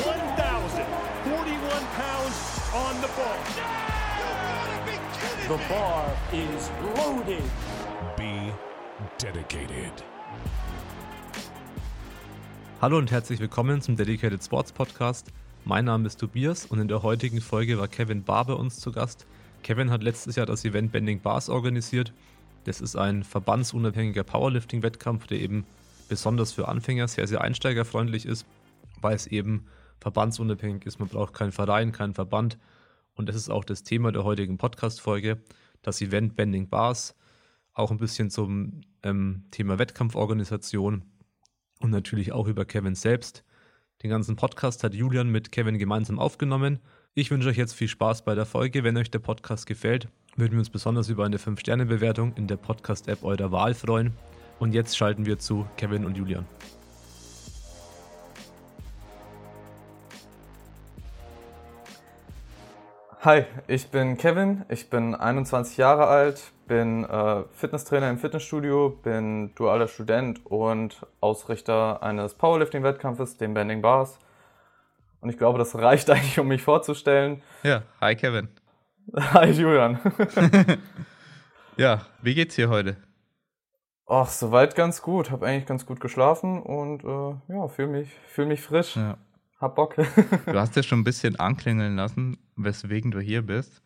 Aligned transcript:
1,041 0.00 1.84
pounds 1.94 2.60
on 2.72 2.94
the 3.02 3.08
bar. 3.18 3.36
The 5.46 5.58
bar 5.68 6.16
is 6.32 6.70
loaded. 6.96 7.42
Be 8.16 8.50
dedicated. 9.18 9.92
Hallo 12.80 12.96
und 12.96 13.10
herzlich 13.10 13.40
willkommen 13.40 13.82
zum 13.82 13.96
Dedicated 13.96 14.42
Sports 14.42 14.72
Podcast. 14.72 15.26
Mein 15.66 15.84
Name 15.84 16.06
ist 16.06 16.18
Tobias 16.18 16.64
und 16.64 16.78
in 16.78 16.88
der 16.88 17.02
heutigen 17.02 17.42
Folge 17.42 17.78
war 17.78 17.86
Kevin 17.86 18.24
Barr 18.24 18.46
bei 18.46 18.54
uns 18.54 18.80
zu 18.80 18.92
Gast. 18.92 19.26
Kevin 19.62 19.90
hat 19.90 20.02
letztes 20.02 20.36
Jahr 20.36 20.46
das 20.46 20.64
Event 20.64 20.92
Bending 20.92 21.20
Bars 21.20 21.50
organisiert. 21.50 22.14
Das 22.64 22.80
ist 22.80 22.96
ein 22.96 23.22
verbandsunabhängiger 23.22 24.24
Powerlifting-Wettkampf, 24.24 25.26
der 25.26 25.40
eben 25.40 25.66
besonders 26.08 26.52
für 26.52 26.68
Anfänger 26.68 27.06
sehr, 27.06 27.26
sehr 27.26 27.42
einsteigerfreundlich 27.42 28.24
ist, 28.24 28.46
weil 29.02 29.14
es 29.14 29.26
eben 29.26 29.66
verbandsunabhängig 30.00 30.86
ist. 30.86 30.98
Man 30.98 31.08
braucht 31.08 31.34
keinen 31.34 31.52
Verein, 31.52 31.92
keinen 31.92 32.14
Verband. 32.14 32.58
Und 33.14 33.28
das 33.28 33.36
ist 33.36 33.50
auch 33.50 33.64
das 33.64 33.82
Thema 33.82 34.12
der 34.12 34.24
heutigen 34.24 34.58
Podcast-Folge, 34.58 35.42
das 35.82 36.00
Event 36.00 36.36
Bending 36.36 36.68
Bars. 36.68 37.14
Auch 37.74 37.90
ein 37.90 37.98
bisschen 37.98 38.30
zum 38.30 38.80
ähm, 39.02 39.44
Thema 39.50 39.78
Wettkampforganisation 39.78 41.04
und 41.80 41.90
natürlich 41.90 42.32
auch 42.32 42.46
über 42.46 42.64
Kevin 42.64 42.94
selbst. 42.94 43.44
Den 44.02 44.10
ganzen 44.10 44.36
Podcast 44.36 44.82
hat 44.82 44.94
Julian 44.94 45.28
mit 45.28 45.52
Kevin 45.52 45.78
gemeinsam 45.78 46.18
aufgenommen. 46.18 46.80
Ich 47.14 47.30
wünsche 47.30 47.48
euch 47.48 47.58
jetzt 47.58 47.74
viel 47.74 47.88
Spaß 47.88 48.24
bei 48.24 48.34
der 48.34 48.46
Folge. 48.46 48.84
Wenn 48.84 48.96
euch 48.96 49.10
der 49.10 49.18
Podcast 49.18 49.66
gefällt, 49.66 50.08
würden 50.36 50.52
wir 50.52 50.60
uns 50.60 50.70
besonders 50.70 51.08
über 51.08 51.24
eine 51.24 51.38
5-Sterne-Bewertung 51.38 52.34
in 52.36 52.46
der 52.46 52.56
Podcast-App 52.56 53.22
eurer 53.22 53.52
Wahl 53.52 53.74
freuen. 53.74 54.12
Und 54.58 54.72
jetzt 54.72 54.96
schalten 54.96 55.26
wir 55.26 55.38
zu 55.38 55.66
Kevin 55.76 56.04
und 56.04 56.16
Julian. 56.16 56.46
Hi, 63.22 63.44
ich 63.66 63.90
bin 63.90 64.16
Kevin, 64.16 64.64
ich 64.70 64.88
bin 64.88 65.14
21 65.14 65.76
Jahre 65.76 66.06
alt, 66.06 66.52
bin 66.66 67.04
äh, 67.04 67.42
Fitnesstrainer 67.52 68.08
im 68.08 68.16
Fitnessstudio, 68.16 68.88
bin 69.02 69.54
dualer 69.56 69.88
Student 69.88 70.46
und 70.46 71.06
Ausrichter 71.20 72.02
eines 72.02 72.32
Powerlifting-Wettkampfes, 72.32 73.36
dem 73.36 73.52
Bending 73.52 73.82
Bars. 73.82 74.18
Und 75.20 75.28
ich 75.28 75.36
glaube, 75.36 75.58
das 75.58 75.74
reicht 75.74 76.08
eigentlich, 76.10 76.38
um 76.38 76.48
mich 76.48 76.62
vorzustellen. 76.62 77.42
Ja, 77.62 77.82
hi 78.00 78.16
Kevin. 78.16 78.48
Hi 79.14 79.50
Julian. 79.50 79.98
Ja, 81.76 82.06
wie 82.20 82.34
geht's 82.34 82.56
dir 82.56 82.68
heute? 82.68 82.96
Ach, 84.06 84.28
soweit 84.28 84.74
ganz 84.74 85.00
gut. 85.00 85.30
Hab 85.30 85.42
eigentlich 85.42 85.66
ganz 85.66 85.86
gut 85.86 86.00
geschlafen 86.00 86.60
und 86.62 87.04
äh, 87.04 87.54
ja, 87.54 87.68
fühle 87.68 87.88
mich, 87.88 88.10
fühl 88.28 88.44
mich 88.46 88.60
frisch. 88.60 88.96
Ja. 88.96 89.16
Hab 89.60 89.74
Bock. 89.76 89.94
Du 89.96 90.54
hast 90.58 90.74
ja 90.76 90.82
schon 90.82 91.00
ein 91.00 91.04
bisschen 91.04 91.36
anklingeln 91.36 91.96
lassen, 91.96 92.38
weswegen 92.56 93.10
du 93.10 93.20
hier 93.20 93.42
bist. 93.42 93.82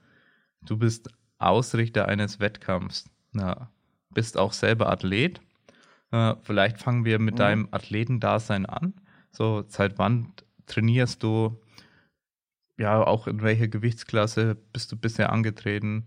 Du 0.62 0.76
bist 0.78 1.08
Ausrichter 1.38 2.06
eines 2.08 2.38
Wettkampfs. 2.40 3.10
Ja, 3.34 3.70
bist 4.10 4.38
auch 4.38 4.52
selber 4.52 4.88
Athlet. 4.88 5.40
Äh, 6.12 6.34
vielleicht 6.42 6.78
fangen 6.78 7.04
wir 7.04 7.18
mit 7.18 7.34
Mhm. 7.34 7.38
deinem 7.38 7.68
Athletendasein 7.72 8.66
an. 8.66 8.94
So, 9.32 9.64
seit 9.66 9.98
wann 9.98 10.32
trainierst 10.66 11.22
du? 11.24 11.60
Ja, 12.78 13.04
auch 13.04 13.26
in 13.26 13.42
welcher 13.42 13.68
Gewichtsklasse 13.68 14.54
bist 14.72 14.92
du 14.92 14.96
bisher 14.96 15.32
angetreten? 15.32 16.06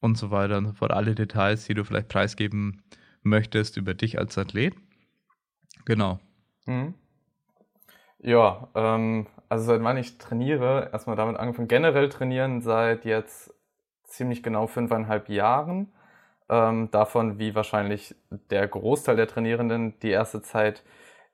Und 0.00 0.18
so 0.18 0.30
weiter 0.32 0.58
und 0.58 0.66
so 0.66 0.72
fort. 0.72 0.90
Alle 0.92 1.14
Details, 1.14 1.64
die 1.66 1.74
du 1.74 1.84
vielleicht 1.84 2.08
preisgeben 2.08 2.82
möchtest 3.22 3.76
über 3.76 3.94
dich 3.94 4.18
als 4.18 4.36
Athlet. 4.38 4.74
Genau. 5.84 6.18
Mhm. 6.66 6.94
Ja, 8.22 8.68
ähm, 8.74 9.26
also 9.48 9.64
seit 9.64 9.82
wann 9.82 9.96
ich 9.96 10.18
trainiere, 10.18 10.90
erstmal 10.92 11.16
damit 11.16 11.36
angefangen, 11.36 11.68
generell 11.68 12.08
trainieren 12.08 12.60
seit 12.60 13.04
jetzt 13.04 13.52
ziemlich 14.04 14.42
genau 14.42 14.66
fünfeinhalb 14.68 15.28
Jahren. 15.28 15.92
Ähm, 16.48 16.90
davon, 16.92 17.38
wie 17.38 17.54
wahrscheinlich 17.54 18.14
der 18.50 18.68
Großteil 18.68 19.16
der 19.16 19.26
Trainierenden, 19.28 19.98
die 20.00 20.10
erste 20.10 20.42
Zeit 20.42 20.84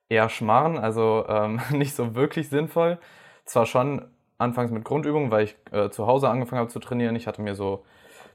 eher 0.09 0.28
schmarren, 0.31 0.78
also 0.78 1.27
ähm, 1.28 1.60
nicht 1.72 1.94
so 1.94 2.15
wirklich 2.15 2.48
sinnvoll. 2.48 2.98
Zwar 3.44 3.66
schon 3.66 4.06
anfangs 4.38 4.71
mit 4.71 4.84
Grundübungen, 4.84 5.31
weil 5.31 5.44
ich 5.44 5.56
äh, 5.72 5.91
zu 5.91 6.06
Hause 6.06 6.31
angefangen 6.31 6.60
habe 6.60 6.71
zu 6.71 6.81
trainieren. 6.81 7.16
Ich 7.16 7.27
hatte 7.27 7.43
mir 7.43 7.54
so 7.54 7.84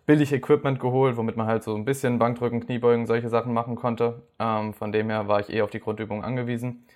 billig 0.06 0.34
Equipment 0.34 0.80
geholt, 0.80 1.18
womit 1.18 1.38
man 1.38 1.48
halt 1.48 1.64
so 1.64 1.76
ein 1.76 1.86
bisschen 1.86 2.20
Bankdrücken, 2.20 2.62
Kniebeugen, 2.62 3.08
solche 3.08 3.30
Sachen 3.30 3.54
machen 3.54 3.76
konnte. 3.76 4.24
Ähm, 4.40 4.74
von 4.74 4.92
dem 4.92 5.10
her 5.10 5.28
war 5.28 5.40
ich 5.40 5.50
eh 5.52 5.62
auf 5.62 5.72
die 5.72 5.80
Grundübungen 5.80 6.24
angewiesen. 6.26 6.88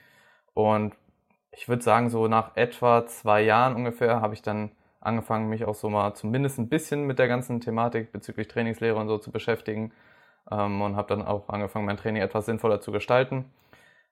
Und 0.54 0.94
ich 1.58 1.68
würde 1.68 1.82
sagen, 1.82 2.10
so 2.12 2.28
nach 2.28 2.56
etwa 2.56 3.08
zwei 3.08 3.42
Jahren 3.42 3.76
ungefähr 3.76 4.22
habe 4.22 4.36
ich 4.36 4.44
dann 4.44 4.72
angefangen, 5.00 5.50
mich 5.50 5.66
auch 5.66 5.74
so 5.74 5.90
mal 5.90 6.14
zumindest 6.14 6.60
ein 6.60 6.70
bisschen 6.70 7.06
mit 7.08 7.18
der 7.18 7.28
ganzen 7.28 7.60
Thematik 7.62 8.12
bezüglich 8.12 8.48
Trainingslehre 8.48 8.96
und 8.96 9.08
so 9.08 9.18
zu 9.18 9.32
beschäftigen. 9.32 9.92
Ähm, 10.52 10.82
und 10.82 10.96
habe 10.96 11.08
dann 11.10 11.26
auch 11.26 11.50
angefangen, 11.50 11.86
mein 11.86 11.98
Training 11.98 12.22
etwas 12.22 12.46
sinnvoller 12.46 12.80
zu 12.80 12.92
gestalten. 12.92 13.52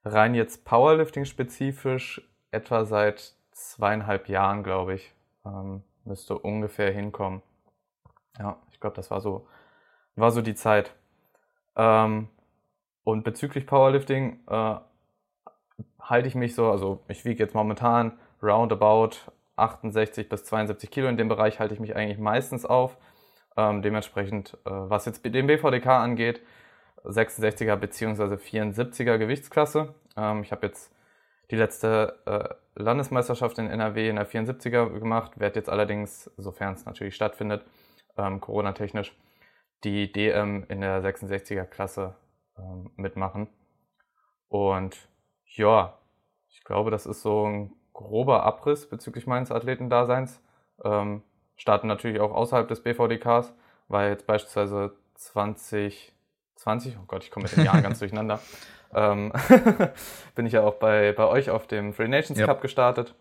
Rein 0.04 0.34
jetzt 0.34 0.66
Powerlifting 0.66 1.26
spezifisch, 1.26 2.28
etwa 2.50 2.84
seit 2.86 3.36
zweieinhalb 3.52 4.28
Jahren, 4.28 4.64
glaube 4.64 4.96
ich, 4.96 5.14
ähm, 5.46 5.84
müsste 6.04 6.40
ungefähr 6.40 6.92
hinkommen. 6.92 7.44
Ja, 8.40 8.58
ich 8.72 8.80
glaube, 8.80 8.96
das 8.96 9.12
war 9.12 9.22
so, 9.22 9.48
war 10.16 10.32
so 10.32 10.42
die 10.42 10.56
Zeit. 10.56 10.96
Ähm, 11.76 12.28
und 13.04 13.24
bezüglich 13.24 13.68
Powerlifting 13.68 14.40
äh, 14.48 14.76
halte 16.00 16.28
ich 16.28 16.36
mich 16.36 16.56
so, 16.56 16.70
also 16.70 17.04
ich 17.08 17.26
wiege 17.26 17.44
jetzt 17.44 17.56
momentan 17.56 18.18
roundabout 18.42 19.18
68 19.56 20.30
bis 20.30 20.44
72 20.46 20.92
Kilo. 20.92 21.08
In 21.08 21.18
dem 21.18 21.30
Bereich 21.30 21.60
halte 21.60 21.74
ich 21.74 21.80
mich 21.80 21.96
eigentlich 21.96 22.18
meistens 22.18 22.66
auf. 22.66 22.98
Ähm, 23.58 23.82
dementsprechend, 23.82 24.58
äh, 24.66 24.70
was 24.70 25.06
jetzt 25.06 25.24
den 25.24 25.48
BVDK 25.48 25.88
angeht, 25.88 26.42
66er 27.04 27.76
bzw. 27.78 28.36
74er 28.36 29.18
Gewichtsklasse. 29.18 29.96
Ähm, 30.18 30.42
ich 30.44 30.52
habe 30.52 30.68
jetzt 30.68 30.94
die 31.52 31.56
letzte 31.56 32.20
äh, 32.26 32.82
Landesmeisterschaft 32.82 33.58
in 33.60 33.68
NRW 33.68 34.10
in 34.10 34.18
der 34.18 34.28
74er 34.28 35.00
gemacht, 35.00 35.40
werde 35.40 35.60
jetzt 35.60 35.70
allerdings, 35.70 36.30
sofern 36.38 36.74
es 36.74 36.86
natürlich 36.86 37.16
stattfindet, 37.16 37.64
ähm, 38.18 38.42
Corona-technisch, 38.42 39.16
die 39.84 40.12
DM 40.12 40.66
in 40.68 40.82
der 40.82 41.02
66er 41.02 41.66
Klasse 41.66 42.16
ähm, 42.58 42.92
mitmachen. 42.96 43.48
Und 44.50 44.98
ja, 45.58 45.98
ich 46.50 46.64
glaube, 46.64 46.92
das 46.92 47.06
ist 47.06 47.22
so 47.22 47.46
ein 47.46 47.72
grober 47.94 48.44
Abriss 48.44 48.88
bezüglich 48.90 49.28
meines 49.28 49.52
Athletendaseins. 49.52 50.42
Ähm, 50.84 51.24
starten 51.56 51.88
natürlich 51.88 52.20
auch 52.20 52.34
außerhalb 52.34 52.68
des 52.68 52.84
BVDKs, 52.84 53.54
weil 53.88 54.10
jetzt 54.10 54.28
beispielsweise 54.28 54.94
2020, 55.16 56.98
oh 57.02 57.06
Gott, 57.08 57.24
ich 57.24 57.32
komme 57.32 57.44
mit 57.44 57.56
den 57.56 57.66
Jahren 57.66 57.84
ganz 57.84 58.00
durcheinander, 58.00 58.40
ähm, 58.94 59.32
bin 60.36 60.46
ich 60.46 60.54
ja 60.54 60.64
auch 60.64 60.76
bei, 60.76 61.14
bei 61.14 61.26
euch 61.26 61.50
auf 61.50 61.68
dem 61.68 61.94
Free 61.94 62.08
Nations. 62.08 62.40
Cup 62.40 62.62
gestartet. 62.62 63.16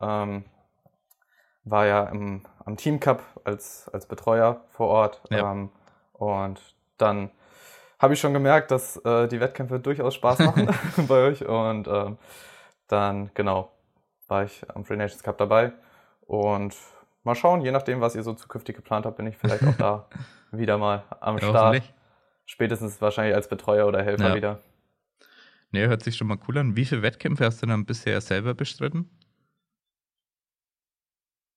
Ähm, 0.00 0.44
war 1.64 1.86
ja 1.86 2.04
im, 2.04 2.46
am 2.64 2.76
Team 2.76 3.00
Cup 3.00 3.22
als, 3.44 3.88
als 3.92 4.06
Betreuer 4.06 4.60
vor 4.70 4.88
Ort. 4.88 5.22
Ja. 5.30 5.52
Ähm, 5.52 5.70
und 6.14 6.60
dann 6.96 7.30
habe 7.98 8.14
ich 8.14 8.20
schon 8.20 8.32
gemerkt, 8.32 8.70
dass 8.70 8.96
äh, 9.04 9.28
die 9.28 9.40
Wettkämpfe 9.40 9.80
durchaus 9.80 10.14
Spaß 10.14 10.42
machen 10.42 10.68
bei 11.08 11.26
euch. 11.28 11.46
Und 11.46 11.88
ähm, 11.88 12.18
dann, 12.88 13.30
genau, 13.34 13.72
war 14.28 14.44
ich 14.44 14.64
am 14.74 14.84
Free 14.84 14.96
Nations 14.96 15.22
Cup 15.22 15.38
dabei. 15.38 15.72
Und 16.26 16.76
mal 17.24 17.34
schauen, 17.34 17.62
je 17.62 17.70
nachdem, 17.72 18.00
was 18.00 18.14
ihr 18.16 18.22
so 18.22 18.34
zukünftig 18.34 18.76
geplant 18.76 19.06
habt, 19.06 19.16
bin 19.16 19.26
ich 19.26 19.36
vielleicht 19.36 19.66
auch 19.66 19.76
da 19.76 20.08
wieder 20.52 20.78
mal 20.78 21.04
am 21.20 21.38
Ja, 21.40 21.48
Start. 21.50 21.82
Spätestens 22.46 23.00
wahrscheinlich 23.02 23.34
als 23.34 23.48
Betreuer 23.48 23.86
oder 23.86 24.02
Helfer 24.02 24.28
Ja. 24.28 24.34
wieder. 24.34 24.60
Nee, 25.70 25.86
hört 25.86 26.02
sich 26.02 26.16
schon 26.16 26.26
mal 26.26 26.38
cool 26.48 26.58
an. 26.58 26.76
Wie 26.76 26.84
viele 26.84 27.02
Wettkämpfe 27.02 27.44
hast 27.44 27.62
du 27.62 27.66
dann 27.66 27.84
bisher 27.86 28.20
selber 28.20 28.54
bestritten? 28.54 29.08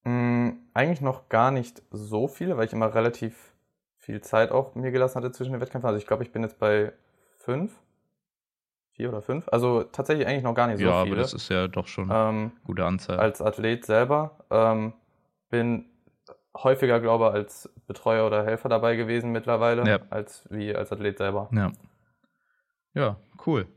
Mm, 0.04 0.52
eigentlich 0.74 1.02
noch 1.02 1.30
gar 1.30 1.52
nicht 1.52 1.82
so 1.92 2.28
viele, 2.28 2.58
weil 2.58 2.66
ich 2.66 2.74
immer 2.74 2.94
relativ 2.94 3.51
viel 4.02 4.22
Zeit 4.22 4.52
auch 4.52 4.76
mir 4.76 4.92
gelassen 4.92 5.16
hatte 5.18 5.32
zwischen 5.32 5.54
den 5.54 5.62
Wettkämpfen. 5.62 5.88
Also 5.88 5.98
ich 6.00 6.08
glaube, 6.08 6.24
ich 6.24 6.32
bin 6.32 6.42
jetzt 6.42 6.58
bei 6.60 6.92
fünf, 7.38 7.72
vier 8.94 9.10
oder 9.10 9.22
fünf. 9.22 9.48
Also 9.50 9.84
tatsächlich 9.84 10.28
eigentlich 10.28 10.44
noch 10.44 10.56
gar 10.56 10.68
nicht 10.68 10.80
so 10.80 10.86
ja, 10.86 11.04
viele. 11.04 11.14
aber 11.16 11.22
das 11.22 11.34
ist 11.34 11.50
ja 11.50 11.68
doch 11.68 11.88
schon 11.88 12.12
eine 12.12 12.30
ähm, 12.30 12.52
gute 12.66 12.84
Anzahl. 12.86 13.20
als 13.20 13.42
Athlet 13.42 13.86
selber. 13.86 14.38
Ähm, 14.50 14.94
bin 15.50 15.86
häufiger, 16.58 17.00
glaube 17.00 17.26
ich, 17.28 17.32
als 17.34 17.70
Betreuer 17.88 18.26
oder 18.28 18.44
Helfer 18.44 18.70
dabei 18.70 18.96
gewesen 18.96 19.32
mittlerweile, 19.32 19.88
Ja. 19.88 20.00
als 20.10 20.48
wie 20.52 20.76
als 20.76 20.92
Athlet 20.92 21.18
selber. 21.18 21.50
ja. 21.54 21.72
ja, 22.94 23.18
cool. 23.46 23.68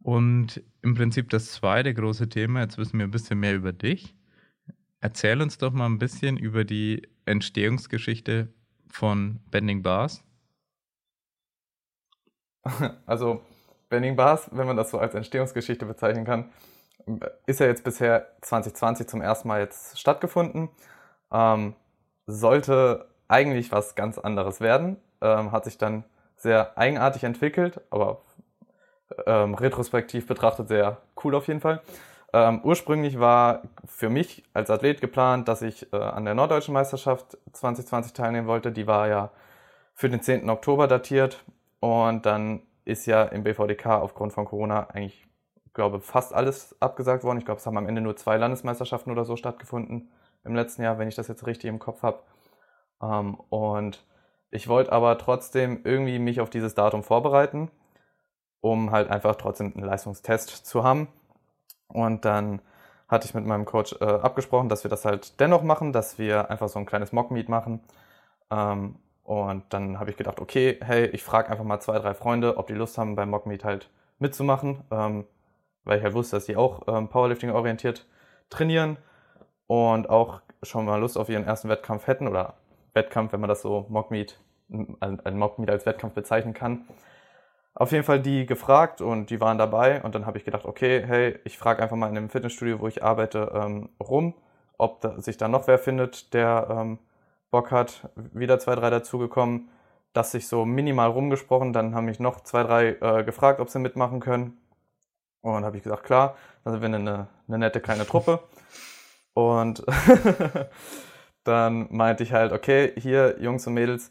Und 0.00 0.62
im 0.82 0.94
Prinzip 0.94 1.30
das 1.30 1.52
zweite 1.52 1.92
große 1.92 2.28
Thema, 2.28 2.60
jetzt 2.60 2.78
wissen 2.78 2.98
wir 2.98 3.06
ein 3.06 3.10
bisschen 3.10 3.40
mehr 3.40 3.54
über 3.54 3.72
dich. 3.72 4.14
Erzähl 5.00 5.42
uns 5.42 5.58
doch 5.58 5.72
mal 5.72 5.86
ein 5.86 5.98
bisschen 5.98 6.36
über 6.36 6.64
die 6.64 7.08
Entstehungsgeschichte 7.26 8.52
von 8.90 9.40
Bending 9.50 9.82
Bars. 9.82 10.22
Also 13.06 13.42
Bending 13.88 14.16
Bars, 14.16 14.48
wenn 14.50 14.66
man 14.66 14.76
das 14.76 14.90
so 14.90 14.98
als 14.98 15.14
Entstehungsgeschichte 15.14 15.86
bezeichnen 15.86 16.24
kann, 16.24 16.50
ist 17.46 17.60
ja 17.60 17.66
jetzt 17.66 17.84
bisher 17.84 18.26
2020 18.40 19.06
zum 19.06 19.20
ersten 19.22 19.46
Mal 19.46 19.60
jetzt 19.60 19.98
stattgefunden. 19.98 20.68
Ähm, 21.32 21.74
sollte 22.26 23.06
eigentlich 23.28 23.70
was 23.70 23.94
ganz 23.94 24.18
anderes 24.18 24.60
werden. 24.60 24.96
Ähm, 25.20 25.52
hat 25.52 25.64
sich 25.64 25.78
dann 25.78 26.04
sehr 26.36 26.76
eigenartig 26.76 27.24
entwickelt, 27.24 27.80
aber 27.90 28.22
ähm, 29.26 29.54
retrospektiv 29.54 30.26
betrachtet 30.26 30.68
sehr 30.68 31.00
cool 31.24 31.34
auf 31.34 31.46
jeden 31.48 31.60
Fall. 31.60 31.80
Ähm, 32.36 32.60
ursprünglich 32.64 33.18
war 33.18 33.62
für 33.86 34.10
mich 34.10 34.44
als 34.52 34.68
Athlet 34.70 35.00
geplant, 35.00 35.48
dass 35.48 35.62
ich 35.62 35.90
äh, 35.94 35.96
an 35.96 36.26
der 36.26 36.34
Norddeutschen 36.34 36.74
Meisterschaft 36.74 37.38
2020 37.52 38.12
teilnehmen 38.12 38.46
wollte. 38.46 38.72
Die 38.72 38.86
war 38.86 39.08
ja 39.08 39.30
für 39.94 40.10
den 40.10 40.20
10. 40.20 40.50
Oktober 40.50 40.86
datiert 40.86 41.42
und 41.80 42.26
dann 42.26 42.60
ist 42.84 43.06
ja 43.06 43.22
im 43.22 43.42
BVDK 43.42 43.86
aufgrund 43.86 44.34
von 44.34 44.44
Corona 44.44 44.88
eigentlich, 44.90 45.26
glaube 45.72 46.00
fast 46.00 46.34
alles 46.34 46.76
abgesagt 46.78 47.24
worden. 47.24 47.38
Ich 47.38 47.46
glaube, 47.46 47.58
es 47.58 47.64
haben 47.66 47.78
am 47.78 47.88
Ende 47.88 48.02
nur 48.02 48.16
zwei 48.16 48.36
Landesmeisterschaften 48.36 49.10
oder 49.10 49.24
so 49.24 49.36
stattgefunden 49.36 50.10
im 50.44 50.54
letzten 50.54 50.82
Jahr, 50.82 50.98
wenn 50.98 51.08
ich 51.08 51.14
das 51.14 51.28
jetzt 51.28 51.46
richtig 51.46 51.70
im 51.70 51.78
Kopf 51.78 52.02
habe. 52.02 52.18
Ähm, 53.00 53.36
und 53.48 54.04
ich 54.50 54.68
wollte 54.68 54.92
aber 54.92 55.16
trotzdem 55.16 55.80
irgendwie 55.84 56.18
mich 56.18 56.42
auf 56.42 56.50
dieses 56.50 56.74
Datum 56.74 57.02
vorbereiten, 57.02 57.70
um 58.60 58.90
halt 58.90 59.08
einfach 59.08 59.36
trotzdem 59.36 59.72
einen 59.74 59.86
Leistungstest 59.86 60.66
zu 60.66 60.84
haben. 60.84 61.08
Und 61.88 62.24
dann 62.24 62.60
hatte 63.08 63.26
ich 63.26 63.34
mit 63.34 63.46
meinem 63.46 63.64
Coach 63.64 63.94
äh, 64.00 64.04
abgesprochen, 64.04 64.68
dass 64.68 64.84
wir 64.84 64.90
das 64.90 65.04
halt 65.04 65.38
dennoch 65.40 65.62
machen, 65.62 65.92
dass 65.92 66.18
wir 66.18 66.50
einfach 66.50 66.68
so 66.68 66.78
ein 66.78 66.86
kleines 66.86 67.12
Mock-Meet 67.12 67.48
machen. 67.48 67.80
Ähm, 68.50 68.96
und 69.22 69.64
dann 69.70 69.98
habe 69.98 70.10
ich 70.10 70.16
gedacht, 70.16 70.40
okay, 70.40 70.78
hey, 70.82 71.06
ich 71.06 71.22
frage 71.22 71.50
einfach 71.50 71.64
mal 71.64 71.80
zwei, 71.80 71.98
drei 71.98 72.14
Freunde, 72.14 72.56
ob 72.58 72.68
die 72.68 72.74
Lust 72.74 72.98
haben, 72.98 73.16
beim 73.16 73.30
Mock-Meet 73.30 73.64
halt 73.64 73.90
mitzumachen, 74.18 74.84
ähm, 74.90 75.24
weil 75.84 75.98
ich 75.98 76.04
halt 76.04 76.14
wusste, 76.14 76.36
dass 76.36 76.46
die 76.46 76.56
auch 76.56 76.82
ähm, 76.88 77.08
Powerlifting-orientiert 77.08 78.06
trainieren 78.50 78.98
und 79.66 80.08
auch 80.08 80.40
schon 80.62 80.84
mal 80.84 81.00
Lust 81.00 81.18
auf 81.18 81.28
ihren 81.28 81.44
ersten 81.44 81.68
Wettkampf 81.68 82.06
hätten 82.06 82.28
oder 82.28 82.54
Wettkampf, 82.94 83.32
wenn 83.32 83.40
man 83.40 83.48
das 83.48 83.62
so 83.62 83.86
Mockmeet, 83.88 84.38
ein 84.68 85.38
Mockmeet 85.38 85.70
als 85.70 85.86
Wettkampf 85.86 86.14
bezeichnen 86.14 86.54
kann. 86.54 86.88
Auf 87.78 87.92
jeden 87.92 88.04
Fall 88.04 88.20
die 88.20 88.46
gefragt 88.46 89.02
und 89.02 89.28
die 89.28 89.38
waren 89.38 89.58
dabei 89.58 90.02
und 90.02 90.14
dann 90.14 90.24
habe 90.24 90.38
ich 90.38 90.46
gedacht, 90.46 90.64
okay, 90.64 91.04
hey, 91.06 91.38
ich 91.44 91.58
frage 91.58 91.82
einfach 91.82 91.94
mal 91.94 92.08
in 92.08 92.14
dem 92.14 92.30
Fitnessstudio, 92.30 92.80
wo 92.80 92.88
ich 92.88 93.04
arbeite, 93.04 93.52
ähm, 93.54 93.90
rum, 94.00 94.32
ob 94.78 95.02
da, 95.02 95.20
sich 95.20 95.36
da 95.36 95.46
noch 95.46 95.66
wer 95.66 95.78
findet, 95.78 96.32
der 96.32 96.68
ähm, 96.70 96.98
Bock 97.50 97.70
hat. 97.70 98.08
Wieder 98.32 98.58
zwei, 98.58 98.76
drei 98.76 98.88
dazugekommen, 98.88 99.68
dass 100.14 100.32
sich 100.32 100.48
so 100.48 100.64
minimal 100.64 101.10
rumgesprochen. 101.10 101.74
Dann 101.74 101.94
haben 101.94 102.06
mich 102.06 102.18
noch 102.18 102.40
zwei, 102.44 102.62
drei 102.62 102.96
äh, 103.00 103.24
gefragt, 103.24 103.60
ob 103.60 103.68
sie 103.68 103.78
mitmachen 103.78 104.20
können. 104.20 104.56
Und 105.42 105.66
habe 105.66 105.76
ich 105.76 105.82
gesagt, 105.82 106.04
klar, 106.04 106.34
dann 106.64 106.72
sind 106.72 106.80
wir 106.80 106.98
eine, 106.98 107.28
eine 107.46 107.58
nette 107.58 107.80
kleine 107.80 108.06
Truppe. 108.06 108.40
Und 109.34 109.84
dann 111.44 111.88
meinte 111.90 112.22
ich 112.22 112.32
halt, 112.32 112.52
okay, 112.52 112.94
hier, 112.96 113.36
Jungs 113.38 113.66
und 113.66 113.74
Mädels, 113.74 114.10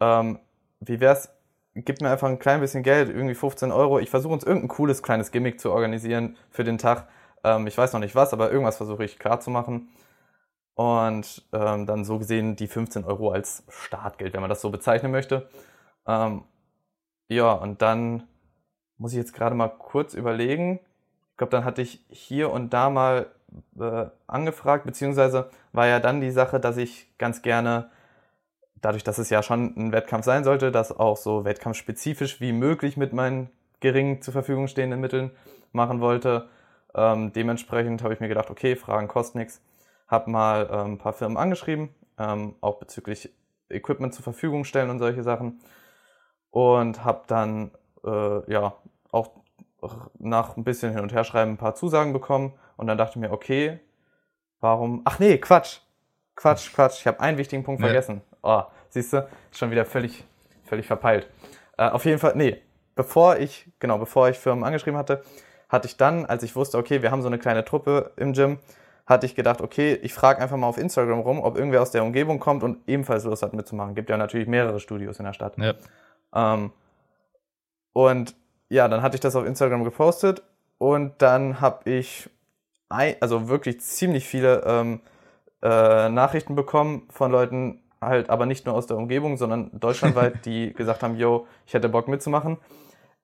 ähm, 0.00 0.38
wie 0.80 0.98
wär's, 0.98 1.28
gib 1.74 2.00
mir 2.00 2.10
einfach 2.10 2.28
ein 2.28 2.38
klein 2.38 2.60
bisschen 2.60 2.82
Geld, 2.82 3.08
irgendwie 3.08 3.34
15 3.34 3.72
Euro. 3.72 3.98
Ich 3.98 4.10
versuche 4.10 4.32
uns 4.32 4.44
irgendein 4.44 4.68
cooles 4.68 5.02
kleines 5.02 5.30
Gimmick 5.30 5.60
zu 5.60 5.72
organisieren 5.72 6.36
für 6.50 6.64
den 6.64 6.78
Tag. 6.78 7.08
Ähm, 7.44 7.66
ich 7.66 7.76
weiß 7.76 7.92
noch 7.92 8.00
nicht 8.00 8.14
was, 8.14 8.32
aber 8.32 8.50
irgendwas 8.50 8.76
versuche 8.76 9.04
ich 9.04 9.18
klar 9.18 9.40
zu 9.40 9.50
machen. 9.50 9.88
Und 10.74 11.44
ähm, 11.52 11.86
dann 11.86 12.04
so 12.04 12.18
gesehen 12.18 12.56
die 12.56 12.66
15 12.66 13.04
Euro 13.04 13.30
als 13.30 13.64
Startgeld, 13.68 14.32
wenn 14.32 14.40
man 14.40 14.50
das 14.50 14.62
so 14.62 14.70
bezeichnen 14.70 15.12
möchte. 15.12 15.48
Ähm, 16.06 16.44
ja, 17.28 17.52
und 17.52 17.82
dann 17.82 18.24
muss 18.98 19.12
ich 19.12 19.18
jetzt 19.18 19.34
gerade 19.34 19.54
mal 19.54 19.68
kurz 19.68 20.14
überlegen. 20.14 20.80
Ich 21.32 21.36
glaube, 21.36 21.50
dann 21.50 21.64
hatte 21.64 21.82
ich 21.82 22.04
hier 22.08 22.50
und 22.50 22.72
da 22.72 22.90
mal 22.90 23.26
äh, 23.78 24.06
angefragt, 24.26 24.84
beziehungsweise 24.84 25.50
war 25.72 25.86
ja 25.86 26.00
dann 26.00 26.20
die 26.20 26.30
Sache, 26.30 26.60
dass 26.60 26.76
ich 26.76 27.08
ganz 27.18 27.42
gerne, 27.42 27.90
dadurch, 28.82 29.04
dass 29.04 29.16
es 29.16 29.30
ja 29.30 29.42
schon 29.42 29.74
ein 29.76 29.92
Wettkampf 29.92 30.26
sein 30.26 30.44
sollte, 30.44 30.70
das 30.70 30.92
auch 30.92 31.16
so 31.16 31.46
wettkampfspezifisch 31.46 32.40
wie 32.40 32.52
möglich 32.52 32.98
mit 32.98 33.14
meinen 33.14 33.48
gering 33.80 34.20
zur 34.20 34.32
Verfügung 34.32 34.68
stehenden 34.68 35.00
Mitteln 35.00 35.30
machen 35.72 36.00
wollte. 36.00 36.48
Ähm, 36.94 37.32
dementsprechend 37.32 38.02
habe 38.02 38.12
ich 38.12 38.20
mir 38.20 38.28
gedacht, 38.28 38.50
okay, 38.50 38.76
Fragen 38.76 39.08
kosten 39.08 39.38
nichts. 39.38 39.62
Habe 40.08 40.30
mal 40.30 40.68
ähm, 40.70 40.92
ein 40.92 40.98
paar 40.98 41.14
Firmen 41.14 41.38
angeschrieben, 41.38 41.88
ähm, 42.18 42.54
auch 42.60 42.78
bezüglich 42.78 43.32
Equipment 43.70 44.12
zur 44.14 44.22
Verfügung 44.24 44.64
stellen 44.64 44.90
und 44.90 44.98
solche 44.98 45.22
Sachen. 45.22 45.60
Und 46.50 47.02
habe 47.02 47.22
dann 47.28 47.70
äh, 48.04 48.52
ja 48.52 48.74
auch 49.10 49.30
nach 50.18 50.56
ein 50.56 50.64
bisschen 50.64 50.92
hin 50.92 51.00
und 51.00 51.12
her 51.12 51.24
schreiben 51.24 51.52
ein 51.52 51.56
paar 51.56 51.74
Zusagen 51.74 52.12
bekommen 52.12 52.52
und 52.76 52.86
dann 52.86 52.98
dachte 52.98 53.12
ich 53.12 53.20
mir, 53.20 53.32
okay, 53.32 53.80
warum? 54.60 55.00
Ach 55.04 55.18
nee, 55.18 55.38
Quatsch. 55.38 55.78
Quatsch, 56.36 56.72
Quatsch. 56.72 57.00
Ich 57.00 57.06
habe 57.06 57.20
einen 57.20 57.38
wichtigen 57.38 57.62
Punkt 57.62 57.80
ja. 57.80 57.86
vergessen. 57.86 58.22
Oh, 58.42 58.62
siehst 58.88 59.12
du, 59.12 59.26
schon 59.52 59.70
wieder 59.70 59.84
völlig, 59.84 60.24
völlig 60.64 60.86
verpeilt. 60.86 61.28
Äh, 61.78 61.88
auf 61.88 62.04
jeden 62.04 62.18
Fall, 62.18 62.32
nee, 62.36 62.60
bevor 62.94 63.38
ich, 63.38 63.66
genau, 63.78 63.98
bevor 63.98 64.28
ich 64.28 64.38
Firmen 64.38 64.64
angeschrieben 64.64 64.98
hatte, 64.98 65.22
hatte 65.68 65.86
ich 65.86 65.96
dann, 65.96 66.26
als 66.26 66.42
ich 66.42 66.54
wusste, 66.54 66.76
okay, 66.76 67.02
wir 67.02 67.10
haben 67.10 67.22
so 67.22 67.28
eine 67.28 67.38
kleine 67.38 67.64
Truppe 67.64 68.12
im 68.16 68.34
Gym, 68.34 68.58
hatte 69.06 69.26
ich 69.26 69.34
gedacht, 69.34 69.60
okay, 69.60 69.94
ich 70.02 70.12
frage 70.14 70.40
einfach 70.40 70.56
mal 70.56 70.66
auf 70.66 70.78
Instagram 70.78 71.20
rum, 71.20 71.40
ob 71.40 71.56
irgendwer 71.56 71.82
aus 71.82 71.90
der 71.90 72.04
Umgebung 72.04 72.38
kommt 72.38 72.62
und 72.62 72.78
ebenfalls 72.86 73.24
Lust 73.24 73.42
hat 73.42 73.54
mitzumachen. 73.54 73.94
Gibt 73.94 74.10
ja 74.10 74.16
natürlich 74.16 74.46
mehrere 74.46 74.80
Studios 74.80 75.18
in 75.18 75.24
der 75.24 75.32
Stadt. 75.32 75.56
Ja. 75.58 75.74
Ähm, 76.34 76.72
und 77.92 78.34
ja, 78.68 78.88
dann 78.88 79.02
hatte 79.02 79.16
ich 79.16 79.20
das 79.20 79.36
auf 79.36 79.44
Instagram 79.44 79.84
gepostet 79.84 80.42
und 80.78 81.20
dann 81.20 81.60
habe 81.60 81.90
ich 81.90 82.30
ein, 82.88 83.16
also 83.20 83.48
wirklich 83.48 83.80
ziemlich 83.80 84.26
viele 84.26 84.62
ähm, 84.64 85.00
äh, 85.62 86.08
Nachrichten 86.08 86.54
bekommen 86.54 87.06
von 87.10 87.30
Leuten, 87.30 87.81
halt 88.02 88.30
aber 88.30 88.46
nicht 88.46 88.66
nur 88.66 88.74
aus 88.74 88.86
der 88.86 88.96
Umgebung, 88.96 89.36
sondern 89.36 89.70
deutschlandweit, 89.72 90.44
die 90.44 90.72
gesagt 90.76 91.02
haben, 91.02 91.16
yo, 91.16 91.46
ich 91.66 91.74
hätte 91.74 91.88
Bock 91.88 92.08
mitzumachen. 92.08 92.58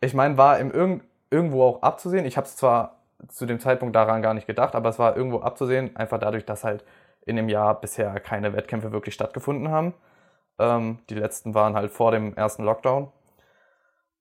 Ich 0.00 0.14
meine, 0.14 0.38
war 0.38 0.58
im 0.58 0.70
irg 0.70 1.02
irgendwo 1.30 1.64
auch 1.64 1.82
abzusehen. 1.82 2.24
Ich 2.24 2.36
habe 2.36 2.46
es 2.46 2.56
zwar 2.56 2.96
zu 3.28 3.44
dem 3.44 3.60
Zeitpunkt 3.60 3.94
daran 3.94 4.22
gar 4.22 4.32
nicht 4.32 4.46
gedacht, 4.46 4.74
aber 4.74 4.88
es 4.88 4.98
war 4.98 5.16
irgendwo 5.16 5.40
abzusehen, 5.40 5.94
einfach 5.96 6.18
dadurch, 6.18 6.46
dass 6.46 6.64
halt 6.64 6.84
in 7.26 7.36
dem 7.36 7.48
Jahr 7.48 7.78
bisher 7.80 8.18
keine 8.20 8.54
Wettkämpfe 8.54 8.92
wirklich 8.92 9.14
stattgefunden 9.14 9.70
haben. 9.70 9.92
Ähm, 10.58 10.98
die 11.10 11.14
letzten 11.14 11.54
waren 11.54 11.74
halt 11.74 11.90
vor 11.90 12.12
dem 12.12 12.34
ersten 12.34 12.64
Lockdown. 12.64 13.12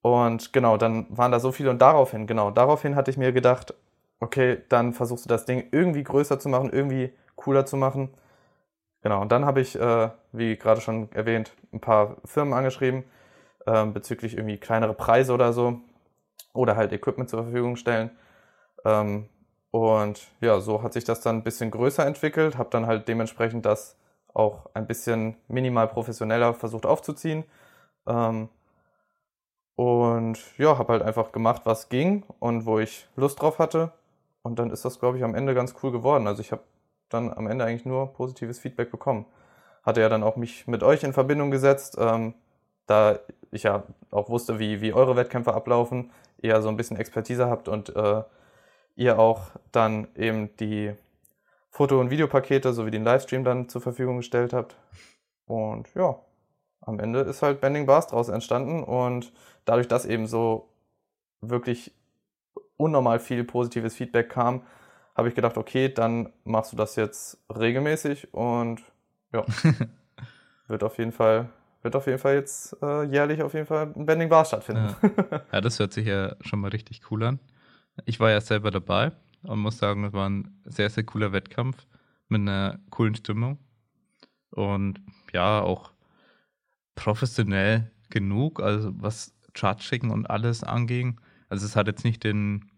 Und 0.01 0.53
genau, 0.53 0.77
dann 0.77 1.05
waren 1.09 1.31
da 1.31 1.39
so 1.39 1.51
viele 1.51 1.69
und 1.69 1.81
daraufhin, 1.81 2.27
genau, 2.27 2.51
daraufhin 2.51 2.95
hatte 2.95 3.11
ich 3.11 3.17
mir 3.17 3.31
gedacht, 3.31 3.73
okay, 4.19 4.61
dann 4.69 4.93
versuchst 4.93 5.25
du 5.25 5.29
das 5.29 5.45
Ding 5.45 5.67
irgendwie 5.71 6.03
größer 6.03 6.39
zu 6.39 6.49
machen, 6.49 6.71
irgendwie 6.71 7.13
cooler 7.35 7.65
zu 7.65 7.77
machen. 7.77 8.09
Genau, 9.01 9.21
und 9.21 9.31
dann 9.31 9.45
habe 9.45 9.61
ich, 9.61 9.75
äh, 9.79 10.09
wie 10.31 10.57
gerade 10.57 10.81
schon 10.81 11.11
erwähnt, 11.11 11.53
ein 11.71 11.79
paar 11.79 12.17
Firmen 12.25 12.53
angeschrieben 12.53 13.03
äh, 13.67 13.85
bezüglich 13.87 14.35
irgendwie 14.35 14.57
kleinere 14.57 14.93
Preise 14.95 15.33
oder 15.33 15.53
so 15.53 15.79
oder 16.53 16.75
halt 16.77 16.93
Equipment 16.93 17.29
zur 17.29 17.43
Verfügung 17.43 17.75
stellen. 17.77 18.11
Ähm, 18.85 19.29
und 19.71 20.27
ja, 20.41 20.59
so 20.61 20.83
hat 20.83 20.93
sich 20.93 21.03
das 21.05 21.21
dann 21.21 21.37
ein 21.37 21.43
bisschen 21.43 21.71
größer 21.71 22.05
entwickelt, 22.05 22.57
habe 22.57 22.69
dann 22.71 22.87
halt 22.87 23.07
dementsprechend 23.07 23.65
das 23.65 23.97
auch 24.33 24.69
ein 24.73 24.87
bisschen 24.87 25.37
minimal 25.47 25.87
professioneller 25.87 26.53
versucht 26.53 26.85
aufzuziehen. 26.85 27.45
Ähm, 28.07 28.49
und 29.75 30.39
ja, 30.57 30.77
habe 30.77 30.93
halt 30.93 31.03
einfach 31.03 31.31
gemacht, 31.31 31.61
was 31.65 31.89
ging 31.89 32.23
und 32.39 32.65
wo 32.65 32.79
ich 32.79 33.07
Lust 33.15 33.41
drauf 33.41 33.59
hatte. 33.59 33.91
Und 34.41 34.59
dann 34.59 34.71
ist 34.71 34.85
das, 34.85 34.99
glaube 34.99 35.17
ich, 35.17 35.23
am 35.23 35.35
Ende 35.35 35.53
ganz 35.53 35.75
cool 35.83 35.91
geworden. 35.91 36.27
Also 36.27 36.41
ich 36.41 36.51
habe 36.51 36.63
dann 37.09 37.31
am 37.33 37.47
Ende 37.47 37.65
eigentlich 37.65 37.85
nur 37.85 38.13
positives 38.13 38.59
Feedback 38.59 38.91
bekommen. 38.91 39.25
Hatte 39.83 40.01
ja 40.01 40.09
dann 40.09 40.23
auch 40.23 40.35
mich 40.35 40.67
mit 40.67 40.83
euch 40.83 41.03
in 41.03 41.13
Verbindung 41.13 41.51
gesetzt, 41.51 41.97
ähm, 41.99 42.33
da 42.85 43.19
ich 43.51 43.63
ja 43.63 43.83
auch 44.11 44.29
wusste, 44.29 44.59
wie, 44.59 44.81
wie 44.81 44.93
eure 44.93 45.15
Wettkämpfe 45.15 45.53
ablaufen, 45.53 46.11
ihr 46.41 46.61
so 46.61 46.69
ein 46.69 46.77
bisschen 46.77 46.97
Expertise 46.97 47.47
habt 47.47 47.67
und 47.67 47.95
äh, 47.95 48.23
ihr 48.95 49.19
auch 49.19 49.51
dann 49.71 50.07
eben 50.15 50.55
die 50.57 50.93
Foto- 51.69 51.99
und 51.99 52.09
Videopakete 52.09 52.73
sowie 52.73 52.91
den 52.91 53.03
Livestream 53.03 53.43
dann 53.43 53.69
zur 53.69 53.81
Verfügung 53.81 54.17
gestellt 54.17 54.53
habt. 54.53 54.75
Und 55.45 55.93
ja, 55.93 56.19
am 56.81 56.99
Ende 56.99 57.19
ist 57.21 57.41
halt 57.41 57.61
Bending 57.61 57.85
Bars 57.85 58.07
draus 58.07 58.29
entstanden 58.29 58.83
und 58.83 59.31
dadurch, 59.65 59.87
dass 59.87 60.05
eben 60.05 60.27
so 60.27 60.69
wirklich 61.41 61.93
unnormal 62.77 63.19
viel 63.19 63.43
positives 63.43 63.95
Feedback 63.95 64.29
kam, 64.29 64.63
habe 65.17 65.29
ich 65.29 65.35
gedacht, 65.35 65.57
okay, 65.57 65.89
dann 65.89 66.31
machst 66.43 66.71
du 66.71 66.77
das 66.77 66.95
jetzt 66.95 67.39
regelmäßig 67.53 68.33
und 68.33 68.81
ja, 69.33 69.43
wird 70.67 70.83
auf 70.83 70.97
jeden 70.99 71.11
Fall 71.11 71.49
wird 71.81 71.95
auf 71.95 72.07
jeden 72.07 72.19
Fall 72.19 72.35
jetzt 72.35 72.75
äh, 72.81 73.03
jährlich 73.03 73.41
auf 73.41 73.53
jeden 73.53 73.65
Fall 73.65 73.93
ein 73.95 74.05
Bending 74.05 74.29
Bars 74.29 74.49
stattfinden. 74.49 74.95
Ja. 75.01 75.41
ja, 75.53 75.61
das 75.61 75.79
hört 75.79 75.93
sich 75.93 76.05
ja 76.05 76.35
schon 76.41 76.59
mal 76.59 76.69
richtig 76.69 77.01
cool 77.11 77.23
an. 77.23 77.39
Ich 78.05 78.19
war 78.19 78.29
ja 78.29 78.41
selber 78.41 78.71
dabei 78.71 79.11
und 79.43 79.59
muss 79.59 79.77
sagen, 79.77 80.03
es 80.03 80.13
war 80.13 80.29
ein 80.29 80.59
sehr, 80.65 80.89
sehr 80.89 81.03
cooler 81.03 81.31
Wettkampf 81.31 81.85
mit 82.27 82.41
einer 82.41 82.79
coolen 82.89 83.15
Stimmung. 83.15 83.57
Und 84.51 85.01
ja, 85.33 85.61
auch 85.61 85.91
professionell 86.95 87.91
genug, 88.09 88.61
also 88.61 88.91
was 88.95 89.33
Chartschicken 89.53 90.09
und 90.11 90.29
alles 90.29 90.63
anging. 90.63 91.21
Also 91.49 91.65
es 91.65 91.75
hat 91.75 91.87
jetzt 91.87 92.03
nicht 92.03 92.23
den 92.23 92.69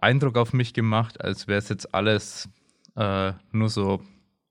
Eindruck 0.00 0.36
auf 0.36 0.52
mich 0.52 0.74
gemacht, 0.74 1.20
als 1.22 1.46
wäre 1.46 1.58
es 1.58 1.68
jetzt 1.68 1.94
alles 1.94 2.48
äh, 2.96 3.32
nur 3.52 3.68
so 3.68 4.00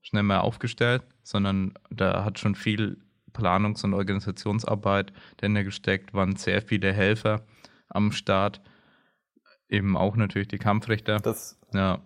schnell 0.02 0.22
mal 0.22 0.40
aufgestellt, 0.40 1.02
sondern 1.22 1.74
da 1.90 2.24
hat 2.24 2.38
schon 2.38 2.54
viel 2.54 2.98
Planungs- 3.32 3.84
und 3.84 3.94
Organisationsarbeit 3.94 5.12
dahinter 5.38 5.64
gesteckt, 5.64 6.14
waren 6.14 6.36
sehr 6.36 6.62
viele 6.62 6.92
Helfer 6.92 7.42
am 7.88 8.12
Start, 8.12 8.60
eben 9.68 9.96
auch 9.96 10.16
natürlich 10.16 10.48
die 10.48 10.58
Kampfrichter. 10.58 11.18
Das, 11.18 11.58
ja, 11.72 11.98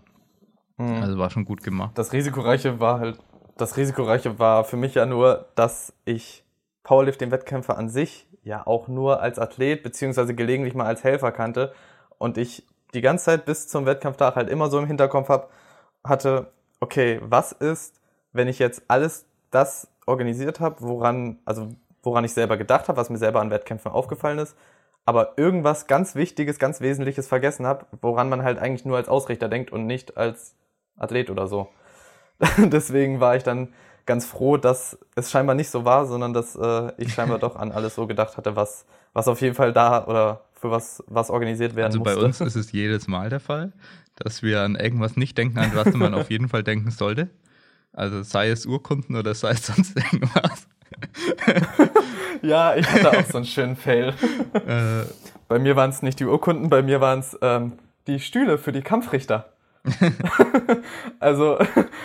mh. 0.77 1.01
also 1.01 1.19
war 1.19 1.31
schon 1.31 1.45
gut 1.45 1.63
gemacht. 1.63 1.97
das 1.99 2.13
Risikoreiche 2.13 2.81
war 2.81 3.01
halt, 3.01 3.19
das 3.57 3.77
Risikoreiche 3.77 4.39
war 4.39 4.65
für 4.65 4.77
mich 4.77 4.95
ja 4.95 5.07
nur, 5.07 5.49
dass 5.55 5.93
ich 6.05 6.45
Powerlifting-Wettkämpfe 6.85 7.77
an 7.77 7.89
sich 7.89 8.27
ja 8.43 8.67
auch 8.67 8.89
nur 8.89 9.21
als 9.21 9.39
Athlet 9.39 9.83
beziehungsweise 9.83 10.35
gelegentlich 10.35 10.75
mal 10.75 10.87
als 10.87 11.05
Helfer 11.05 11.33
kannte 11.33 11.75
und 12.19 12.39
ich 12.39 12.65
die 12.95 13.01
ganze 13.01 13.27
Zeit 13.27 13.45
bis 13.45 13.69
zum 13.69 13.87
Wettkampftag 13.87 14.37
halt 14.37 14.49
immer 14.49 14.71
so 14.71 14.79
im 14.79 14.87
Hinterkopf 14.87 15.29
hab, 15.29 15.51
hatte, 16.05 16.51
okay, 16.81 17.21
was 17.23 17.53
ist, 17.53 18.01
wenn 18.33 18.49
ich 18.49 18.59
jetzt 18.59 18.83
alles 18.89 19.27
das 19.51 19.89
organisiert 20.07 20.61
habe, 20.61 20.77
woran, 20.81 21.39
also 21.45 21.69
woran 22.03 22.25
ich 22.25 22.33
selber 22.33 22.57
gedacht 22.57 22.89
habe, 22.89 22.97
was 22.97 23.11
mir 23.11 23.19
selber 23.19 23.41
an 23.41 23.51
Wettkämpfen 23.51 23.91
aufgefallen 23.91 24.39
ist, 24.39 24.57
aber 25.05 25.35
irgendwas 25.37 25.87
ganz 25.87 26.15
Wichtiges, 26.15 26.59
ganz 26.59 26.81
Wesentliches 26.81 27.29
vergessen 27.29 27.67
habe, 27.67 27.87
woran 28.01 28.29
man 28.29 28.43
halt 28.43 28.59
eigentlich 28.59 28.85
nur 28.85 28.97
als 28.97 29.09
Ausrichter 29.09 29.49
denkt 29.49 29.73
und 29.73 29.87
nicht 29.87 30.17
als 30.17 30.55
Athlet 30.97 31.31
oder 31.31 31.47
so. 31.47 31.69
Deswegen 32.59 33.21
war 33.21 33.37
ich 33.37 33.43
dann 33.43 33.73
ganz 34.07 34.27
froh, 34.27 34.57
dass 34.57 34.99
es 35.15 35.31
scheinbar 35.31 35.55
nicht 35.55 35.71
so 35.71 35.85
war, 35.85 36.07
sondern 36.07 36.33
dass 36.33 36.57
äh, 36.57 36.93
ich 36.97 37.13
scheinbar 37.13 37.39
doch 37.41 37.57
an 37.57 37.73
alles 37.73 37.95
so 37.95 38.07
gedacht 38.07 38.37
hatte, 38.37 38.57
was, 38.57 38.87
was 39.13 39.29
auf 39.29 39.41
jeden 39.41 39.55
Fall 39.55 39.73
da 39.73 40.07
oder 40.07 40.45
für 40.61 40.71
was, 40.71 41.03
was 41.07 41.31
organisiert 41.31 41.75
werden 41.77 41.87
Also 41.87 41.99
musste. 42.01 42.17
bei 42.17 42.25
uns 42.25 42.41
ist 42.41 42.57
es 42.57 42.73
jedes 42.73 43.09
Mal 43.09 43.31
der 43.31 43.41
Fall, 43.41 43.73
dass 44.17 44.43
wir 44.43 44.63
an 44.63 44.75
irgendwas 44.75 45.17
nicht 45.17 45.39
denken, 45.39 45.59
an 45.59 45.71
was 45.75 45.93
man 45.95 46.15
auf 46.15 46.31
jeden 46.31 46.49
Fall 46.49 46.63
denken 46.63 46.91
sollte. 46.91 47.29
Also 47.93 48.23
sei 48.23 48.51
es 48.51 48.67
Urkunden 48.67 49.17
oder 49.17 49.35
sei 49.35 49.51
es 49.53 49.67
sonst 49.67 49.97
irgendwas. 49.97 50.67
Ja, 52.43 52.77
ich 52.77 52.89
hatte 52.89 53.11
auch 53.19 53.25
so 53.25 53.39
einen 53.39 53.47
schönen 53.47 53.75
Fail. 53.77 54.15
Äh, 54.53 55.05
Bei 55.49 55.59
mir 55.59 55.75
waren 55.75 55.91
es 55.91 56.03
nicht 56.03 56.21
die 56.21 56.25
Urkunden, 56.25 56.69
bei 56.71 56.83
mir 56.83 57.01
waren 57.01 57.19
es 57.19 57.37
ähm, 57.43 57.73
die 58.07 58.21
Stühle 58.21 58.59
für 58.59 58.71
die 58.71 58.83
Kampfrichter. 58.83 59.53
also 61.21 61.59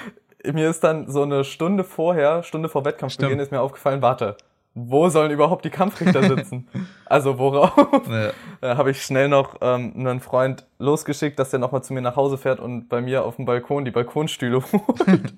mir 0.54 0.70
ist 0.70 0.84
dann 0.84 1.10
so 1.10 1.24
eine 1.24 1.44
Stunde 1.44 1.84
vorher, 1.84 2.44
Stunde 2.44 2.70
vor 2.70 2.86
Wettkampfbeginn, 2.86 3.40
ist 3.40 3.52
mir 3.52 3.62
aufgefallen, 3.62 4.02
warte, 4.02 4.36
wo 4.76 5.08
sollen 5.10 5.32
überhaupt 5.32 5.66
die 5.66 5.70
Kampfrichter 5.70 6.24
sitzen? 6.36 6.68
also 7.06 7.38
worauf? 7.38 8.08
äh, 8.10 8.32
Da 8.62 8.78
habe 8.78 8.92
ich 8.92 9.04
schnell 9.04 9.30
noch 9.30 9.58
ähm, 9.62 9.94
einen 9.96 10.20
Freund 10.20 10.66
losgeschickt, 10.80 11.38
dass 11.40 11.52
der 11.52 11.60
nochmal 11.60 11.84
zu 11.84 11.94
mir 11.94 12.02
nach 12.02 12.16
Hause 12.16 12.38
fährt 12.38 12.60
und 12.60 12.90
bei 12.90 13.02
mir 13.02 13.24
auf 13.26 13.36
dem 13.36 13.46
Balkon 13.46 13.86
die 13.86 13.92
Balkonstühle 13.92 14.64
holt. 14.72 15.34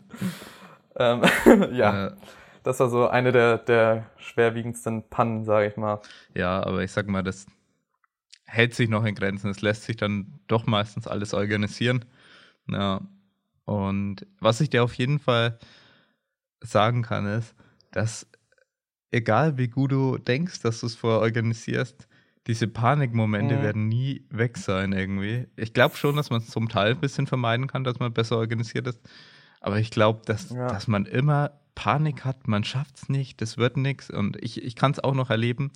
ähm, 0.98 1.22
ja, 1.74 2.08
äh, 2.08 2.12
das 2.64 2.80
war 2.80 2.90
so 2.90 3.08
eine 3.08 3.32
der, 3.32 3.58
der 3.60 4.06
schwerwiegendsten 4.18 5.04
Pannen, 5.10 5.44
sage 5.46 5.68
ich 5.68 5.78
mal. 5.78 6.00
ja, 6.34 6.64
aber 6.66 6.82
ich 6.84 6.92
sag 6.92 7.08
mal, 7.08 7.22
das 7.24 7.46
hält 8.46 8.74
sich 8.74 8.90
noch 8.90 9.04
in 9.06 9.16
Grenzen. 9.16 9.50
Es 9.50 9.62
lässt 9.62 9.84
sich 9.84 9.98
dann 9.98 10.40
doch 10.48 10.66
meistens 10.66 11.08
alles 11.08 11.34
organisieren. 11.34 12.06
Ja. 12.68 13.02
Und 13.66 14.26
was 14.40 14.62
ich 14.62 14.70
dir 14.70 14.84
auf 14.84 14.94
jeden 14.94 15.20
Fall 15.20 15.58
sagen 16.62 17.02
kann, 17.02 17.26
ist, 17.28 17.56
dass 17.92 18.28
egal 19.16 19.58
wie 19.58 19.68
gut 19.68 19.92
du 19.92 20.18
denkst, 20.18 20.62
dass 20.62 20.82
du 20.82 20.86
es 20.88 20.96
vorher 20.96 21.22
organisierst, 21.22 22.08
diese 22.48 22.68
Panikmomente 22.68 23.58
Mhm. 23.58 23.62
werden 23.62 23.88
nie 23.88 24.24
weg 24.30 24.58
sein 24.58 24.92
irgendwie. 24.94 25.48
Ich 25.56 25.74
glaube 25.74 25.96
schon, 25.98 26.16
dass 26.16 26.30
man 26.30 26.42
es 26.42 26.48
zum 26.50 26.70
Teil 26.70 26.92
ein 26.92 27.00
bisschen 27.00 27.26
vermeiden 27.28 27.68
kann, 27.68 27.84
dass 27.84 27.98
man 28.00 28.14
besser 28.14 28.38
organisiert 28.38 28.86
ist. 28.88 29.00
Aber 29.62 29.80
ich 29.80 29.90
glaube, 29.90 30.22
dass, 30.26 30.52
Ja. 30.52 30.68
dass 30.68 30.88
man 30.88 31.06
immer 31.06 31.52
Panik 31.74 32.24
hat, 32.24 32.48
man 32.48 32.64
schafft 32.64 32.98
es 32.98 33.10
nicht, 33.10 33.42
das 33.42 33.58
wird 33.58 33.78
nichts. 33.78 34.10
Und 34.12 34.38
ich, 34.44 34.64
ich 34.64 34.76
kann 34.76 34.92
es 34.92 35.00
auch 35.04 35.16
noch 35.16 35.30
erleben. 35.32 35.72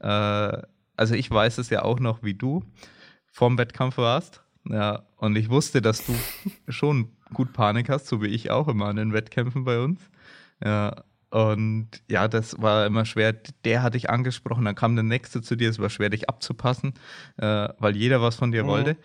Äh, 0.00 0.62
also 0.96 1.14
ich 1.14 1.30
weiß 1.30 1.58
es 1.58 1.70
ja 1.70 1.82
auch 1.82 1.98
noch, 1.98 2.22
wie 2.22 2.34
du 2.34 2.62
vorm 3.26 3.58
Wettkampf 3.58 3.96
warst. 3.98 4.42
Ja, 4.64 5.02
und 5.16 5.34
ich 5.36 5.50
wusste, 5.50 5.82
dass 5.82 6.06
du 6.06 6.14
schon 6.68 7.10
gut 7.34 7.52
Panik 7.52 7.88
hast, 7.88 8.06
so 8.06 8.22
wie 8.22 8.28
ich 8.28 8.50
auch 8.52 8.68
immer 8.68 8.86
an 8.86 8.96
den 8.96 9.12
Wettkämpfen 9.12 9.64
bei 9.64 9.80
uns. 9.80 10.00
Ja, 10.64 11.02
und 11.32 11.88
ja, 12.10 12.28
das 12.28 12.60
war 12.60 12.84
immer 12.84 13.06
schwer. 13.06 13.32
Der 13.64 13.82
hatte 13.82 13.96
ich 13.96 14.10
angesprochen, 14.10 14.66
dann 14.66 14.74
kam 14.74 14.96
der 14.96 15.02
nächste 15.02 15.40
zu 15.40 15.56
dir. 15.56 15.70
Es 15.70 15.78
war 15.78 15.88
schwer, 15.88 16.10
dich 16.10 16.28
abzupassen, 16.28 16.92
äh, 17.38 17.70
weil 17.78 17.96
jeder 17.96 18.20
was 18.20 18.36
von 18.36 18.52
dir 18.52 18.64
Mhm. 18.64 18.68
wollte. 18.68 18.96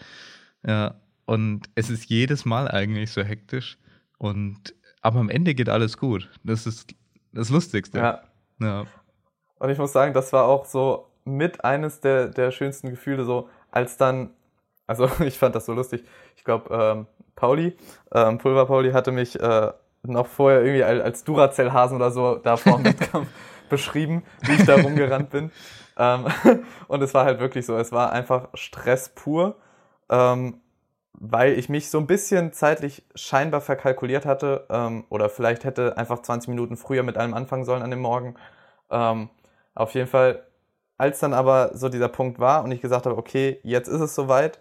Ja, 0.66 0.96
und 1.26 1.70
es 1.76 1.90
ist 1.90 2.10
jedes 2.10 2.44
Mal 2.44 2.70
eigentlich 2.70 3.12
so 3.14 3.24
hektisch. 3.24 3.78
Und 4.18 4.76
aber 5.02 5.22
am 5.22 5.30
Ende 5.30 5.56
geht 5.56 5.70
alles 5.70 5.98
gut. 5.98 6.30
Das 6.44 6.68
ist 6.68 6.94
das 7.32 7.50
Lustigste. 7.50 8.00
Ja. 8.00 8.24
ja. 8.60 8.86
Und 9.60 9.70
ich 9.70 9.78
muss 9.78 9.94
sagen, 9.94 10.14
das 10.14 10.34
war 10.34 10.44
auch 10.44 10.66
so 10.66 11.08
mit 11.24 11.64
eines 11.64 12.02
der, 12.02 12.28
der 12.28 12.52
schönsten 12.52 12.90
Gefühle, 12.90 13.24
so 13.24 13.48
als 13.72 13.96
dann, 13.96 14.32
also 14.86 15.10
ich 15.26 15.38
fand 15.38 15.56
das 15.56 15.66
so 15.66 15.72
lustig. 15.74 16.04
Ich 16.36 16.44
glaube, 16.44 16.76
ähm, 16.76 17.08
Pauli, 17.36 17.78
ähm, 18.12 18.38
Pulver 18.38 18.66
Pauli 18.66 18.92
hatte 18.92 19.14
mich 19.14 19.40
äh, 19.40 19.72
noch 20.08 20.28
vorher 20.28 20.62
irgendwie 20.62 20.84
als, 20.84 21.24
Duracell-Hasen 21.24 21.96
oder 21.96 22.12
so 22.12 22.36
da 22.36 22.58
vor 22.58 22.78
dem 22.78 22.86
Wettkampf 22.86 23.28
beschrieben, 23.70 24.24
wie 24.42 24.54
ich 24.54 24.66
da 24.66 24.76
rumgerannt 24.76 25.30
bin. 25.30 25.52
Ähm, 25.98 26.26
und 26.88 27.02
es 27.02 27.14
war 27.14 27.26
halt 27.26 27.40
wirklich 27.40 27.66
so, 27.66 27.78
es 27.78 27.92
war 27.92 28.12
einfach 28.12 28.50
Stress 28.54 29.10
pur, 29.10 29.56
ähm, 30.10 30.62
weil 31.14 31.54
ich 31.54 31.70
mich 31.70 31.90
so 31.90 31.98
ein 31.98 32.08
bisschen 32.08 32.54
zeitlich 32.54 33.04
scheinbar 33.16 33.62
verkalkuliert 33.62 34.26
hatte 34.26 34.66
ähm, 34.70 35.06
oder 35.10 35.30
vielleicht 35.30 35.64
hätte 35.64 35.98
einfach 35.98 36.22
20 36.22 36.50
Minuten 36.50 36.78
früher 36.78 37.04
mit 37.04 37.18
allem 37.18 37.34
anfangen 37.34 37.66
sollen 37.66 37.82
an 37.82 37.90
dem 37.90 38.02
Morgen. 38.02 38.36
Ähm, 38.92 39.30
auf 39.74 39.94
jeden 39.94 40.08
Fall, 40.08 40.44
als 40.98 41.20
dann 41.20 41.34
aber 41.34 41.72
so 41.74 41.90
dieser 41.90 42.10
Punkt 42.10 42.40
war 42.40 42.64
und 42.64 42.72
ich 42.72 42.82
gesagt 42.82 43.06
habe, 43.06 43.18
okay, 43.18 43.60
jetzt 43.64 43.88
ist 43.88 44.02
es 44.02 44.16
soweit 44.16 44.60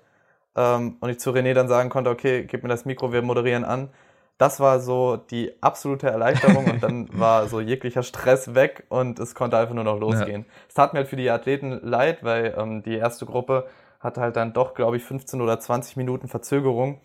ähm, 0.56 0.96
und 1.00 1.10
ich 1.10 1.20
zu 1.20 1.30
René 1.30 1.52
dann 1.54 1.68
sagen 1.68 1.90
konnte, 1.90 2.10
okay, 2.10 2.44
gib 2.44 2.62
mir 2.62 2.68
das 2.70 2.84
Mikro, 2.86 3.12
wir 3.12 3.22
moderieren 3.22 3.64
an. 3.64 3.90
Das 4.38 4.60
war 4.60 4.80
so 4.80 5.16
die 5.16 5.52
absolute 5.62 6.08
Erleichterung 6.08 6.66
und 6.66 6.82
dann 6.82 7.08
war 7.18 7.48
so 7.48 7.60
jeglicher 7.60 8.02
Stress 8.02 8.54
weg 8.54 8.84
und 8.88 9.18
es 9.18 9.34
konnte 9.34 9.56
einfach 9.56 9.74
nur 9.74 9.84
noch 9.84 9.98
losgehen. 9.98 10.44
Es 10.68 10.74
tat 10.74 10.92
mir 10.92 11.00
halt 11.00 11.08
für 11.08 11.16
die 11.16 11.30
Athleten 11.30 11.80
leid, 11.82 12.22
weil 12.22 12.54
ähm, 12.58 12.82
die 12.82 12.96
erste 12.96 13.24
Gruppe 13.24 13.66
hatte 14.00 14.20
halt 14.20 14.36
dann 14.36 14.52
doch, 14.52 14.74
glaube 14.74 14.96
ich, 14.98 15.04
15 15.04 15.40
oder 15.40 15.58
20 15.58 15.96
Minuten 15.96 16.28
Verzögerung. 16.28 17.00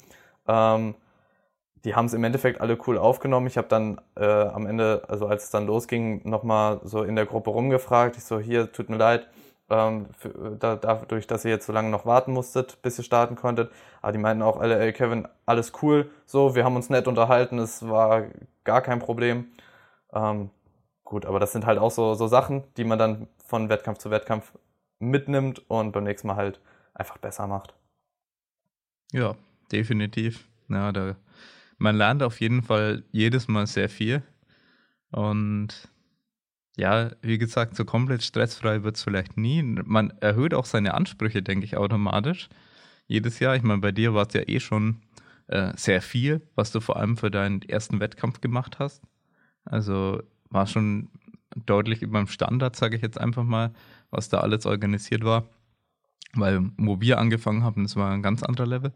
Ähm, 0.47 0.95
die 1.83 1.95
haben 1.95 2.05
es 2.05 2.13
im 2.13 2.23
Endeffekt 2.23 2.61
alle 2.61 2.77
cool 2.85 2.97
aufgenommen. 2.97 3.47
Ich 3.47 3.57
habe 3.57 3.67
dann 3.67 3.99
äh, 4.15 4.25
am 4.25 4.67
Ende, 4.67 5.03
also 5.07 5.25
als 5.27 5.45
es 5.45 5.49
dann 5.49 5.65
losging, 5.65 6.21
nochmal 6.29 6.79
so 6.83 7.03
in 7.03 7.15
der 7.15 7.25
Gruppe 7.25 7.49
rumgefragt. 7.49 8.17
Ich 8.17 8.23
so, 8.23 8.39
hier, 8.39 8.71
tut 8.71 8.89
mir 8.89 8.97
leid, 8.97 9.27
ähm, 9.71 10.07
für, 10.17 10.57
da, 10.59 10.75
dadurch, 10.75 11.27
dass 11.27 11.45
ihr 11.45 11.51
jetzt 11.51 11.65
so 11.65 11.73
lange 11.73 11.89
noch 11.89 12.05
warten 12.05 12.33
musstet, 12.33 12.81
bis 12.81 12.97
ihr 12.97 13.03
starten 13.03 13.35
konntet. 13.35 13.71
Aber 14.01 14.11
die 14.11 14.19
meinten 14.19 14.43
auch 14.43 14.59
alle, 14.59 14.79
ey 14.79 14.93
Kevin, 14.93 15.27
alles 15.45 15.71
cool, 15.81 16.11
so, 16.25 16.55
wir 16.55 16.65
haben 16.65 16.75
uns 16.75 16.89
nett 16.89 17.07
unterhalten, 17.07 17.57
es 17.57 17.87
war 17.87 18.25
gar 18.63 18.81
kein 18.81 18.99
Problem. 18.99 19.47
Ähm, 20.13 20.49
gut, 21.03 21.25
aber 21.25 21.39
das 21.39 21.53
sind 21.53 21.65
halt 21.65 21.79
auch 21.79 21.91
so, 21.91 22.13
so 22.13 22.27
Sachen, 22.27 22.63
die 22.77 22.83
man 22.83 22.99
dann 22.99 23.27
von 23.45 23.69
Wettkampf 23.69 23.99
zu 23.99 24.11
Wettkampf 24.11 24.51
mitnimmt 24.99 25.69
und 25.69 25.93
beim 25.93 26.03
nächsten 26.03 26.27
Mal 26.27 26.35
halt 26.35 26.59
einfach 26.93 27.17
besser 27.17 27.47
macht. 27.47 27.73
Ja, 29.11 29.35
definitiv. 29.71 30.47
Ja, 30.69 30.91
da, 30.91 31.15
man 31.77 31.95
lernt 31.95 32.23
auf 32.23 32.39
jeden 32.39 32.61
Fall 32.61 33.03
jedes 33.11 33.47
Mal 33.47 33.67
sehr 33.67 33.89
viel. 33.89 34.21
Und 35.11 35.89
ja, 36.81 37.11
wie 37.21 37.37
gesagt, 37.37 37.75
so 37.75 37.85
komplett 37.85 38.23
stressfrei 38.23 38.81
wird 38.81 38.95
es 38.95 39.03
vielleicht 39.03 39.37
nie. 39.37 39.61
Man 39.61 40.09
erhöht 40.19 40.55
auch 40.55 40.65
seine 40.65 40.95
Ansprüche, 40.95 41.43
denke 41.43 41.63
ich, 41.63 41.77
automatisch. 41.77 42.49
Jedes 43.05 43.37
Jahr. 43.37 43.55
Ich 43.55 43.61
meine, 43.61 43.81
bei 43.81 43.91
dir 43.91 44.15
war 44.15 44.25
es 44.25 44.33
ja 44.33 44.41
eh 44.47 44.59
schon 44.59 45.03
äh, 45.45 45.73
sehr 45.75 46.01
viel, 46.01 46.41
was 46.55 46.71
du 46.71 46.79
vor 46.79 46.97
allem 46.97 47.17
für 47.17 47.29
deinen 47.29 47.61
ersten 47.61 47.99
Wettkampf 47.99 48.41
gemacht 48.41 48.79
hast. 48.79 49.03
Also 49.63 50.23
war 50.49 50.65
schon 50.65 51.09
deutlich 51.67 52.01
über 52.01 52.17
dem 52.17 52.27
Standard, 52.27 52.75
sage 52.75 52.95
ich 52.95 53.03
jetzt 53.03 53.19
einfach 53.19 53.43
mal, 53.43 53.73
was 54.09 54.29
da 54.29 54.39
alles 54.39 54.65
organisiert 54.65 55.23
war. 55.23 55.43
Weil, 56.33 56.71
wo 56.77 56.99
wir 56.99 57.19
angefangen 57.19 57.63
haben, 57.63 57.83
das 57.83 57.95
war 57.95 58.11
ein 58.11 58.23
ganz 58.23 58.41
anderer 58.41 58.65
Level. 58.65 58.91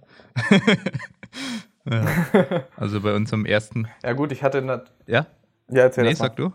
ja. 1.86 2.64
Also 2.78 3.02
bei 3.02 3.14
unserem 3.14 3.46
ersten. 3.46 3.88
Ja 4.04 4.14
gut, 4.14 4.32
ich 4.32 4.42
hatte... 4.42 4.86
Ja? 5.06 5.28
Ja, 5.70 5.84
erzähl 5.84 6.06
nee, 6.06 6.12
das 6.12 6.20
mal. 6.20 6.26
sag 6.30 6.36
du. 6.38 6.52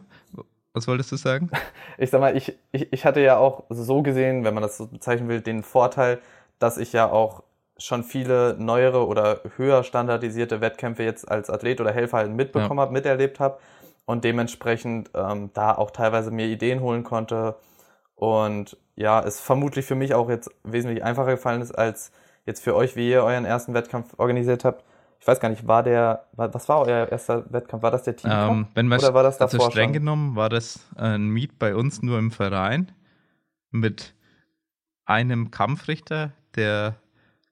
Was 0.72 0.86
wolltest 0.86 1.10
du 1.12 1.16
sagen? 1.16 1.50
ich 1.98 2.10
sag 2.10 2.20
mal, 2.20 2.36
ich, 2.36 2.56
ich, 2.72 2.92
ich 2.92 3.04
hatte 3.04 3.20
ja 3.20 3.36
auch 3.38 3.64
so 3.70 4.02
gesehen, 4.02 4.44
wenn 4.44 4.54
man 4.54 4.62
das 4.62 4.76
so 4.76 4.86
bezeichnen 4.86 5.28
will, 5.28 5.40
den 5.40 5.62
Vorteil, 5.62 6.18
dass 6.58 6.78
ich 6.78 6.92
ja 6.92 7.10
auch 7.10 7.42
schon 7.76 8.04
viele 8.04 8.56
neuere 8.58 9.06
oder 9.06 9.40
höher 9.56 9.82
standardisierte 9.84 10.60
Wettkämpfe 10.60 11.02
jetzt 11.02 11.30
als 11.30 11.48
Athlet 11.48 11.80
oder 11.80 11.92
Helfer 11.92 12.18
halt 12.18 12.30
mitbekommen 12.30 12.78
Ja. 12.78 12.82
habe, 12.82 12.92
miterlebt 12.92 13.40
habe 13.40 13.58
und 14.04 14.22
dementsprechend 14.24 15.10
ähm, 15.14 15.50
da 15.54 15.74
auch 15.74 15.90
teilweise 15.90 16.30
mir 16.30 16.46
Ideen 16.46 16.80
holen 16.80 17.04
konnte 17.04 17.56
und 18.16 18.76
ja, 18.96 19.20
es 19.22 19.40
vermutlich 19.40 19.86
für 19.86 19.94
mich 19.94 20.12
auch 20.12 20.28
jetzt 20.28 20.50
wesentlich 20.62 21.02
einfacher 21.02 21.30
gefallen 21.30 21.62
ist, 21.62 21.72
als 21.72 22.12
jetzt 22.44 22.62
für 22.62 22.74
euch, 22.76 22.94
wie 22.96 23.10
ihr 23.10 23.24
euren 23.24 23.46
ersten 23.46 23.72
Wettkampf 23.72 24.12
organisiert 24.18 24.64
habt. 24.64 24.84
Ich 25.20 25.26
weiß 25.26 25.38
gar 25.38 25.50
nicht, 25.50 25.66
war 25.66 25.82
der, 25.82 26.26
was 26.32 26.68
war 26.68 26.80
euer 26.80 27.08
erster 27.08 27.52
Wettkampf? 27.52 27.82
War 27.82 27.90
das 27.90 28.04
der 28.04 28.16
Team? 28.16 28.30
Ähm, 28.32 28.68
wenn 28.74 28.88
man 28.88 28.98
oder 29.00 29.12
war 29.12 29.22
das 29.22 29.38
also 29.40 29.58
davor 29.58 29.70
streng 29.70 29.88
schon? 29.88 29.92
genommen 29.92 30.34
war 30.36 30.48
das 30.48 30.80
ein 30.96 31.28
Meet 31.28 31.58
bei 31.58 31.74
uns 31.74 32.00
nur 32.02 32.18
im 32.18 32.30
Verein 32.30 32.90
mit 33.70 34.14
einem 35.04 35.50
Kampfrichter, 35.50 36.32
der, 36.56 36.96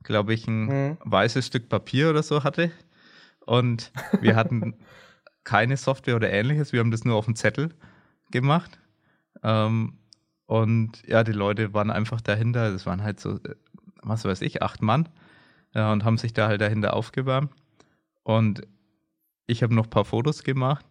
glaube 0.03 0.33
ich, 0.33 0.47
ein 0.47 0.65
Mhm. 0.67 0.99
weißes 1.05 1.47
Stück 1.47 1.69
Papier 1.69 2.09
oder 2.09 2.23
so 2.23 2.43
hatte. 2.43 2.71
Und 3.45 3.93
wir 4.21 4.35
hatten 4.35 4.75
keine 5.45 5.77
Software 5.77 6.17
oder 6.17 6.31
ähnliches. 6.31 6.73
Wir 6.73 6.81
haben 6.81 6.91
das 6.91 7.05
nur 7.05 7.17
auf 7.17 7.27
dem 7.27 7.37
Zettel 7.37 7.75
gemacht. 8.31 8.79
Ähm, 9.43 9.99
und 10.47 11.07
ja, 11.07 11.23
die 11.23 11.33
Leute 11.33 11.75
waren 11.75 11.91
einfach 11.91 12.21
dahinter. 12.23 12.73
Das 12.73 12.87
waren 12.87 13.03
halt 13.03 13.21
so, 13.21 13.35
äh, 13.37 13.57
was 14.03 14.25
weiß 14.25 14.41
ich, 14.41 14.63
acht 14.63 14.83
Mann. 14.83 15.09
Ja, 15.75 15.93
und 15.93 16.05
haben 16.05 16.19
sich 16.19 16.33
da 16.33 16.49
halt 16.49 16.61
dahinter 16.61 16.95
aufgewärmt. 16.95 17.53
Und 18.23 18.63
ich 19.47 19.63
habe 19.63 19.75
noch 19.75 19.85
ein 19.85 19.91
paar 19.91 20.05
Fotos 20.05 20.43
gemacht. 20.43 20.85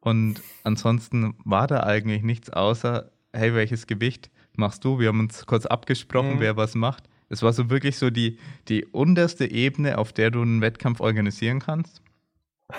Und 0.00 0.40
ansonsten 0.64 1.34
war 1.44 1.66
da 1.66 1.82
eigentlich 1.82 2.22
nichts 2.22 2.50
außer, 2.50 3.10
hey, 3.32 3.54
welches 3.54 3.86
Gewicht 3.86 4.30
machst 4.54 4.84
du? 4.84 4.98
Wir 4.98 5.08
haben 5.08 5.20
uns 5.20 5.46
kurz 5.46 5.66
abgesprochen, 5.66 6.36
Mhm. 6.36 6.40
wer 6.40 6.56
was 6.56 6.74
macht. 6.74 7.04
Es 7.28 7.42
war 7.42 7.52
so 7.52 7.70
wirklich 7.70 7.96
so 7.98 8.10
die, 8.10 8.38
die 8.68 8.84
unterste 8.84 9.48
Ebene, 9.50 9.98
auf 9.98 10.12
der 10.12 10.30
du 10.30 10.42
einen 10.42 10.60
Wettkampf 10.60 11.00
organisieren 11.00 11.60
kannst. 11.60 12.02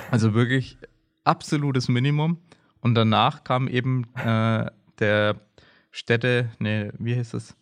Also 0.09 0.33
wirklich 0.33 0.77
absolutes 1.23 1.87
Minimum. 1.87 2.37
Und 2.81 2.95
danach 2.95 3.43
kam 3.43 3.67
eben 3.67 4.13
äh, 4.15 4.69
der 4.99 5.39
Städte, 5.91 6.49
nee, 6.59 6.91
wie 6.97 7.15
heißt 7.15 7.33
das? 7.33 7.55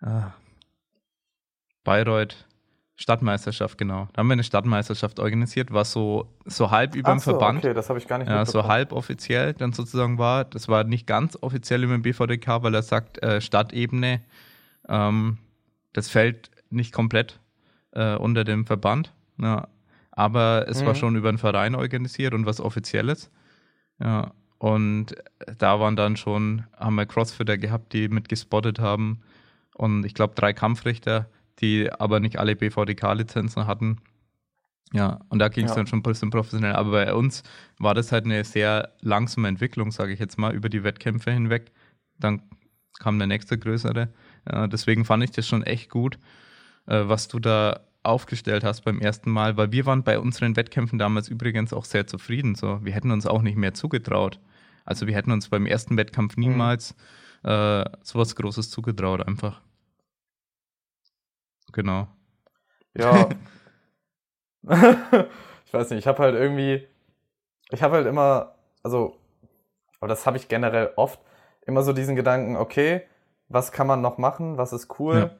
Ah, 0.00 0.32
Bayreuth 1.84 2.46
Stadtmeisterschaft, 2.96 3.76
genau. 3.76 4.08
Da 4.12 4.20
haben 4.20 4.28
wir 4.28 4.34
eine 4.34 4.44
Stadtmeisterschaft 4.44 5.18
organisiert, 5.18 5.72
was 5.72 5.90
so, 5.90 6.28
so 6.44 6.70
halb 6.70 6.94
über 6.94 7.10
dem 7.10 7.18
so, 7.18 7.32
Verband, 7.32 7.58
okay, 7.58 7.74
das 7.74 7.88
habe 7.88 7.98
ich 7.98 8.06
gar 8.06 8.18
nicht 8.18 8.28
ja, 8.28 8.46
so 8.46 8.64
halb 8.64 8.92
offiziell 8.92 9.52
dann 9.54 9.72
sozusagen 9.72 10.18
war. 10.18 10.44
Das 10.44 10.68
war 10.68 10.84
nicht 10.84 11.06
ganz 11.06 11.36
offiziell 11.40 11.82
über 11.82 11.94
dem 11.94 12.02
BVDK, 12.02 12.62
weil 12.62 12.74
er 12.74 12.82
sagt, 12.82 13.20
äh, 13.22 13.40
Stadtebene, 13.40 14.20
ähm, 14.88 15.38
das 15.92 16.08
fällt 16.08 16.50
nicht 16.70 16.92
komplett 16.92 17.40
äh, 17.92 18.14
unter 18.16 18.44
dem 18.44 18.64
Verband. 18.66 19.12
Ja. 19.40 19.68
Aber 20.12 20.66
es 20.68 20.84
war 20.84 20.92
Mhm. 20.94 20.98
schon 20.98 21.16
über 21.16 21.28
einen 21.28 21.38
Verein 21.38 21.74
organisiert 21.74 22.34
und 22.34 22.46
was 22.46 22.60
Offizielles. 22.60 23.30
Ja. 24.00 24.32
Und 24.58 25.16
da 25.58 25.80
waren 25.80 25.96
dann 25.96 26.16
schon, 26.16 26.64
haben 26.76 26.94
wir 26.94 27.06
Crossfitter 27.06 27.58
gehabt, 27.58 27.92
die 27.92 28.08
mitgespottet 28.08 28.78
haben. 28.78 29.20
Und 29.74 30.04
ich 30.06 30.14
glaube, 30.14 30.34
drei 30.36 30.52
Kampfrichter, 30.52 31.26
die 31.60 31.90
aber 31.92 32.20
nicht 32.20 32.38
alle 32.38 32.56
BVDK-Lizenzen 32.56 33.66
hatten. 33.66 33.98
Ja, 34.92 35.20
und 35.28 35.38
da 35.40 35.48
ging 35.48 35.64
es 35.64 35.72
Ja. 35.72 35.76
dann 35.76 35.86
schon 35.86 36.00
ein 36.00 36.02
bisschen 36.02 36.30
professionell. 36.30 36.74
Aber 36.74 36.92
bei 36.92 37.14
uns 37.14 37.42
war 37.78 37.94
das 37.94 38.12
halt 38.12 38.24
eine 38.26 38.44
sehr 38.44 38.92
langsame 39.00 39.48
Entwicklung, 39.48 39.90
sage 39.90 40.12
ich 40.12 40.20
jetzt 40.20 40.38
mal, 40.38 40.54
über 40.54 40.68
die 40.68 40.84
Wettkämpfe 40.84 41.32
hinweg. 41.32 41.72
Dann 42.18 42.42
kam 43.00 43.18
der 43.18 43.26
nächste 43.26 43.58
größere. 43.58 44.08
Ja, 44.50 44.66
deswegen 44.68 45.04
fand 45.04 45.24
ich 45.24 45.32
das 45.32 45.48
schon 45.48 45.64
echt 45.64 45.90
gut, 45.90 46.18
äh, 46.86 47.02
was 47.06 47.26
du 47.28 47.40
da 47.40 47.80
aufgestellt 48.04 48.62
hast 48.62 48.82
beim 48.82 49.00
ersten 49.00 49.30
Mal, 49.30 49.56
weil 49.56 49.72
wir 49.72 49.86
waren 49.86 50.04
bei 50.04 50.18
unseren 50.18 50.54
Wettkämpfen 50.56 50.98
damals 50.98 51.28
übrigens 51.28 51.72
auch 51.72 51.86
sehr 51.86 52.06
zufrieden. 52.06 52.54
So, 52.54 52.84
wir 52.84 52.92
hätten 52.92 53.10
uns 53.10 53.26
auch 53.26 53.42
nicht 53.42 53.56
mehr 53.56 53.74
zugetraut. 53.74 54.38
Also 54.84 55.06
wir 55.06 55.14
hätten 55.14 55.32
uns 55.32 55.48
beim 55.48 55.64
ersten 55.66 55.96
Wettkampf 55.96 56.36
niemals 56.36 56.94
äh, 57.42 57.84
sowas 58.02 58.36
Großes 58.36 58.70
zugetraut, 58.70 59.26
einfach. 59.26 59.60
Genau. 61.74 62.06
Ja. 62.96 63.28
ich 65.66 65.74
weiß 65.74 65.90
nicht, 65.90 65.98
ich 65.98 66.06
habe 66.06 66.22
halt 66.22 66.34
irgendwie, 66.36 66.86
ich 67.70 67.82
habe 67.82 67.96
halt 67.96 68.06
immer, 68.06 68.54
also, 68.82 69.18
aber 69.98 70.08
das 70.08 70.24
habe 70.24 70.36
ich 70.36 70.48
generell 70.48 70.92
oft, 70.96 71.20
immer 71.66 71.82
so 71.82 71.92
diesen 71.92 72.16
Gedanken, 72.16 72.56
okay, 72.56 73.02
was 73.48 73.72
kann 73.72 73.86
man 73.86 74.00
noch 74.00 74.18
machen, 74.18 74.56
was 74.56 74.72
ist 74.72 74.98
cool? 74.98 75.18
Ja. 75.18 75.30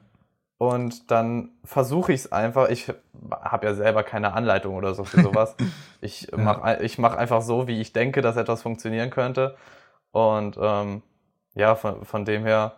Und 0.57 1.11
dann 1.11 1.51
versuche 1.63 2.13
ich 2.13 2.21
es 2.21 2.31
einfach. 2.31 2.69
Ich 2.69 2.91
habe 3.29 3.65
ja 3.65 3.73
selber 3.73 4.03
keine 4.03 4.33
Anleitung 4.33 4.75
oder 4.75 4.93
so 4.93 5.03
für 5.03 5.21
sowas. 5.21 5.55
ich 6.01 6.31
mache 6.31 6.81
ich 6.81 6.97
mach 6.97 7.15
einfach 7.17 7.41
so, 7.41 7.67
wie 7.67 7.81
ich 7.81 7.91
denke, 7.91 8.21
dass 8.21 8.37
etwas 8.37 8.61
funktionieren 8.61 9.09
könnte. 9.09 9.57
Und 10.11 10.57
ähm, 10.61 11.01
ja, 11.55 11.75
von, 11.75 12.05
von 12.05 12.23
dem 12.23 12.45
her 12.45 12.77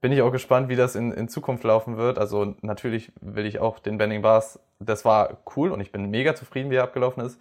bin 0.00 0.12
ich 0.12 0.22
auch 0.22 0.32
gespannt, 0.32 0.68
wie 0.68 0.76
das 0.76 0.94
in, 0.94 1.12
in 1.12 1.28
Zukunft 1.28 1.64
laufen 1.64 1.96
wird. 1.96 2.18
Also 2.18 2.54
natürlich 2.62 3.12
will 3.20 3.46
ich 3.46 3.58
auch 3.58 3.78
den 3.78 3.98
Bending 3.98 4.22
Bars, 4.22 4.60
das 4.78 5.04
war 5.04 5.38
cool 5.56 5.70
und 5.70 5.80
ich 5.80 5.92
bin 5.92 6.10
mega 6.10 6.34
zufrieden, 6.34 6.70
wie 6.70 6.76
er 6.76 6.84
abgelaufen 6.84 7.24
ist. 7.24 7.40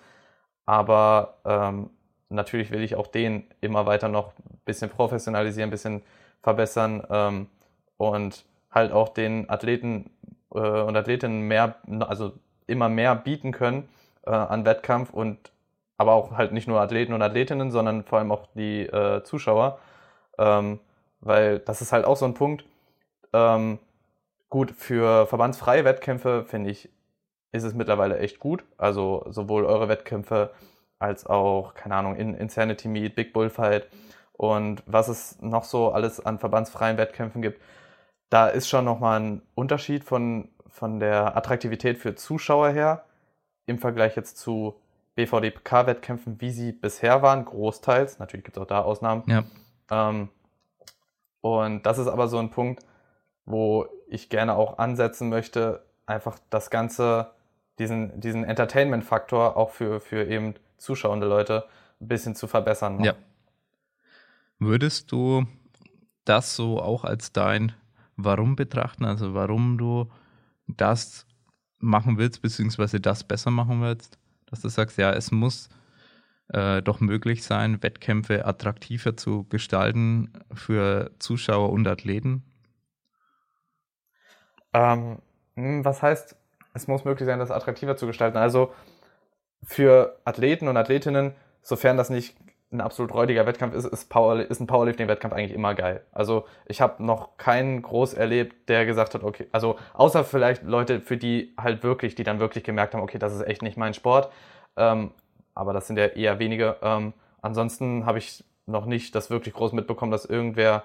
Aber 0.65 1.37
ähm, 1.45 1.89
natürlich 2.29 2.71
will 2.71 2.81
ich 2.81 2.95
auch 2.95 3.07
den 3.07 3.43
immer 3.61 3.85
weiter 3.85 4.07
noch 4.07 4.33
ein 4.39 4.59
bisschen 4.65 4.89
professionalisieren, 4.89 5.69
ein 5.69 5.71
bisschen 5.71 6.01
verbessern 6.41 7.03
ähm, 7.09 7.47
und 7.97 8.45
halt 8.71 8.91
auch 8.91 9.09
den 9.09 9.49
Athleten 9.49 10.09
äh, 10.53 10.59
und 10.59 10.95
Athletinnen 10.95 11.41
mehr, 11.41 11.75
also 11.99 12.33
immer 12.67 12.89
mehr 12.89 13.15
bieten 13.15 13.51
können 13.51 13.87
äh, 14.25 14.31
an 14.31 14.65
Wettkampf 14.65 15.11
und 15.11 15.51
aber 15.97 16.13
auch 16.13 16.31
halt 16.31 16.51
nicht 16.51 16.67
nur 16.67 16.81
Athleten 16.81 17.13
und 17.13 17.21
Athletinnen, 17.21 17.71
sondern 17.71 18.03
vor 18.03 18.19
allem 18.19 18.31
auch 18.31 18.47
die 18.53 18.81
äh, 18.81 19.23
Zuschauer. 19.23 19.79
Ähm, 20.37 20.79
weil 21.19 21.60
das 21.60 21.82
ist 21.82 21.91
halt 21.91 22.06
auch 22.06 22.17
so 22.17 22.25
ein 22.25 22.34
Punkt. 22.34 22.65
Ähm, 23.34 23.80
gut, 24.49 24.71
für 24.71 25.28
verbandsfreie 25.28 25.86
Wettkämpfe 25.86 26.45
finde 26.45 26.69
ich, 26.69 26.89
ist 27.51 27.63
es 27.63 27.73
mittlerweile 27.73 28.19
echt 28.19 28.39
gut. 28.39 28.63
Also 28.78 29.25
sowohl 29.30 29.65
eure 29.65 29.88
Wettkämpfe 29.88 30.51
als 30.99 31.25
auch, 31.25 31.73
keine 31.73 31.95
Ahnung, 31.95 32.15
in 32.15 32.36
Insanity 32.36 32.88
Meet, 32.88 33.15
Big 33.15 33.34
Bullfight 33.34 33.88
und 34.34 34.84
was 34.86 35.08
es 35.08 35.41
noch 35.41 35.63
so 35.63 35.91
alles 35.91 36.25
an 36.25 36.39
verbandsfreien 36.39 36.97
Wettkämpfen 36.97 37.41
gibt. 37.41 37.62
Da 38.30 38.47
ist 38.47 38.67
schon 38.67 38.86
nochmal 38.86 39.19
ein 39.19 39.41
Unterschied 39.56 40.04
von, 40.04 40.49
von 40.67 40.99
der 40.99 41.38
Attraktivität 41.38 41.97
für 41.97 42.15
Zuschauer 42.15 42.69
her 42.69 43.06
im 43.65 43.80
Vergleich 43.80 44.15
jetzt 44.15 44.38
zu 44.38 44.75
BVDK-Wettkämpfen, 45.15 46.41
wie 46.41 46.51
sie 46.51 46.71
bisher 46.71 47.21
waren, 47.21 47.45
großteils. 47.45 48.19
Natürlich 48.19 48.43
gibt 48.43 48.58
es 48.58 48.63
auch 48.63 48.67
da 48.67 48.82
Ausnahmen. 48.82 49.23
Ja. 49.28 49.43
Ähm, 49.89 50.30
und 51.45 51.86
das 51.86 51.99
ist 51.99 52.08
aber 52.08 52.27
so 52.27 52.39
ein 52.39 52.49
Punkt, 52.49 52.84
wo 53.45 53.86
ich 54.08 54.29
gerne 54.29 54.55
auch 54.55 54.79
ansetzen 54.79 55.29
möchte, 55.29 55.86
einfach 56.08 56.39
das 56.49 56.71
Ganze, 56.71 57.34
diesen, 57.77 58.19
diesen 58.19 58.43
Entertainment-Faktor 58.43 59.55
auch 59.55 59.69
für, 59.69 59.99
für 59.99 60.25
eben 60.25 60.55
zuschauende 60.77 61.27
Leute 61.27 61.65
ein 62.01 62.08
bisschen 62.08 62.34
zu 62.34 62.47
verbessern. 62.47 62.97
noch. 62.97 63.05
Ja. 63.05 63.13
Würdest 64.58 65.12
du 65.12 65.45
das 66.23 66.55
so 66.55 66.81
auch 66.81 67.03
als 67.03 67.31
dein 67.31 67.73
Warum 68.15 68.55
betrachten? 68.55 69.05
Also 69.05 69.36
warum 69.36 69.77
du 69.77 70.12
das 70.65 71.27
machen 71.77 72.17
willst, 72.17 72.41
beziehungsweise 72.41 72.99
das 72.99 73.23
besser 73.23 73.51
machen 73.51 73.84
willst? 73.84 74.17
Dass 74.47 74.62
du 74.62 74.69
sagst, 74.69 74.97
ja, 74.97 75.12
es 75.12 75.29
muss 75.29 75.69
äh, 76.49 76.81
doch 76.81 76.99
möglich 76.99 77.43
sein, 77.43 77.81
Wettkämpfe 77.81 78.45
attraktiver 78.45 79.17
zu 79.17 79.45
gestalten 79.45 80.34
für 80.53 81.12
Zuschauer 81.19 81.71
und 81.71 81.88
Athleten? 81.88 82.43
Ähm, 84.73 85.19
hm, 85.55 85.86
was 85.86 86.01
heißt, 86.01 86.36
es 86.73 86.88
muss 86.88 87.05
möglich 87.05 87.25
sein, 87.25 87.39
das 87.39 87.51
attraktiver 87.51 87.95
zu 87.97 88.08
gestalten? 88.08 88.38
Also 88.38 88.73
für 89.63 90.19
Athleten 90.25 90.67
und 90.67 90.77
Athletinnen, 90.77 91.34
sofern 91.62 91.97
das 91.97 92.10
nicht 92.10 92.36
ein 92.71 92.81
absolut 92.81 93.13
räudiger 93.13 93.45
Wettkampf 93.45 93.73
ist, 93.73 93.86
ist, 93.86 94.10
Power, 94.10 94.39
ist 94.39 94.60
ein 94.60 94.67
Powerlifting-Wettkampf 94.67 95.34
eigentlich 95.34 95.53
immer 95.53 95.75
geil. 95.75 96.05
Also 96.12 96.45
ich 96.65 96.81
habe 96.81 97.03
noch 97.03 97.38
keinen 97.38 97.81
groß 97.81 98.13
erlebt, 98.13 98.69
der 98.69 98.86
gesagt 98.86 99.13
hat, 99.13 99.23
okay, 99.23 99.47
also 99.51 99.77
außer 99.93 100.23
vielleicht 100.23 100.63
Leute, 100.63 100.99
für 100.99 101.17
die 101.17 101.53
halt 101.58 101.84
wirklich, 101.84 102.15
die 102.15 102.23
dann 102.23 102.39
wirklich 102.39 102.63
gemerkt 102.63 102.93
haben, 102.93 103.01
okay, 103.01 103.19
das 103.19 103.34
ist 103.34 103.41
echt 103.41 103.62
nicht 103.62 103.77
mein 103.77 103.93
Sport. 103.93 104.31
Ähm, 104.75 105.12
aber 105.55 105.73
das 105.73 105.87
sind 105.87 105.97
ja 105.97 106.05
eher 106.05 106.39
wenige. 106.39 106.77
Ähm, 106.81 107.13
ansonsten 107.41 108.05
habe 108.05 108.19
ich 108.19 108.43
noch 108.65 108.85
nicht 108.85 109.15
das 109.15 109.29
wirklich 109.29 109.53
groß 109.53 109.71
mitbekommen, 109.73 110.11
dass 110.11 110.25
irgendwer, 110.25 110.83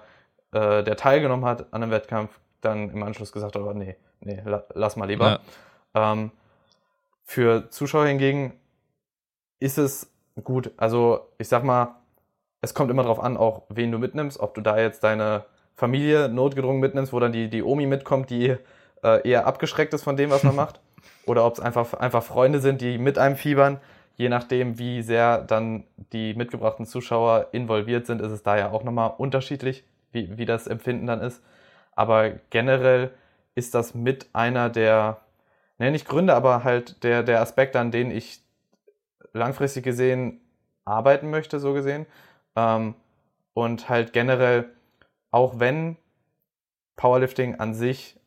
äh, 0.51 0.83
der 0.83 0.95
teilgenommen 0.95 1.45
hat 1.45 1.73
an 1.73 1.83
einem 1.83 1.91
Wettkampf, 1.91 2.31
dann 2.61 2.89
im 2.89 3.03
Anschluss 3.03 3.31
gesagt 3.31 3.55
hat, 3.55 3.61
oh, 3.61 3.73
nee, 3.73 3.95
nee, 4.21 4.41
la, 4.45 4.63
lass 4.73 4.95
mal 4.95 5.05
lieber. 5.05 5.41
Ähm, 5.93 6.31
für 7.23 7.69
Zuschauer 7.69 8.05
hingegen 8.05 8.53
ist 9.59 9.77
es 9.77 10.11
gut. 10.43 10.71
Also 10.77 11.27
ich 11.37 11.47
sag 11.47 11.63
mal, 11.63 11.95
es 12.61 12.73
kommt 12.73 12.91
immer 12.91 13.03
darauf 13.03 13.19
an, 13.19 13.37
auch 13.37 13.63
wen 13.69 13.91
du 13.91 13.97
mitnimmst, 13.97 14.39
ob 14.39 14.53
du 14.53 14.61
da 14.61 14.77
jetzt 14.77 15.03
deine 15.03 15.45
Familie 15.75 16.29
notgedrungen 16.29 16.79
mitnimmst, 16.79 17.11
wo 17.11 17.19
dann 17.19 17.31
die, 17.31 17.49
die 17.49 17.63
Omi 17.63 17.87
mitkommt, 17.87 18.29
die 18.29 18.55
äh, 19.03 19.27
eher 19.27 19.47
abgeschreckt 19.47 19.93
ist 19.93 20.03
von 20.03 20.15
dem, 20.15 20.29
was 20.29 20.43
man 20.43 20.55
macht, 20.57 20.79
oder 21.25 21.45
ob 21.45 21.53
es 21.55 21.59
einfach, 21.59 21.93
einfach 21.93 22.23
Freunde 22.23 22.59
sind, 22.59 22.81
die 22.81 22.97
mit 22.97 23.17
einem 23.17 23.35
fiebern. 23.35 23.79
Je 24.15 24.29
nachdem, 24.29 24.77
wie 24.77 25.01
sehr 25.01 25.39
dann 25.39 25.83
die 26.13 26.33
mitgebrachten 26.33 26.85
Zuschauer 26.85 27.47
involviert 27.51 28.05
sind, 28.05 28.21
ist 28.21 28.31
es 28.31 28.43
da 28.43 28.57
ja 28.57 28.71
auch 28.71 28.83
nochmal 28.83 29.13
unterschiedlich, 29.17 29.83
wie, 30.11 30.37
wie 30.37 30.45
das 30.45 30.67
Empfinden 30.67 31.07
dann 31.07 31.21
ist. 31.21 31.41
Aber 31.95 32.31
generell 32.49 33.11
ist 33.55 33.73
das 33.73 33.95
mit 33.95 34.27
einer 34.33 34.69
der, 34.69 35.21
ne, 35.77 35.91
nicht 35.91 36.07
Gründe, 36.07 36.33
aber 36.35 36.63
halt 36.63 37.03
der, 37.03 37.23
der 37.23 37.41
Aspekte, 37.41 37.79
an 37.79 37.91
denen 37.91 38.11
ich 38.11 38.41
langfristig 39.33 39.83
gesehen 39.83 40.41
arbeiten 40.85 41.29
möchte, 41.29 41.59
so 41.59 41.73
gesehen. 41.73 42.05
Ähm, 42.55 42.95
und 43.53 43.89
halt 43.89 44.13
generell, 44.13 44.69
auch 45.31 45.59
wenn 45.59 45.97
Powerlifting 46.95 47.55
an 47.55 47.73
sich 47.73 48.19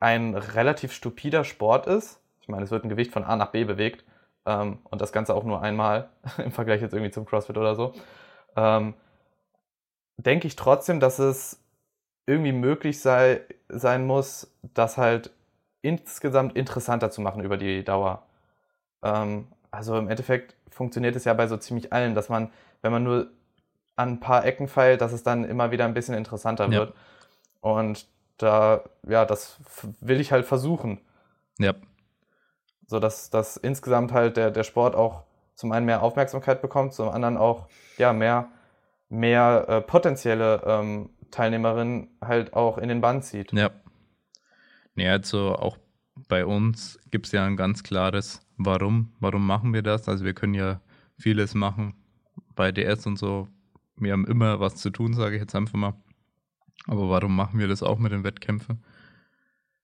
ein 0.00 0.34
relativ 0.34 0.92
stupider 0.92 1.44
Sport 1.44 1.86
ist, 1.86 2.20
ich 2.40 2.48
meine, 2.48 2.64
es 2.64 2.70
wird 2.70 2.84
ein 2.84 2.88
Gewicht 2.88 3.12
von 3.12 3.24
A 3.24 3.36
nach 3.36 3.50
B 3.50 3.64
bewegt 3.64 4.04
ähm, 4.46 4.78
und 4.84 5.00
das 5.00 5.12
Ganze 5.12 5.34
auch 5.34 5.44
nur 5.44 5.62
einmal 5.62 6.08
im 6.38 6.52
Vergleich 6.52 6.80
jetzt 6.80 6.92
irgendwie 6.92 7.12
zum 7.12 7.26
CrossFit 7.26 7.56
oder 7.56 7.74
so, 7.74 7.92
ähm, 8.56 8.94
denke 10.16 10.46
ich 10.46 10.56
trotzdem, 10.56 11.00
dass 11.00 11.18
es 11.18 11.58
irgendwie 12.26 12.52
möglich 12.52 13.00
sei, 13.00 13.42
sein 13.68 14.06
muss, 14.06 14.54
das 14.74 14.96
halt 14.96 15.30
insgesamt 15.82 16.56
interessanter 16.56 17.10
zu 17.10 17.20
machen 17.20 17.42
über 17.42 17.56
die 17.56 17.84
Dauer. 17.84 18.22
Ähm, 19.02 19.48
also 19.70 19.96
im 19.96 20.08
Endeffekt 20.08 20.54
funktioniert 20.70 21.16
es 21.16 21.24
ja 21.24 21.34
bei 21.34 21.48
so 21.48 21.56
ziemlich 21.56 21.92
allen, 21.92 22.14
dass 22.14 22.28
man, 22.28 22.50
wenn 22.82 22.92
man 22.92 23.02
nur 23.02 23.30
an 23.96 24.10
ein 24.10 24.20
paar 24.20 24.44
Ecken 24.44 24.68
feilt, 24.68 25.00
dass 25.00 25.12
es 25.12 25.22
dann 25.22 25.44
immer 25.44 25.70
wieder 25.70 25.84
ein 25.84 25.94
bisschen 25.94 26.14
interessanter 26.14 26.66
Ja. 26.66 26.80
wird. 26.80 26.94
Und 27.60 28.06
da, 28.38 28.82
ja, 29.08 29.24
das 29.24 29.58
will 30.00 30.20
ich 30.20 30.32
halt 30.32 30.46
versuchen. 30.46 31.00
Ja. 31.58 31.74
So 32.92 33.00
dass, 33.00 33.30
dass 33.30 33.56
insgesamt 33.56 34.12
halt 34.12 34.36
der, 34.36 34.50
der 34.50 34.64
Sport 34.64 34.94
auch 34.94 35.22
zum 35.54 35.72
einen 35.72 35.86
mehr 35.86 36.02
Aufmerksamkeit 36.02 36.60
bekommt, 36.60 36.92
zum 36.92 37.08
anderen 37.08 37.38
auch 37.38 37.66
ja, 37.96 38.12
mehr, 38.12 38.50
mehr 39.08 39.64
äh, 39.66 39.80
potenzielle 39.80 40.62
ähm, 40.66 41.08
Teilnehmerinnen 41.30 42.08
halt 42.20 42.52
auch 42.52 42.76
in 42.76 42.90
den 42.90 43.00
Bann 43.00 43.22
zieht. 43.22 43.50
Ja. 43.54 43.70
Nee, 44.94 45.08
also 45.08 45.54
auch 45.54 45.78
bei 46.28 46.44
uns 46.44 46.98
gibt 47.10 47.24
es 47.24 47.32
ja 47.32 47.46
ein 47.46 47.56
ganz 47.56 47.82
klares 47.82 48.46
Warum. 48.58 49.14
Warum 49.20 49.46
machen 49.46 49.72
wir 49.72 49.82
das? 49.82 50.06
Also 50.06 50.26
wir 50.26 50.34
können 50.34 50.52
ja 50.52 50.82
vieles 51.16 51.54
machen 51.54 51.94
bei 52.54 52.72
DS 52.72 53.06
und 53.06 53.18
so. 53.18 53.48
Wir 53.96 54.12
haben 54.12 54.26
immer 54.26 54.60
was 54.60 54.76
zu 54.76 54.90
tun, 54.90 55.14
sage 55.14 55.36
ich 55.36 55.40
jetzt 55.40 55.54
einfach 55.54 55.78
mal. 55.78 55.94
Aber 56.88 57.08
warum 57.08 57.34
machen 57.34 57.58
wir 57.58 57.68
das 57.68 57.82
auch 57.82 57.98
mit 57.98 58.12
den 58.12 58.22
Wettkämpfen? 58.22 58.84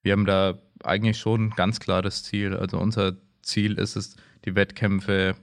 Wir 0.02 0.12
haben 0.12 0.26
da 0.26 0.58
eigentlich 0.84 1.18
schon 1.18 1.46
ein 1.46 1.50
ganz 1.50 1.80
klares 1.80 2.22
Ziel. 2.22 2.56
Also 2.56 2.78
unser 2.78 3.16
Ziel 3.42 3.78
ist 3.78 3.96
es, 3.96 4.16
die 4.44 4.54
Wettkämpfe 4.54 5.34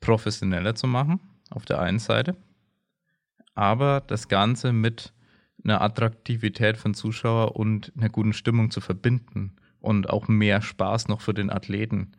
professioneller 0.00 0.74
zu 0.74 0.86
machen, 0.86 1.20
auf 1.50 1.64
der 1.64 1.80
einen 1.80 1.98
Seite. 1.98 2.36
Aber 3.54 4.02
das 4.06 4.28
Ganze 4.28 4.72
mit 4.72 5.12
einer 5.64 5.80
Attraktivität 5.80 6.76
von 6.76 6.94
Zuschauer 6.94 7.56
und 7.56 7.92
einer 7.96 8.08
guten 8.08 8.32
Stimmung 8.32 8.70
zu 8.70 8.80
verbinden 8.80 9.56
und 9.80 10.10
auch 10.10 10.28
mehr 10.28 10.62
Spaß 10.62 11.08
noch 11.08 11.20
für 11.20 11.34
den 11.34 11.50
Athleten. 11.50 12.12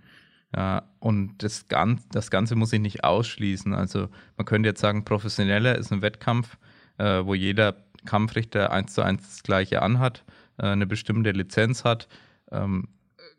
Ja, 0.56 0.90
und 1.00 1.44
das 1.44 1.68
Ganze, 1.68 2.06
das 2.12 2.32
Ganze 2.32 2.56
muss 2.56 2.70
sich 2.70 2.80
nicht 2.80 3.04
ausschließen. 3.04 3.74
Also 3.74 4.10
man 4.38 4.46
könnte 4.46 4.70
jetzt 4.70 4.82
sagen, 4.82 5.06
professioneller 5.06 5.78
ist 5.78 5.92
ein 5.92 6.02
Wettkampf, 6.02 6.58
äh, 6.98 7.26
wo 7.26 7.34
jeder 7.34 7.76
Kampfrichter 8.06 8.72
eins 8.72 8.94
zu 8.94 9.02
eins 9.02 9.24
das 9.24 9.44
gleiche 9.44 9.82
anhat, 9.82 10.24
eine 10.58 10.88
bestimmte 10.88 11.32
Lizenz 11.32 11.84
hat, 11.84 12.08
ähm, 12.52 12.90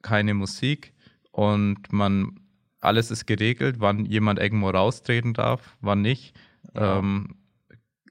keine 0.03 0.35
Musik 0.35 0.93
und 1.33 1.93
man 1.93 2.41
alles 2.81 3.11
ist 3.11 3.27
geregelt, 3.27 3.77
wann 3.81 4.05
jemand 4.05 4.39
irgendwo 4.39 4.71
raustreten 4.71 5.35
darf, 5.35 5.77
wann 5.81 6.01
nicht. 6.01 6.37
Ja. 6.75 6.99
Ähm, 6.99 7.37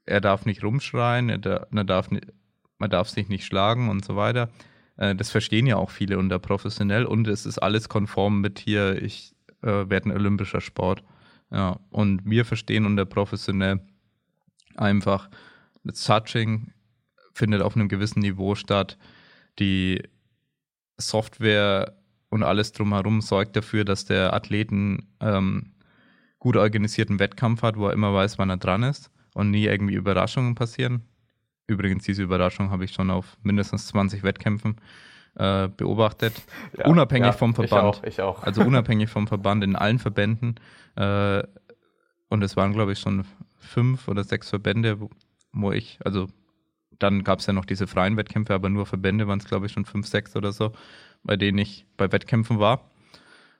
er 0.05 0.21
darf 0.21 0.45
nicht 0.45 0.63
rumschreien, 0.63 1.29
er, 1.29 1.37
da, 1.37 1.67
er 1.71 1.83
darf 1.83 2.09
man 2.79 2.89
darf 2.89 3.09
sich 3.09 3.27
nicht 3.29 3.45
schlagen 3.45 3.89
und 3.89 4.05
so 4.05 4.15
weiter. 4.15 4.49
Äh, 4.97 5.15
das 5.15 5.31
verstehen 5.31 5.67
ja 5.67 5.77
auch 5.77 5.89
viele 5.89 6.17
unter 6.17 6.39
professionell 6.39 7.05
und 7.05 7.27
es 7.27 7.45
ist 7.45 7.59
alles 7.59 7.89
konform 7.89 8.41
mit 8.41 8.59
hier, 8.59 9.01
ich 9.01 9.33
äh, 9.61 9.89
werde 9.89 10.09
ein 10.09 10.11
olympischer 10.11 10.61
Sport. 10.61 11.03
Ja, 11.51 11.79
und 11.89 12.21
wir 12.25 12.45
verstehen 12.45 12.85
unter 12.85 13.05
professionell 13.05 13.79
einfach, 14.75 15.29
das 15.83 16.03
Touching 16.03 16.73
findet 17.37 17.61
auf 17.61 17.75
einem 17.75 17.87
gewissen 17.87 18.19
Niveau 18.19 18.55
statt. 18.55 18.97
Die 19.59 20.03
Software 20.97 21.93
und 22.29 22.43
alles 22.43 22.71
drumherum 22.71 23.21
sorgt 23.21 23.55
dafür, 23.55 23.85
dass 23.85 24.05
der 24.05 24.33
Athleten 24.33 25.07
ähm, 25.21 25.73
gut 26.39 26.57
organisierten 26.57 27.19
Wettkampf 27.19 27.61
hat, 27.61 27.77
wo 27.77 27.87
er 27.87 27.93
immer 27.93 28.13
weiß, 28.13 28.37
wann 28.37 28.49
er 28.49 28.57
dran 28.57 28.83
ist 28.83 29.11
und 29.33 29.51
nie 29.51 29.65
irgendwie 29.65 29.95
Überraschungen 29.95 30.55
passieren. 30.55 31.03
Übrigens, 31.67 32.03
diese 32.05 32.23
Überraschung 32.23 32.71
habe 32.71 32.85
ich 32.85 32.91
schon 32.91 33.11
auf 33.11 33.37
mindestens 33.43 33.87
20 33.87 34.23
Wettkämpfen 34.23 34.77
äh, 35.35 35.67
beobachtet. 35.67 36.33
Ja, 36.77 36.85
unabhängig 36.85 37.27
ja, 37.27 37.33
vom 37.33 37.51
Ich 37.51 37.55
Verband. 37.55 37.83
auch, 37.83 38.03
ich 38.03 38.21
auch. 38.21 38.43
Also 38.43 38.61
unabhängig 38.65 39.09
vom 39.09 39.27
Verband 39.27 39.63
in 39.63 39.75
allen 39.75 39.99
Verbänden. 39.99 40.55
Äh, 40.95 41.43
und 42.29 42.43
es 42.43 42.57
waren, 42.57 42.73
glaube 42.73 42.93
ich, 42.93 42.99
schon 42.99 43.25
fünf 43.59 44.07
oder 44.07 44.23
sechs 44.23 44.49
Verbände, 44.49 44.99
wo, 44.99 45.09
wo 45.51 45.71
ich, 45.71 45.99
also 46.03 46.27
dann 46.99 47.23
gab 47.23 47.39
es 47.39 47.45
ja 47.45 47.53
noch 47.53 47.65
diese 47.65 47.87
freien 47.87 48.17
Wettkämpfe, 48.17 48.53
aber 48.53 48.69
nur 48.69 48.85
Verbände 48.85 49.27
waren 49.27 49.39
es, 49.39 49.45
glaube 49.45 49.65
ich, 49.65 49.71
schon 49.71 49.85
fünf, 49.85 50.07
sechs 50.07 50.35
oder 50.35 50.51
so, 50.51 50.71
bei 51.23 51.37
denen 51.37 51.57
ich 51.57 51.85
bei 51.97 52.11
Wettkämpfen 52.11 52.59
war. 52.59 52.89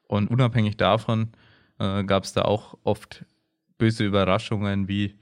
Und 0.07 0.29
unabhängig 0.29 0.77
davon 0.77 1.31
äh, 1.79 2.03
gab 2.03 2.23
es 2.23 2.33
da 2.33 2.43
auch 2.43 2.77
oft 2.83 3.25
böse 3.77 4.05
Überraschungen 4.05 4.87
wie 4.87 5.15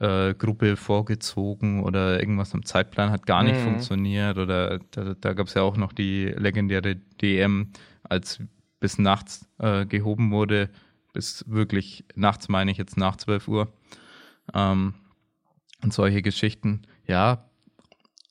äh, 0.00 0.34
Gruppe 0.34 0.76
vorgezogen 0.76 1.82
oder 1.84 2.18
irgendwas 2.20 2.52
im 2.54 2.64
Zeitplan 2.64 3.10
hat 3.10 3.24
gar 3.26 3.42
nicht 3.44 3.58
Mhm. 3.58 3.64
funktioniert 3.64 4.36
oder 4.38 4.80
da, 4.90 5.14
da 5.14 5.32
gab 5.32 5.46
es 5.46 5.54
ja 5.54 5.62
auch 5.62 5.76
noch 5.76 5.92
die 5.92 6.26
legendäre 6.26 6.96
DM, 6.96 7.70
als 8.02 8.40
bis 8.80 8.98
nachts 8.98 9.48
äh, 9.58 9.86
gehoben 9.86 10.32
wurde, 10.32 10.70
bis 11.12 11.44
wirklich 11.48 12.04
nachts 12.16 12.48
meine 12.48 12.72
ich 12.72 12.78
jetzt 12.78 12.96
nach 12.96 13.16
12 13.16 13.46
Uhr. 13.46 13.72
Ähm, 14.54 14.94
und 15.82 15.92
solche 15.92 16.22
Geschichten, 16.22 16.82
ja, 17.06 17.44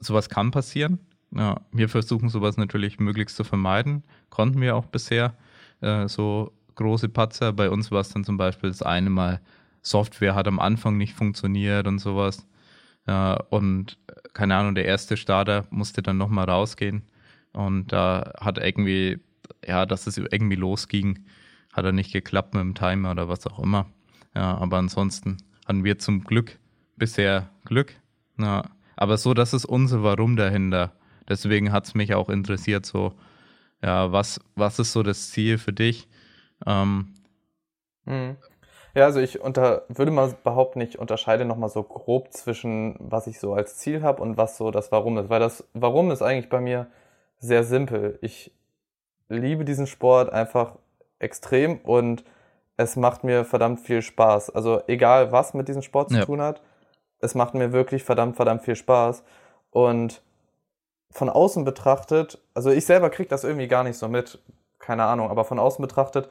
sowas 0.02 0.30
kann 0.30 0.52
passieren. 0.52 1.00
Ja, 1.34 1.62
wir 1.72 1.88
versuchen 1.88 2.30
sowas 2.30 2.58
natürlich 2.58 3.00
möglichst 3.00 3.38
zu 3.38 3.44
vermeiden. 3.44 4.04
Konnten 4.30 4.60
wir 4.60 4.76
auch 4.76 4.86
bisher. 4.86 5.36
Äh, 5.80 6.08
so 6.08 6.52
große 6.76 7.10
Patzer. 7.10 7.54
Bei 7.54 7.70
uns 7.70 7.92
war 7.92 8.02
es 8.02 8.10
dann 8.10 8.24
zum 8.24 8.38
Beispiel 8.38 8.70
das 8.70 8.82
eine 8.82 9.10
Mal, 9.10 9.42
Software 9.82 10.36
hat 10.36 10.48
am 10.48 10.60
Anfang 10.60 10.98
nicht 10.98 11.14
funktioniert 11.14 11.88
und 11.88 12.00
sowas. 12.00 12.46
Ja, 13.08 13.36
und 13.50 13.98
äh, 14.08 14.14
keine 14.34 14.56
Ahnung, 14.56 14.76
der 14.76 14.86
erste 14.86 15.18
Starter 15.18 15.66
musste 15.70 16.02
dann 16.02 16.18
nochmal 16.18 16.50
rausgehen. 16.50 17.04
Und 17.54 17.92
da 17.92 18.34
hat 18.40 18.58
irgendwie, 18.58 19.20
ja, 19.66 19.86
dass 19.86 20.08
es 20.08 20.18
irgendwie 20.18 20.56
losging, 20.56 21.26
hat 21.74 21.86
er 21.86 21.92
nicht 21.92 22.14
geklappt 22.14 22.54
mit 22.54 22.62
dem 22.62 22.76
Timer 22.76 23.12
oder 23.12 23.28
was 23.30 23.48
auch 23.48 23.60
immer. 23.60 23.88
Ja, 24.36 24.58
aber 24.58 24.78
ansonsten 24.78 25.38
hatten 25.66 25.84
wir 25.84 25.98
zum 25.98 26.24
Glück 26.24 26.60
bisher 26.96 27.50
Glück. 27.66 27.96
Ja, 28.38 28.64
aber 29.02 29.18
so, 29.18 29.34
das 29.34 29.54
ist 29.54 29.66
unser 29.66 30.04
Warum 30.04 30.36
dahinter. 30.36 30.92
Deswegen 31.28 31.72
hat 31.72 31.86
es 31.88 31.96
mich 31.96 32.14
auch 32.14 32.30
interessiert, 32.30 32.86
so, 32.86 33.14
ja, 33.82 34.12
was, 34.12 34.40
was 34.56 34.80
ist 34.80 34.94
so 34.94 35.04
das 35.04 35.32
Ziel 35.32 35.58
für 35.58 35.74
dich? 35.74 36.08
Ähm, 36.68 37.14
Mhm. 38.06 38.38
Ja, 38.96 39.06
also 39.06 39.20
ich 39.20 39.40
unter, 39.42 39.84
würde 39.90 40.12
mal 40.12 40.36
behaupten, 40.44 40.82
ich 40.82 41.00
unterscheide 41.00 41.46
nochmal 41.46 41.70
so 41.70 41.84
grob 41.84 42.34
zwischen, 42.34 42.96
was 43.00 43.28
ich 43.28 43.40
so 43.40 43.54
als 43.54 43.78
Ziel 43.78 44.04
habe 44.04 44.22
und 44.22 44.38
was 44.38 44.58
so 44.58 44.72
das 44.72 44.92
Warum 44.92 45.18
ist. 45.18 45.30
Weil 45.30 45.40
das 45.40 45.68
Warum 45.74 46.12
ist 46.12 46.22
eigentlich 46.22 46.50
bei 46.50 46.60
mir 46.62 46.88
sehr 47.40 47.64
simpel. 47.64 48.20
Ich 48.22 48.52
liebe 49.30 49.66
diesen 49.66 49.88
Sport 49.88 50.32
einfach 50.34 50.78
extrem 51.20 51.80
und 51.80 52.24
es 52.78 52.96
macht 52.98 53.24
mir 53.24 53.46
verdammt 53.46 53.82
viel 53.82 54.02
Spaß. 54.02 54.52
Also 54.52 54.82
egal, 54.88 55.32
was 55.32 55.54
mit 55.54 55.68
diesem 55.70 55.82
Sport 55.84 56.12
zu 56.12 56.20
Ja. 56.20 56.26
tun 56.26 56.42
hat, 56.42 56.62
es 57.22 57.36
macht 57.36 57.54
mir 57.54 57.72
wirklich 57.72 58.04
verdammt, 58.04 58.36
verdammt 58.36 58.64
viel 58.64 58.76
Spaß. 58.76 59.24
Und 59.70 60.22
von 61.12 61.30
außen 61.30 61.66
betrachtet, 61.66 62.40
also 62.54 62.70
ich 62.70 62.86
selber 62.86 63.10
kriege 63.10 63.30
das 63.30 63.44
irgendwie 63.44 63.68
gar 63.68 63.84
nicht 63.84 63.98
so 63.98 64.08
mit, 64.08 64.40
keine 64.80 65.04
Ahnung, 65.04 65.30
aber 65.30 65.46
von 65.46 65.60
außen 65.60 65.82
betrachtet 65.82 66.30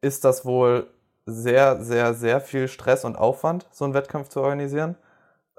ist 0.00 0.24
das 0.24 0.44
wohl 0.44 0.86
sehr, 1.26 1.82
sehr, 1.82 2.14
sehr 2.14 2.40
viel 2.40 2.68
Stress 2.68 3.04
und 3.04 3.16
Aufwand, 3.16 3.66
so 3.72 3.84
einen 3.84 3.94
Wettkampf 3.94 4.28
zu 4.28 4.40
organisieren. 4.40 4.96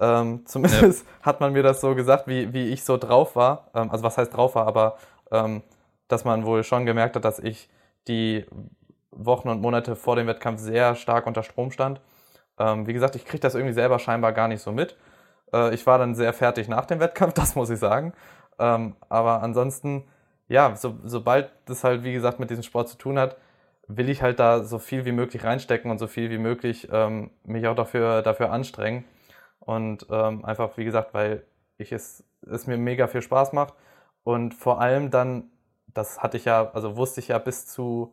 Ähm, 0.00 0.42
zumindest 0.46 1.06
hat 1.22 1.40
man 1.40 1.52
mir 1.52 1.62
das 1.62 1.80
so 1.80 1.94
gesagt, 1.94 2.26
wie, 2.26 2.52
wie 2.52 2.68
ich 2.68 2.84
so 2.84 2.96
drauf 2.96 3.36
war. 3.36 3.70
Ähm, 3.74 3.90
also 3.90 4.04
was 4.04 4.18
heißt 4.18 4.34
drauf 4.34 4.54
war, 4.54 4.66
aber 4.66 4.96
ähm, 5.30 5.62
dass 6.08 6.24
man 6.24 6.46
wohl 6.46 6.64
schon 6.64 6.86
gemerkt 6.86 7.16
hat, 7.16 7.24
dass 7.24 7.38
ich 7.38 7.68
die 8.08 8.46
Wochen 9.10 9.48
und 9.48 9.60
Monate 9.60 9.96
vor 9.96 10.16
dem 10.16 10.26
Wettkampf 10.26 10.60
sehr 10.60 10.94
stark 10.94 11.26
unter 11.26 11.42
Strom 11.42 11.70
stand. 11.70 12.00
Ähm, 12.58 12.86
wie 12.86 12.92
gesagt, 12.92 13.16
ich 13.16 13.24
kriege 13.24 13.40
das 13.40 13.54
irgendwie 13.54 13.74
selber 13.74 13.98
scheinbar 13.98 14.32
gar 14.32 14.48
nicht 14.48 14.62
so 14.62 14.72
mit. 14.72 14.96
Äh, 15.52 15.74
ich 15.74 15.86
war 15.86 15.98
dann 15.98 16.14
sehr 16.14 16.32
fertig 16.32 16.68
nach 16.68 16.86
dem 16.86 17.00
Wettkampf, 17.00 17.32
das 17.34 17.54
muss 17.54 17.70
ich 17.70 17.78
sagen. 17.78 18.12
Ähm, 18.58 18.96
aber 19.08 19.42
ansonsten, 19.42 20.04
ja, 20.48 20.74
so, 20.76 20.98
sobald 21.04 21.50
das 21.66 21.84
halt, 21.84 22.04
wie 22.04 22.12
gesagt, 22.12 22.40
mit 22.40 22.50
diesem 22.50 22.64
Sport 22.64 22.88
zu 22.88 22.98
tun 22.98 23.18
hat, 23.18 23.36
will 23.86 24.08
ich 24.10 24.22
halt 24.22 24.38
da 24.38 24.62
so 24.62 24.78
viel 24.78 25.04
wie 25.04 25.12
möglich 25.12 25.44
reinstecken 25.44 25.90
und 25.90 25.98
so 25.98 26.06
viel 26.06 26.30
wie 26.30 26.38
möglich 26.38 26.88
ähm, 26.92 27.30
mich 27.44 27.66
auch 27.68 27.74
dafür, 27.74 28.22
dafür 28.22 28.50
anstrengen. 28.52 29.04
Und 29.60 30.06
ähm, 30.10 30.44
einfach, 30.44 30.76
wie 30.76 30.84
gesagt, 30.84 31.14
weil 31.14 31.44
ich 31.78 31.92
es 31.92 32.24
es 32.50 32.66
mir 32.66 32.76
mega 32.76 33.06
viel 33.06 33.22
Spaß 33.22 33.52
macht. 33.52 33.74
Und 34.24 34.54
vor 34.54 34.80
allem 34.80 35.10
dann, 35.10 35.50
das 35.94 36.22
hatte 36.22 36.36
ich 36.36 36.44
ja, 36.44 36.70
also 36.72 36.96
wusste 36.96 37.20
ich 37.20 37.28
ja 37.28 37.38
bis 37.38 37.66
zu, 37.66 38.12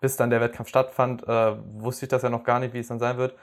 bis 0.00 0.16
dann 0.16 0.30
der 0.30 0.40
Wettkampf 0.40 0.68
stattfand, 0.68 1.26
äh, 1.26 1.56
wusste 1.80 2.06
ich 2.06 2.10
das 2.10 2.22
ja 2.22 2.30
noch 2.30 2.44
gar 2.44 2.60
nicht, 2.60 2.74
wie 2.74 2.78
es 2.80 2.88
dann 2.88 2.98
sein 2.98 3.16
wird. 3.18 3.34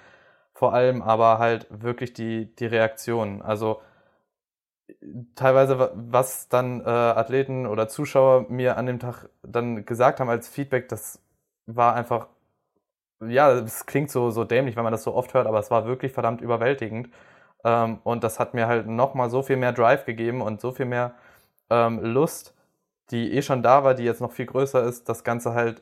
Vor 0.55 0.73
allem 0.73 1.01
aber 1.01 1.37
halt 1.39 1.67
wirklich 1.69 2.13
die, 2.13 2.55
die 2.55 2.65
Reaktionen. 2.65 3.41
Also 3.41 3.81
teilweise, 5.35 5.91
was 5.95 6.49
dann 6.49 6.81
äh, 6.81 6.89
Athleten 6.89 7.65
oder 7.67 7.87
Zuschauer 7.87 8.45
mir 8.49 8.77
an 8.77 8.85
dem 8.85 8.99
Tag 8.99 9.29
dann 9.43 9.85
gesagt 9.85 10.19
haben 10.19 10.29
als 10.29 10.47
Feedback, 10.47 10.89
das 10.89 11.21
war 11.65 11.95
einfach, 11.95 12.27
ja, 13.25 13.51
es 13.53 13.85
klingt 13.85 14.11
so, 14.11 14.31
so 14.31 14.43
dämlich, 14.43 14.75
wenn 14.75 14.83
man 14.83 14.91
das 14.93 15.03
so 15.03 15.15
oft 15.15 15.33
hört, 15.33 15.47
aber 15.47 15.59
es 15.59 15.71
war 15.71 15.85
wirklich 15.85 16.11
verdammt 16.13 16.41
überwältigend. 16.41 17.09
Ähm, 17.63 17.99
und 18.03 18.23
das 18.23 18.39
hat 18.39 18.53
mir 18.53 18.67
halt 18.67 18.87
nochmal 18.87 19.29
so 19.29 19.43
viel 19.43 19.57
mehr 19.57 19.73
Drive 19.73 20.05
gegeben 20.05 20.41
und 20.41 20.61
so 20.61 20.71
viel 20.71 20.85
mehr 20.85 21.15
ähm, 21.69 22.01
Lust, 22.03 22.55
die 23.11 23.33
eh 23.33 23.41
schon 23.41 23.63
da 23.63 23.83
war, 23.83 23.95
die 23.95 24.03
jetzt 24.03 24.21
noch 24.21 24.31
viel 24.33 24.45
größer 24.47 24.83
ist, 24.85 25.09
das 25.09 25.23
Ganze 25.23 25.53
halt 25.53 25.81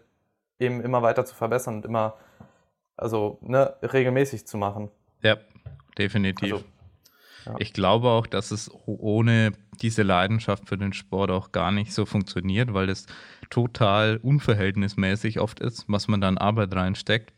eben 0.59 0.81
immer 0.81 1.01
weiter 1.03 1.25
zu 1.25 1.35
verbessern 1.35 1.77
und 1.77 1.85
immer, 1.85 2.15
also 2.97 3.39
ne, 3.41 3.73
regelmäßig 3.81 4.45
zu 4.45 4.57
machen. 4.57 4.89
Ja, 5.21 5.37
definitiv. 5.97 6.53
Also, 6.53 6.65
ja. 7.45 7.55
Ich 7.59 7.73
glaube 7.73 8.09
auch, 8.09 8.27
dass 8.27 8.51
es 8.51 8.71
ohne 8.85 9.51
diese 9.81 10.03
Leidenschaft 10.03 10.67
für 10.67 10.77
den 10.77 10.93
Sport 10.93 11.29
auch 11.31 11.51
gar 11.51 11.71
nicht 11.71 11.93
so 11.93 12.05
funktioniert, 12.05 12.73
weil 12.73 12.89
es 12.89 13.05
total 13.49 14.17
unverhältnismäßig 14.17 15.39
oft 15.39 15.59
ist, 15.59 15.85
was 15.87 16.07
man 16.07 16.21
da 16.21 16.27
an 16.29 16.37
Arbeit 16.37 16.73
reinsteckt. 16.73 17.33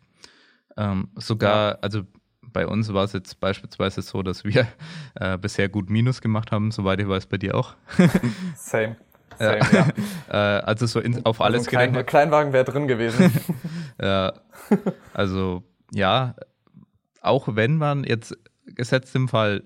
Ähm, 0.77 1.09
sogar, 1.15 1.71
ja. 1.71 1.79
also 1.81 2.03
bei 2.41 2.67
uns 2.67 2.93
war 2.93 3.03
es 3.03 3.13
jetzt 3.13 3.39
beispielsweise 3.39 4.01
so, 4.01 4.21
dass 4.21 4.43
wir 4.43 4.67
äh, 5.15 5.37
bisher 5.37 5.69
gut 5.69 5.89
Minus 5.89 6.21
gemacht 6.21 6.51
haben, 6.51 6.71
soweit 6.71 6.99
ich 6.99 7.07
weiß, 7.07 7.25
bei 7.25 7.37
dir 7.37 7.55
auch. 7.55 7.75
Same. 8.55 8.95
Same 9.37 9.59
ja. 9.71 9.87
äh, 10.59 10.61
also 10.61 10.85
so 10.85 10.99
in, 10.99 11.25
auf 11.25 11.41
alles 11.41 11.67
also 11.67 11.77
ein 11.77 11.91
Klein, 11.91 12.05
Kleinwagen 12.05 12.53
wäre 12.53 12.65
drin 12.65 12.87
gewesen. 12.87 13.31
ja, 14.01 14.33
also 15.13 15.63
ja, 15.91 16.35
auch 17.21 17.55
wenn 17.55 17.77
man 17.77 18.03
jetzt 18.03 18.37
gesetzt 18.65 19.15
im 19.15 19.27
Fall 19.27 19.63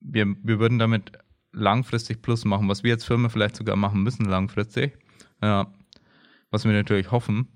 wir, 0.00 0.34
wir 0.42 0.58
würden 0.58 0.78
damit 0.78 1.12
langfristig 1.52 2.22
Plus 2.22 2.44
machen, 2.44 2.68
was 2.68 2.82
wir 2.82 2.94
als 2.94 3.04
Firma 3.04 3.28
vielleicht 3.28 3.56
sogar 3.56 3.76
machen 3.76 4.02
müssen 4.02 4.24
langfristig. 4.24 4.98
Ja, 5.42 5.72
was 6.50 6.64
wir 6.64 6.72
natürlich 6.72 7.10
hoffen. 7.10 7.48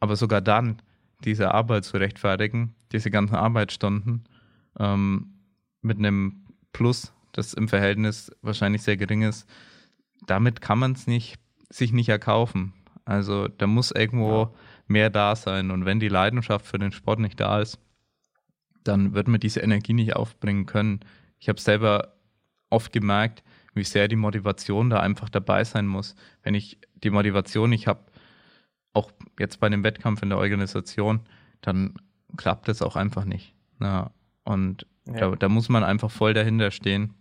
Aber 0.00 0.16
sogar 0.16 0.40
dann 0.40 0.82
diese 1.24 1.54
Arbeit 1.54 1.84
zu 1.84 1.96
rechtfertigen, 1.96 2.74
diese 2.92 3.10
ganzen 3.10 3.34
Arbeitsstunden 3.34 4.24
ähm, 4.78 5.34
mit 5.82 5.98
einem 5.98 6.44
Plus, 6.72 7.12
das 7.32 7.54
im 7.54 7.68
Verhältnis 7.68 8.32
wahrscheinlich 8.42 8.82
sehr 8.82 8.96
gering 8.96 9.22
ist, 9.22 9.48
damit 10.26 10.60
kann 10.60 10.78
man 10.78 10.92
es 10.92 11.06
nicht, 11.06 11.36
sich 11.70 11.92
nicht 11.92 12.08
erkaufen. 12.08 12.72
Also 13.04 13.48
da 13.48 13.66
muss 13.66 13.90
irgendwo 13.90 14.42
ja. 14.42 14.50
mehr 14.86 15.10
da 15.10 15.36
sein. 15.36 15.70
Und 15.70 15.84
wenn 15.84 16.00
die 16.00 16.08
Leidenschaft 16.08 16.66
für 16.66 16.78
den 16.78 16.92
Sport 16.92 17.20
nicht 17.20 17.38
da 17.38 17.60
ist, 17.60 17.78
dann 18.82 19.14
wird 19.14 19.28
man 19.28 19.40
diese 19.40 19.60
Energie 19.60 19.94
nicht 19.94 20.16
aufbringen 20.16 20.66
können 20.66 21.00
ich 21.44 21.48
habe 21.50 21.60
selber 21.60 22.14
oft 22.70 22.90
gemerkt, 22.90 23.44
wie 23.74 23.84
sehr 23.84 24.08
die 24.08 24.16
Motivation 24.16 24.88
da 24.88 25.00
einfach 25.00 25.28
dabei 25.28 25.62
sein 25.64 25.86
muss. 25.86 26.14
Wenn 26.42 26.54
ich 26.54 26.78
die 26.94 27.10
Motivation 27.10 27.68
nicht 27.68 27.86
habe, 27.86 28.00
auch 28.94 29.10
jetzt 29.38 29.60
bei 29.60 29.66
einem 29.66 29.84
Wettkampf 29.84 30.22
in 30.22 30.30
der 30.30 30.38
Organisation, 30.38 31.20
dann 31.60 31.96
klappt 32.38 32.70
es 32.70 32.80
auch 32.80 32.96
einfach 32.96 33.26
nicht. 33.26 33.54
Ja, 33.78 34.10
und 34.44 34.86
ja. 35.06 35.30
Da, 35.30 35.36
da, 35.36 35.48
muss 35.50 35.68
man 35.68 35.84
einfach 35.84 36.10
voll 36.10 36.32
dahinter 36.32 36.70
stehen. 36.70 37.12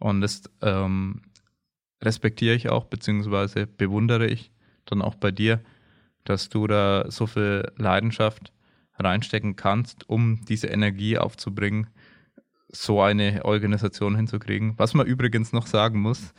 Und 0.00 0.22
das 0.22 0.44
ähm, 0.62 1.20
respektiere 2.02 2.54
ich 2.54 2.68
auch, 2.68 2.84
beziehungsweise 2.84 3.66
bewundere 3.66 4.26
ich 4.26 4.50
dann 4.84 5.02
auch 5.02 5.14
bei 5.14 5.30
dir, 5.30 5.60
dass 6.24 6.48
du 6.48 6.66
da 6.66 7.10
so 7.10 7.26
viel 7.26 7.70
Leidenschaft 7.76 8.52
reinstecken 8.98 9.56
kannst, 9.56 10.08
um 10.08 10.44
diese 10.44 10.68
Energie 10.68 11.18
aufzubringen, 11.18 11.88
so 12.70 13.00
eine 13.00 13.44
Organisation 13.44 14.16
hinzukriegen. 14.16 14.74
Was 14.76 14.94
man 14.94 15.06
übrigens 15.06 15.52
noch 15.52 15.66
sagen 15.66 16.00
muss, 16.00 16.34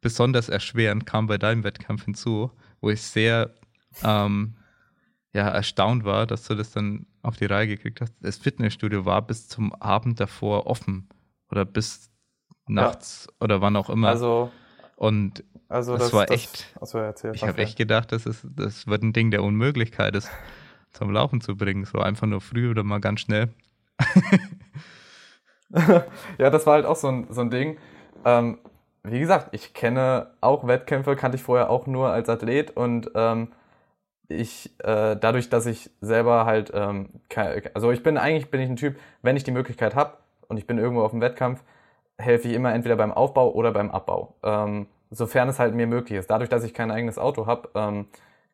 besonders 0.00 0.48
erschwerend 0.48 1.06
kam 1.06 1.26
bei 1.26 1.38
deinem 1.38 1.64
Wettkampf 1.64 2.04
hinzu, 2.04 2.50
wo 2.80 2.90
ich 2.90 3.02
sehr 3.02 3.54
ähm, 4.04 4.54
ja, 5.32 5.48
erstaunt 5.48 6.04
war, 6.04 6.26
dass 6.26 6.46
du 6.46 6.54
das 6.54 6.72
dann 6.72 7.06
auf 7.22 7.36
die 7.36 7.46
Reihe 7.46 7.66
gekriegt 7.66 8.00
hast. 8.00 8.14
Das 8.20 8.38
Fitnessstudio 8.38 9.04
war 9.04 9.22
bis 9.22 9.48
zum 9.48 9.74
Abend 9.74 10.20
davor 10.20 10.66
offen 10.66 11.08
oder 11.50 11.64
bis 11.64 12.10
nachts 12.66 13.26
ja. 13.28 13.44
oder 13.44 13.60
wann 13.60 13.76
auch 13.76 13.90
immer. 13.90 14.08
Also 14.08 14.52
und 15.02 15.42
also 15.68 15.94
das, 15.94 16.04
das 16.04 16.12
war 16.12 16.26
das, 16.26 16.36
echt. 16.36 16.66
Also 16.80 16.98
erzählt, 16.98 17.34
ich 17.34 17.42
habe 17.42 17.58
echt 17.58 17.76
gedacht, 17.76 18.12
das 18.12 18.24
ist 18.24 18.46
das 18.54 18.86
wird 18.86 19.02
ein 19.02 19.12
Ding 19.12 19.32
der 19.32 19.42
Unmöglichkeit, 19.42 20.14
das 20.14 20.30
zum 20.92 21.10
Laufen 21.10 21.40
zu 21.40 21.56
bringen, 21.56 21.84
so 21.84 21.98
einfach 21.98 22.28
nur 22.28 22.40
früh 22.40 22.70
oder 22.70 22.84
mal 22.84 23.00
ganz 23.00 23.18
schnell. 23.18 23.48
ja, 26.38 26.50
das 26.50 26.66
war 26.66 26.74
halt 26.74 26.86
auch 26.86 26.94
so 26.94 27.08
ein, 27.08 27.26
so 27.30 27.40
ein 27.40 27.50
Ding. 27.50 27.78
Ähm, 28.24 28.58
wie 29.02 29.18
gesagt, 29.18 29.48
ich 29.50 29.74
kenne 29.74 30.30
auch 30.40 30.68
Wettkämpfe, 30.68 31.16
kannte 31.16 31.34
ich 31.34 31.42
vorher 31.42 31.68
auch 31.68 31.88
nur 31.88 32.10
als 32.10 32.28
Athlet 32.28 32.76
und 32.76 33.10
ähm, 33.16 33.48
ich, 34.28 34.70
äh, 34.84 35.16
dadurch, 35.16 35.48
dass 35.48 35.66
ich 35.66 35.90
selber 36.00 36.46
halt, 36.46 36.70
ähm, 36.74 37.08
also 37.74 37.90
ich 37.90 38.04
bin 38.04 38.18
eigentlich 38.18 38.52
bin 38.52 38.60
ich 38.60 38.70
ein 38.70 38.76
Typ, 38.76 39.00
wenn 39.22 39.36
ich 39.36 39.42
die 39.42 39.50
Möglichkeit 39.50 39.96
habe 39.96 40.18
und 40.46 40.58
ich 40.58 40.66
bin 40.68 40.78
irgendwo 40.78 41.02
auf 41.02 41.10
dem 41.10 41.20
Wettkampf, 41.20 41.64
helfe 42.22 42.48
ich 42.48 42.54
immer 42.54 42.72
entweder 42.72 42.96
beim 42.96 43.12
Aufbau 43.12 43.52
oder 43.52 43.72
beim 43.72 43.90
Abbau, 43.90 44.34
ähm, 44.42 44.86
sofern 45.10 45.48
es 45.48 45.58
halt 45.58 45.74
mir 45.74 45.86
möglich 45.86 46.18
ist. 46.18 46.30
Dadurch, 46.30 46.48
dass 46.48 46.64
ich 46.64 46.74
kein 46.74 46.90
eigenes 46.90 47.18
Auto 47.18 47.46
habe, 47.46 47.68
ähm, 47.74 48.06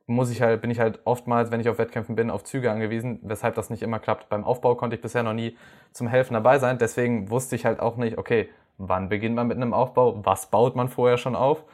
muss 0.06 0.30
ich 0.30 0.40
halt, 0.40 0.62
bin 0.62 0.70
ich 0.70 0.80
halt 0.80 1.00
oftmals, 1.04 1.50
wenn 1.50 1.60
ich 1.60 1.68
auf 1.68 1.78
Wettkämpfen 1.78 2.16
bin, 2.16 2.30
auf 2.30 2.42
Züge 2.42 2.70
angewiesen, 2.70 3.20
weshalb 3.22 3.54
das 3.54 3.68
nicht 3.68 3.82
immer 3.82 3.98
klappt. 3.98 4.28
Beim 4.30 4.42
Aufbau 4.42 4.74
konnte 4.74 4.96
ich 4.96 5.02
bisher 5.02 5.22
noch 5.22 5.34
nie 5.34 5.56
zum 5.92 6.08
Helfen 6.08 6.32
dabei 6.34 6.58
sein, 6.58 6.78
deswegen 6.78 7.30
wusste 7.30 7.56
ich 7.56 7.66
halt 7.66 7.78
auch 7.78 7.96
nicht, 7.96 8.16
okay, 8.16 8.48
wann 8.78 9.10
beginnt 9.10 9.36
man 9.36 9.46
mit 9.46 9.58
einem 9.58 9.74
Aufbau, 9.74 10.24
was 10.24 10.46
baut 10.46 10.76
man 10.76 10.88
vorher 10.88 11.18
schon 11.18 11.36
auf? 11.36 11.64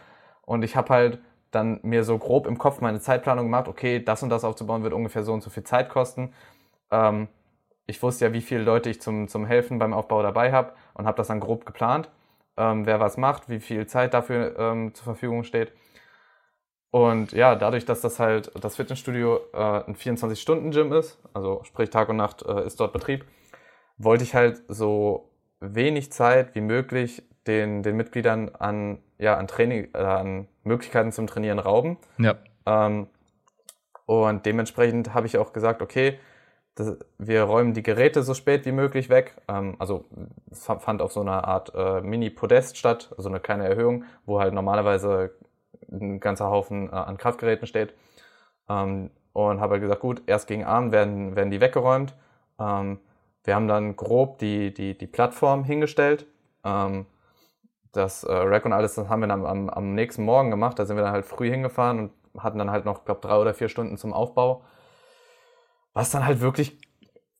Und 0.42 0.64
ich 0.64 0.74
habe 0.74 0.88
halt 0.88 1.18
dann 1.52 1.78
mir 1.82 2.02
so 2.02 2.18
grob 2.18 2.46
im 2.46 2.58
Kopf 2.58 2.80
meine 2.80 3.00
Zeitplanung 3.00 3.46
gemacht, 3.46 3.68
okay, 3.68 4.02
das 4.02 4.22
und 4.22 4.30
das 4.30 4.44
aufzubauen 4.44 4.82
wird 4.82 4.92
ungefähr 4.92 5.22
so 5.22 5.32
und 5.32 5.42
so 5.42 5.50
viel 5.50 5.62
Zeit 5.62 5.88
kosten. 5.88 6.32
Ähm, 6.90 7.28
ich 7.86 8.02
wusste 8.02 8.24
ja, 8.26 8.32
wie 8.32 8.40
viele 8.40 8.62
Leute 8.62 8.90
ich 8.90 9.00
zum, 9.00 9.28
zum 9.28 9.46
Helfen 9.46 9.78
beim 9.78 9.92
Aufbau 9.92 10.22
dabei 10.22 10.52
habe 10.52 10.72
und 10.94 11.06
habe 11.06 11.16
das 11.16 11.28
dann 11.28 11.40
grob 11.40 11.66
geplant, 11.66 12.10
ähm, 12.56 12.86
wer 12.86 13.00
was 13.00 13.16
macht, 13.16 13.48
wie 13.48 13.60
viel 13.60 13.86
Zeit 13.86 14.14
dafür 14.14 14.58
ähm, 14.58 14.94
zur 14.94 15.04
Verfügung 15.04 15.44
steht. 15.44 15.72
Und 16.90 17.32
ja, 17.32 17.56
dadurch, 17.56 17.84
dass 17.84 18.00
das 18.00 18.20
halt 18.20 18.52
das 18.62 18.76
Fitnessstudio 18.76 19.40
äh, 19.52 19.82
ein 19.84 19.96
24-Stunden-Gym 19.96 20.92
ist, 20.92 21.18
also 21.32 21.60
sprich 21.64 21.90
Tag 21.90 22.08
und 22.08 22.16
Nacht 22.16 22.42
äh, 22.42 22.64
ist 22.64 22.78
dort 22.78 22.92
Betrieb, 22.92 23.24
wollte 23.98 24.22
ich 24.22 24.34
halt 24.34 24.62
so 24.68 25.30
wenig 25.58 26.12
Zeit 26.12 26.54
wie 26.54 26.60
möglich 26.60 27.24
den, 27.48 27.82
den 27.82 27.96
Mitgliedern 27.96 28.50
an, 28.50 29.02
ja, 29.18 29.36
an 29.36 29.48
Training, 29.48 29.88
äh, 29.92 29.98
an 29.98 30.48
Möglichkeiten 30.62 31.10
zum 31.10 31.26
Trainieren 31.26 31.58
rauben. 31.58 31.98
Ja. 32.18 32.36
Ähm, 32.64 33.08
und 34.06 34.46
dementsprechend 34.46 35.14
habe 35.14 35.26
ich 35.26 35.38
auch 35.38 35.52
gesagt, 35.52 35.82
okay, 35.82 36.18
das, 36.74 36.96
wir 37.18 37.42
räumen 37.44 37.72
die 37.72 37.82
Geräte 37.82 38.22
so 38.22 38.34
spät 38.34 38.66
wie 38.66 38.72
möglich 38.72 39.08
weg. 39.08 39.36
Ähm, 39.48 39.76
also 39.78 40.04
es 40.50 40.64
fand 40.64 41.02
auf 41.02 41.12
so 41.12 41.20
einer 41.20 41.46
Art 41.46 41.72
äh, 41.74 42.00
Mini-Podest 42.00 42.76
statt, 42.76 43.12
also 43.16 43.28
eine 43.28 43.40
kleine 43.40 43.68
Erhöhung, 43.68 44.04
wo 44.26 44.40
halt 44.40 44.54
normalerweise 44.54 45.32
ein 45.90 46.20
ganzer 46.20 46.50
Haufen 46.50 46.88
äh, 46.88 46.92
an 46.92 47.16
Kraftgeräten 47.16 47.66
steht. 47.66 47.94
Ähm, 48.68 49.10
und 49.32 49.60
habe 49.60 49.72
halt 49.72 49.82
gesagt, 49.82 50.00
gut, 50.00 50.22
erst 50.26 50.46
gegen 50.46 50.64
Abend 50.64 50.92
werden, 50.92 51.36
werden 51.36 51.50
die 51.50 51.60
weggeräumt. 51.60 52.14
Ähm, 52.58 52.98
wir 53.44 53.54
haben 53.54 53.68
dann 53.68 53.96
grob 53.96 54.38
die, 54.38 54.72
die, 54.72 54.96
die 54.96 55.06
Plattform 55.06 55.64
hingestellt. 55.64 56.26
Ähm, 56.64 57.06
das 57.92 58.24
äh, 58.24 58.32
Rack 58.32 58.64
und 58.64 58.72
alles, 58.72 58.94
das 58.94 59.08
haben 59.08 59.20
wir 59.20 59.28
dann 59.28 59.44
am, 59.44 59.68
am 59.68 59.94
nächsten 59.94 60.24
Morgen 60.24 60.50
gemacht. 60.50 60.78
Da 60.78 60.86
sind 60.86 60.96
wir 60.96 61.04
dann 61.04 61.12
halt 61.12 61.26
früh 61.26 61.50
hingefahren 61.50 61.98
und 62.34 62.42
hatten 62.42 62.58
dann 62.58 62.70
halt 62.70 62.84
noch, 62.84 63.04
glaube 63.04 63.20
drei 63.20 63.36
oder 63.36 63.54
vier 63.54 63.68
Stunden 63.68 63.96
zum 63.96 64.12
Aufbau. 64.12 64.64
Was 65.94 66.10
dann 66.10 66.26
halt 66.26 66.40
wirklich 66.40 66.76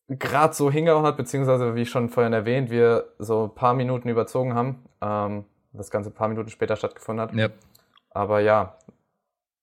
gerade 0.08 0.54
so 0.54 0.70
hingehauen 0.70 1.04
hat, 1.04 1.16
beziehungsweise 1.16 1.74
wie 1.74 1.82
ich 1.82 1.90
schon 1.90 2.08
vorhin 2.08 2.32
erwähnt, 2.32 2.70
wir 2.70 3.12
so 3.18 3.44
ein 3.44 3.54
paar 3.54 3.74
Minuten 3.74 4.08
überzogen 4.08 4.54
haben. 4.54 4.84
Ähm, 5.00 5.44
das 5.72 5.90
Ganze 5.90 6.10
ein 6.10 6.14
paar 6.14 6.28
Minuten 6.28 6.50
später 6.50 6.76
stattgefunden 6.76 7.22
hat. 7.22 7.34
Ja. 7.34 7.48
Aber 8.10 8.40
ja, 8.40 8.78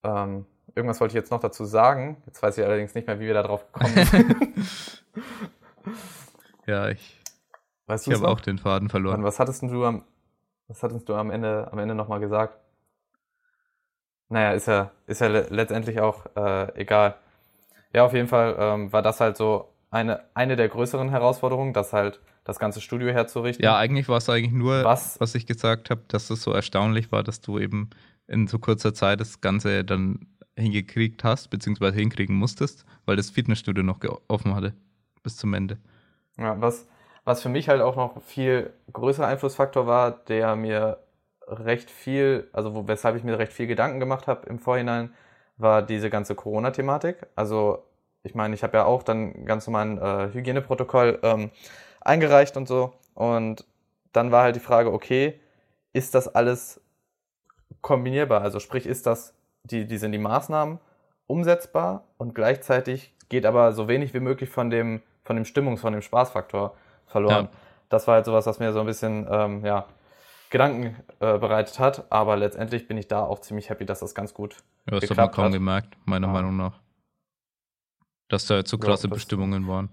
ähm, 0.04 0.44
irgendwas 0.74 1.00
wollte 1.00 1.12
ich 1.12 1.16
jetzt 1.16 1.30
noch 1.30 1.40
dazu 1.40 1.64
sagen. 1.64 2.22
Jetzt 2.26 2.42
weiß 2.42 2.58
ich 2.58 2.64
allerdings 2.64 2.94
nicht 2.94 3.06
mehr, 3.06 3.18
wie 3.18 3.26
wir 3.26 3.34
da 3.34 3.42
drauf 3.42 3.64
gekommen 3.72 4.04
sind. 4.04 5.02
ja, 6.66 6.88
ich, 6.88 7.20
weißt 7.86 8.08
ich 8.08 8.14
habe 8.14 8.28
auch 8.28 8.40
den 8.40 8.58
Faden 8.58 8.90
verloren. 8.90 9.20
Und 9.20 9.24
was 9.24 9.40
hattest 9.40 9.62
du 9.62 9.84
am, 9.84 10.04
was 10.68 10.82
hattest 10.82 11.08
du 11.08 11.14
am 11.14 11.30
Ende, 11.30 11.68
am 11.72 11.78
Ende 11.78 11.94
nochmal 11.94 12.20
gesagt? 12.20 12.58
Naja, 14.28 14.52
ist 14.52 14.66
ja, 14.66 14.90
ist 15.06 15.20
ja 15.20 15.28
letztendlich 15.28 16.00
auch 16.00 16.26
äh, 16.36 16.74
egal. 16.80 17.16
Ja, 17.92 18.04
auf 18.04 18.14
jeden 18.14 18.28
Fall 18.28 18.56
ähm, 18.58 18.92
war 18.92 19.02
das 19.02 19.20
halt 19.20 19.36
so 19.36 19.68
eine, 19.90 20.20
eine 20.34 20.56
der 20.56 20.68
größeren 20.68 21.10
Herausforderungen, 21.10 21.72
dass 21.72 21.92
halt 21.92 22.20
das 22.44 22.58
ganze 22.58 22.80
Studio 22.80 23.12
herzurichten. 23.12 23.64
Ja, 23.64 23.76
eigentlich 23.76 24.08
war 24.08 24.16
es 24.18 24.28
eigentlich 24.28 24.52
nur, 24.52 24.84
Was- 24.84 25.20
was, 25.20 25.34
ich 25.34 25.46
gesagt 25.46 25.90
habe, 25.90 26.02
dass 26.08 26.30
es 26.30 26.42
so 26.42 26.52
erstaunlich 26.52 27.12
war, 27.12 27.22
dass 27.22 27.40
du 27.40 27.58
eben 27.58 27.90
in 28.26 28.46
so 28.46 28.58
kurzer 28.58 28.94
Zeit 28.94 29.20
das 29.20 29.40
Ganze 29.40 29.84
dann 29.84 30.26
hingekriegt 30.56 31.24
hast, 31.24 31.50
beziehungsweise 31.50 31.96
hinkriegen 31.96 32.36
musstest, 32.36 32.84
weil 33.04 33.16
das 33.16 33.30
Fitnessstudio 33.30 33.82
noch 33.82 34.00
offen 34.28 34.54
hatte 34.54 34.74
bis 35.22 35.36
zum 35.36 35.54
Ende. 35.54 35.78
Ja, 36.38 36.60
was, 36.60 36.86
was 37.24 37.42
für 37.42 37.48
mich 37.48 37.68
halt 37.68 37.80
auch 37.82 37.96
noch 37.96 38.22
viel 38.22 38.72
größerer 38.92 39.26
Einflussfaktor 39.26 39.86
war, 39.86 40.10
der 40.10 40.56
mir 40.56 40.98
recht 41.46 41.90
viel, 41.90 42.48
also 42.52 42.86
weshalb 42.88 43.16
ich 43.16 43.24
mir 43.24 43.38
recht 43.38 43.52
viel 43.52 43.66
Gedanken 43.66 44.00
gemacht 44.00 44.26
habe 44.26 44.48
im 44.48 44.58
Vorhinein, 44.58 45.12
war 45.62 45.82
diese 45.82 46.10
ganze 46.10 46.34
Corona-Thematik. 46.34 47.26
Also 47.36 47.84
ich 48.22 48.34
meine, 48.34 48.54
ich 48.54 48.62
habe 48.62 48.76
ja 48.76 48.84
auch 48.84 49.02
dann 49.02 49.44
ganz 49.44 49.66
normalen 49.66 49.98
äh, 49.98 50.32
Hygieneprotokoll 50.32 51.18
ähm, 51.22 51.50
eingereicht 52.00 52.56
und 52.56 52.68
so. 52.68 52.92
Und 53.14 53.64
dann 54.12 54.30
war 54.30 54.44
halt 54.44 54.56
die 54.56 54.60
Frage, 54.60 54.92
okay, 54.92 55.40
ist 55.92 56.14
das 56.14 56.28
alles 56.28 56.80
kombinierbar? 57.80 58.42
Also 58.42 58.60
sprich, 58.60 58.86
ist 58.86 59.06
das, 59.06 59.34
die, 59.64 59.86
die 59.86 59.98
sind 59.98 60.12
die 60.12 60.18
Maßnahmen 60.18 60.78
umsetzbar 61.26 62.04
und 62.18 62.34
gleichzeitig 62.34 63.14
geht 63.28 63.46
aber 63.46 63.72
so 63.72 63.88
wenig 63.88 64.14
wie 64.14 64.20
möglich 64.20 64.50
von 64.50 64.70
dem, 64.70 65.02
von 65.24 65.36
dem 65.36 65.44
Stimmungs-, 65.44 65.80
von 65.80 65.92
dem 65.92 66.02
Spaßfaktor 66.02 66.74
verloren. 67.06 67.48
Ja. 67.50 67.58
Das 67.88 68.06
war 68.06 68.16
halt 68.16 68.26
sowas, 68.26 68.46
was 68.46 68.58
mir 68.58 68.72
so 68.72 68.80
ein 68.80 68.86
bisschen, 68.86 69.26
ähm, 69.30 69.64
ja, 69.64 69.86
Gedanken 70.52 70.96
äh, 71.20 71.38
bereitet 71.38 71.78
hat, 71.80 72.10
aber 72.12 72.36
letztendlich 72.36 72.86
bin 72.86 72.96
ich 72.96 73.08
da 73.08 73.24
auch 73.24 73.40
ziemlich 73.40 73.68
happy, 73.70 73.84
dass 73.86 73.98
das 74.00 74.14
ganz 74.14 74.32
gut 74.34 74.56
Ja, 74.88 74.98
das 75.00 75.02
hat 75.02 75.02
man 75.02 75.08
geklappt 75.08 75.34
kaum 75.34 75.44
hat. 75.46 75.52
gemerkt, 75.52 75.96
meiner 76.04 76.28
Ja. 76.28 76.32
Meinung 76.32 76.56
nach. 76.56 76.78
Dass 78.28 78.46
da 78.46 78.64
so 78.64 78.76
Ja, 78.76 78.84
krasse 78.84 79.08
das- 79.08 79.16
Bestimmungen 79.16 79.66
waren. 79.66 79.88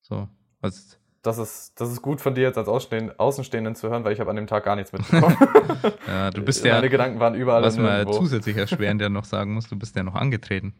So. 0.00 0.28
Also, 0.62 0.96
Das 1.22 1.36
ist, 1.38 1.78
das 1.80 1.90
ist 1.92 2.00
gut 2.00 2.20
von 2.20 2.34
dir 2.34 2.42
jetzt 2.42 2.56
als 2.56 2.68
Außenstehenden, 2.68 3.74
zu 3.74 3.90
hören, 3.90 4.04
weil 4.04 4.12
ich 4.12 4.20
habe 4.20 4.30
an 4.30 4.36
dem 4.36 4.46
Tag 4.46 4.64
gar 4.64 4.76
nichts 4.76 4.92
mitbekommen. 4.92 5.36
ja, 6.06 6.30
du 6.30 6.42
bist 6.42 6.64
ja, 6.64 6.74
Meine 6.76 6.88
Gedanken 6.88 7.20
waren 7.20 7.34
überall 7.34 7.62
was 7.62 7.76
man 7.76 8.10
zusätzlich 8.12 8.56
erschwerend 8.56 9.02
ja 9.02 9.08
noch 9.08 9.24
sagen 9.24 9.52
muss, 9.54 9.68
du 9.68 9.76
bist 9.76 9.94
ja 9.96 10.02
noch 10.04 10.14
angetreten. 10.14 10.74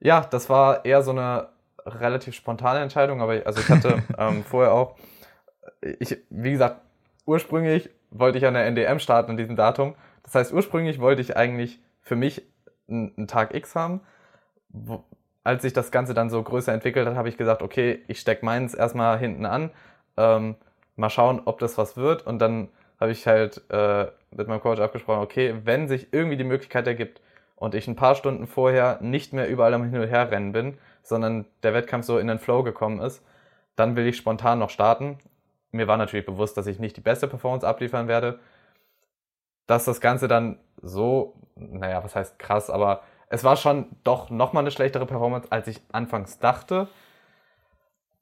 Ja, 0.00 0.20
das 0.22 0.48
war 0.48 0.84
eher 0.84 1.02
so 1.02 1.10
eine 1.10 1.48
relativ 1.84 2.34
spontane 2.34 2.80
Entscheidung, 2.80 3.20
aber 3.20 3.36
ich- 3.36 3.46
also 3.46 3.60
ich 3.60 3.68
hatte 3.68 4.02
ähm, 4.18 4.44
vorher 4.44 4.72
auch, 4.72 4.96
ich, 5.80 6.16
wie 6.30 6.52
gesagt, 6.52 6.80
ursprünglich 7.26 7.90
wollte 8.10 8.38
ich 8.38 8.46
an 8.46 8.54
der 8.54 8.66
NDM 8.66 8.98
starten 8.98 9.30
an 9.30 9.36
diesem 9.36 9.56
Datum. 9.56 9.94
Das 10.22 10.34
heißt, 10.34 10.52
ursprünglich 10.52 11.00
wollte 11.00 11.22
ich 11.22 11.36
eigentlich 11.36 11.80
für 12.00 12.16
mich 12.16 12.42
einen, 12.88 13.26
Tag 13.26 13.54
X 13.54 13.74
haben. 13.74 14.00
Wo, 14.68 15.04
als 15.44 15.62
sich 15.62 15.72
das 15.72 15.90
Ganze 15.90 16.14
dann 16.14 16.30
so 16.30 16.42
größer 16.42 16.72
entwickelt 16.72 17.06
hat, 17.06 17.16
habe 17.16 17.28
ich 17.28 17.36
gesagt, 17.36 17.62
okay, 17.62 18.02
ich 18.06 18.20
stecke 18.20 18.44
meins 18.44 18.74
erstmal 18.74 19.18
hinten 19.18 19.46
an, 19.46 19.70
ähm, 20.16 20.56
mal 20.96 21.10
schauen, 21.10 21.42
ob 21.44 21.58
das 21.58 21.78
was 21.78 21.96
wird. 21.96 22.26
Und 22.26 22.38
dann 22.38 22.68
habe 23.00 23.10
ich 23.10 23.26
halt 23.26 23.62
äh, 23.70 24.06
mit 24.30 24.46
meinem 24.46 24.60
Coach 24.60 24.80
abgesprochen, 24.80 25.22
okay, 25.22 25.56
wenn 25.64 25.88
sich 25.88 26.12
irgendwie 26.12 26.36
die 26.36 26.44
Möglichkeit 26.44 26.86
ergibt 26.86 27.20
und 27.56 27.74
ich 27.74 27.88
ein 27.88 27.96
paar 27.96 28.14
Stunden 28.14 28.46
vorher 28.46 28.98
nicht 29.00 29.32
mehr 29.32 29.48
überall 29.48 29.74
am 29.74 29.84
Hin 29.84 30.00
und 30.00 30.08
Her 30.08 30.30
rennen 30.30 30.52
bin, 30.52 30.78
sondern 31.02 31.46
der 31.62 31.74
Wettkampf 31.74 32.06
so 32.06 32.18
in 32.18 32.28
den 32.28 32.38
Flow 32.38 32.62
gekommen 32.62 33.00
ist, 33.00 33.22
dann 33.74 33.96
will 33.96 34.06
ich 34.06 34.16
spontan 34.16 34.58
noch 34.58 34.70
starten. 34.70 35.18
Mir 35.72 35.88
war 35.88 35.96
natürlich 35.96 36.26
bewusst, 36.26 36.56
dass 36.56 36.66
ich 36.66 36.78
nicht 36.78 36.96
die 36.96 37.00
beste 37.00 37.26
Performance 37.26 37.66
abliefern 37.66 38.06
werde. 38.08 38.38
Dass 39.66 39.84
das 39.84 40.00
Ganze 40.00 40.28
dann 40.28 40.58
so, 40.80 41.34
naja, 41.56 42.04
was 42.04 42.14
heißt 42.14 42.38
krass, 42.38 42.68
aber 42.70 43.02
es 43.28 43.44
war 43.44 43.56
schon 43.56 43.86
doch 44.04 44.28
nochmal 44.28 44.62
eine 44.62 44.70
schlechtere 44.70 45.06
Performance, 45.06 45.50
als 45.50 45.66
ich 45.66 45.80
anfangs 45.92 46.38
dachte. 46.38 46.88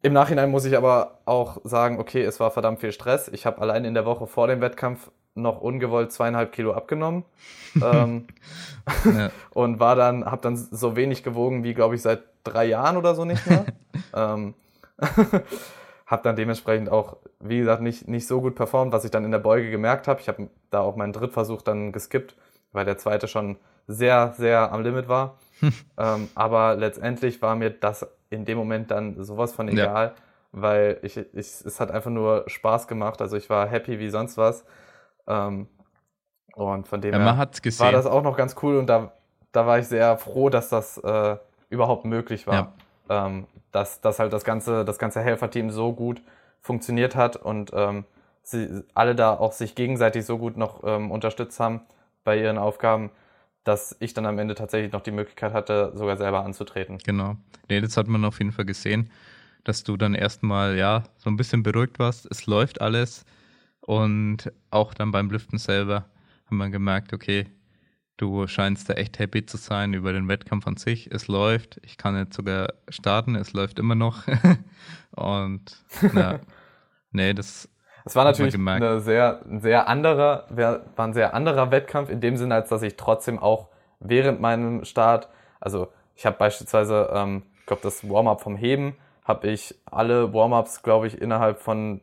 Im 0.02 0.12
Nachhinein 0.12 0.50
muss 0.50 0.64
ich 0.64 0.76
aber 0.76 1.18
auch 1.26 1.58
sagen, 1.64 1.98
okay, 1.98 2.22
es 2.22 2.38
war 2.40 2.50
verdammt 2.52 2.80
viel 2.80 2.92
Stress. 2.92 3.28
Ich 3.28 3.44
habe 3.44 3.60
allein 3.60 3.84
in 3.84 3.94
der 3.94 4.06
Woche 4.06 4.26
vor 4.26 4.46
dem 4.46 4.60
Wettkampf 4.60 5.10
noch 5.34 5.60
ungewollt 5.60 6.12
zweieinhalb 6.12 6.52
Kilo 6.52 6.72
abgenommen. 6.72 7.24
ähm, 7.82 8.28
Ja. 9.04 9.30
und 9.52 9.80
war 9.80 9.96
dann, 9.96 10.24
habe 10.24 10.42
dann 10.42 10.56
so 10.56 10.96
wenig 10.96 11.22
gewogen 11.22 11.64
wie, 11.64 11.74
glaube 11.74 11.96
ich, 11.96 12.02
seit 12.02 12.22
drei 12.44 12.66
Jahren 12.66 12.96
oder 12.96 13.14
so 13.14 13.24
nicht 13.24 13.46
mehr. 13.46 13.66
ähm, 14.14 14.54
habe 16.10 16.24
dann 16.24 16.34
dementsprechend 16.34 16.90
auch, 16.90 17.18
wie 17.38 17.58
gesagt, 17.58 17.82
nicht, 17.82 18.08
nicht 18.08 18.26
so 18.26 18.40
gut 18.40 18.56
performt, 18.56 18.92
was 18.92 19.04
ich 19.04 19.12
dann 19.12 19.24
in 19.24 19.30
der 19.30 19.38
Beuge 19.38 19.70
gemerkt 19.70 20.08
habe. 20.08 20.20
Ich 20.20 20.28
habe 20.28 20.50
da 20.70 20.80
auch 20.80 20.96
meinen 20.96 21.12
Drittversuch 21.12 21.62
dann 21.62 21.92
geskippt, 21.92 22.34
weil 22.72 22.84
der 22.84 22.98
zweite 22.98 23.28
schon 23.28 23.56
sehr, 23.86 24.34
sehr 24.36 24.72
am 24.72 24.82
Limit 24.82 25.08
war. 25.08 25.38
ähm, 25.98 26.28
aber 26.34 26.74
letztendlich 26.74 27.40
war 27.42 27.54
mir 27.54 27.70
das 27.70 28.08
in 28.28 28.44
dem 28.44 28.58
Moment 28.58 28.90
dann 28.90 29.22
sowas 29.22 29.52
von 29.52 29.68
Ja. 29.68 29.74
egal, 29.74 30.14
weil 30.50 30.98
ich, 31.02 31.16
ich, 31.16 31.30
es 31.32 31.78
hat 31.78 31.92
einfach 31.92 32.10
nur 32.10 32.42
Spaß 32.48 32.88
gemacht. 32.88 33.22
Also 33.22 33.36
ich 33.36 33.48
war 33.48 33.68
happy 33.68 34.00
wie 34.00 34.10
sonst 34.10 34.36
was. 34.36 34.64
Ähm, 35.28 35.68
und 36.54 36.88
von 36.88 37.00
dem 37.00 37.14
Ja, 37.14 37.36
her 37.36 37.48
war 37.78 37.92
das 37.92 38.06
auch 38.06 38.24
noch 38.24 38.36
ganz 38.36 38.56
cool 38.62 38.78
und 38.78 38.88
da, 38.88 39.12
da 39.52 39.64
war 39.64 39.78
ich 39.78 39.86
sehr 39.86 40.18
froh, 40.18 40.50
dass 40.50 40.70
das 40.70 40.98
äh, 40.98 41.36
überhaupt 41.68 42.04
möglich 42.04 42.48
war. 42.48 42.72
Ähm, 43.10 43.46
dass, 43.72 44.00
dass 44.00 44.18
halt 44.18 44.32
das 44.32 44.44
ganze, 44.44 44.84
das 44.84 44.98
ganze 44.98 45.20
Helferteam 45.20 45.70
so 45.70 45.92
gut 45.92 46.22
funktioniert 46.62 47.16
hat 47.16 47.36
und 47.36 47.70
ähm, 47.74 48.04
sie 48.42 48.84
alle 48.94 49.14
da 49.14 49.34
auch 49.34 49.52
sich 49.52 49.74
gegenseitig 49.74 50.24
so 50.24 50.38
gut 50.38 50.56
noch 50.56 50.82
ähm, 50.84 51.10
unterstützt 51.10 51.60
haben 51.60 51.82
bei 52.24 52.40
ihren 52.40 52.56
Aufgaben, 52.56 53.10
dass 53.64 53.96
ich 54.00 54.14
dann 54.14 54.26
am 54.26 54.38
Ende 54.38 54.54
tatsächlich 54.54 54.92
noch 54.92 55.02
die 55.02 55.10
Möglichkeit 55.10 55.52
hatte, 55.52 55.92
sogar 55.94 56.16
selber 56.16 56.44
anzutreten. 56.44 56.98
Genau. 57.04 57.36
Nee, 57.68 57.80
das 57.80 57.96
hat 57.96 58.08
man 58.08 58.24
auf 58.24 58.38
jeden 58.38 58.52
Fall 58.52 58.64
gesehen, 58.64 59.10
dass 59.64 59.84
du 59.84 59.96
dann 59.96 60.14
erstmal, 60.14 60.76
ja, 60.76 61.04
so 61.16 61.30
ein 61.30 61.36
bisschen 61.36 61.62
beruhigt 61.62 61.98
warst. 61.98 62.26
Es 62.30 62.46
läuft 62.46 62.80
alles. 62.80 63.24
Und 63.80 64.52
auch 64.70 64.94
dann 64.94 65.10
beim 65.10 65.30
Lüften 65.30 65.58
selber 65.58 66.04
haben 66.46 66.58
wir 66.58 66.70
gemerkt, 66.70 67.12
okay, 67.12 67.46
du 68.20 68.46
scheinst 68.46 68.88
da 68.90 68.94
echt 68.94 69.18
happy 69.18 69.46
zu 69.46 69.56
sein 69.56 69.94
über 69.94 70.12
den 70.12 70.28
Wettkampf 70.28 70.66
an 70.66 70.76
sich. 70.76 71.10
Es 71.10 71.28
läuft. 71.28 71.80
Ich 71.84 71.96
kann 71.96 72.16
jetzt 72.16 72.34
sogar 72.34 72.74
starten. 72.88 73.34
Es 73.34 73.52
läuft 73.52 73.78
immer 73.78 73.94
noch. 73.94 74.24
Und, 75.12 75.82
ja, 76.14 76.40
nee, 77.12 77.32
das, 77.32 77.68
Es 78.04 78.14
war 78.14 78.24
natürlich 78.24 78.54
eine 78.54 79.00
sehr, 79.00 79.40
ein 79.44 79.60
sehr 79.60 79.88
anderer, 79.88 80.46
war 80.50 80.82
ein 80.96 81.14
sehr 81.14 81.34
anderer 81.34 81.70
Wettkampf 81.70 82.10
in 82.10 82.20
dem 82.20 82.36
Sinne, 82.36 82.54
als 82.54 82.68
dass 82.68 82.82
ich 82.82 82.96
trotzdem 82.96 83.38
auch 83.38 83.68
während 84.00 84.40
meinem 84.40 84.84
Start, 84.84 85.28
also 85.58 85.88
ich 86.14 86.26
habe 86.26 86.36
beispielsweise, 86.36 87.10
ähm, 87.12 87.44
ich 87.60 87.66
glaube, 87.66 87.82
das 87.82 88.08
Warm-up 88.08 88.42
vom 88.42 88.56
Heben, 88.56 88.96
habe 89.24 89.48
ich 89.48 89.74
alle 89.86 90.32
Warm-ups, 90.32 90.82
glaube 90.82 91.06
ich, 91.06 91.20
innerhalb 91.20 91.60
von 91.60 92.00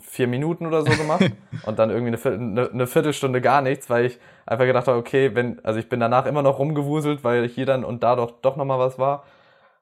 vier 0.00 0.26
Minuten 0.26 0.66
oder 0.66 0.82
so 0.82 0.90
gemacht 0.96 1.30
und 1.66 1.78
dann 1.78 1.90
irgendwie 1.90 2.08
eine, 2.08 2.18
Viertel, 2.18 2.40
eine, 2.40 2.70
eine 2.70 2.86
Viertelstunde 2.86 3.40
gar 3.40 3.62
nichts, 3.62 3.88
weil 3.88 4.06
ich 4.06 4.18
einfach 4.44 4.64
gedacht 4.64 4.88
habe, 4.88 4.98
okay, 4.98 5.34
wenn, 5.34 5.64
also 5.64 5.78
ich 5.78 5.88
bin 5.88 6.00
danach 6.00 6.26
immer 6.26 6.42
noch 6.42 6.58
rumgewuselt, 6.58 7.24
weil 7.24 7.48
hier 7.48 7.66
dann 7.66 7.84
und 7.84 8.02
da 8.02 8.16
doch, 8.16 8.40
doch 8.40 8.56
nochmal 8.56 8.78
was 8.78 8.98
war. 8.98 9.24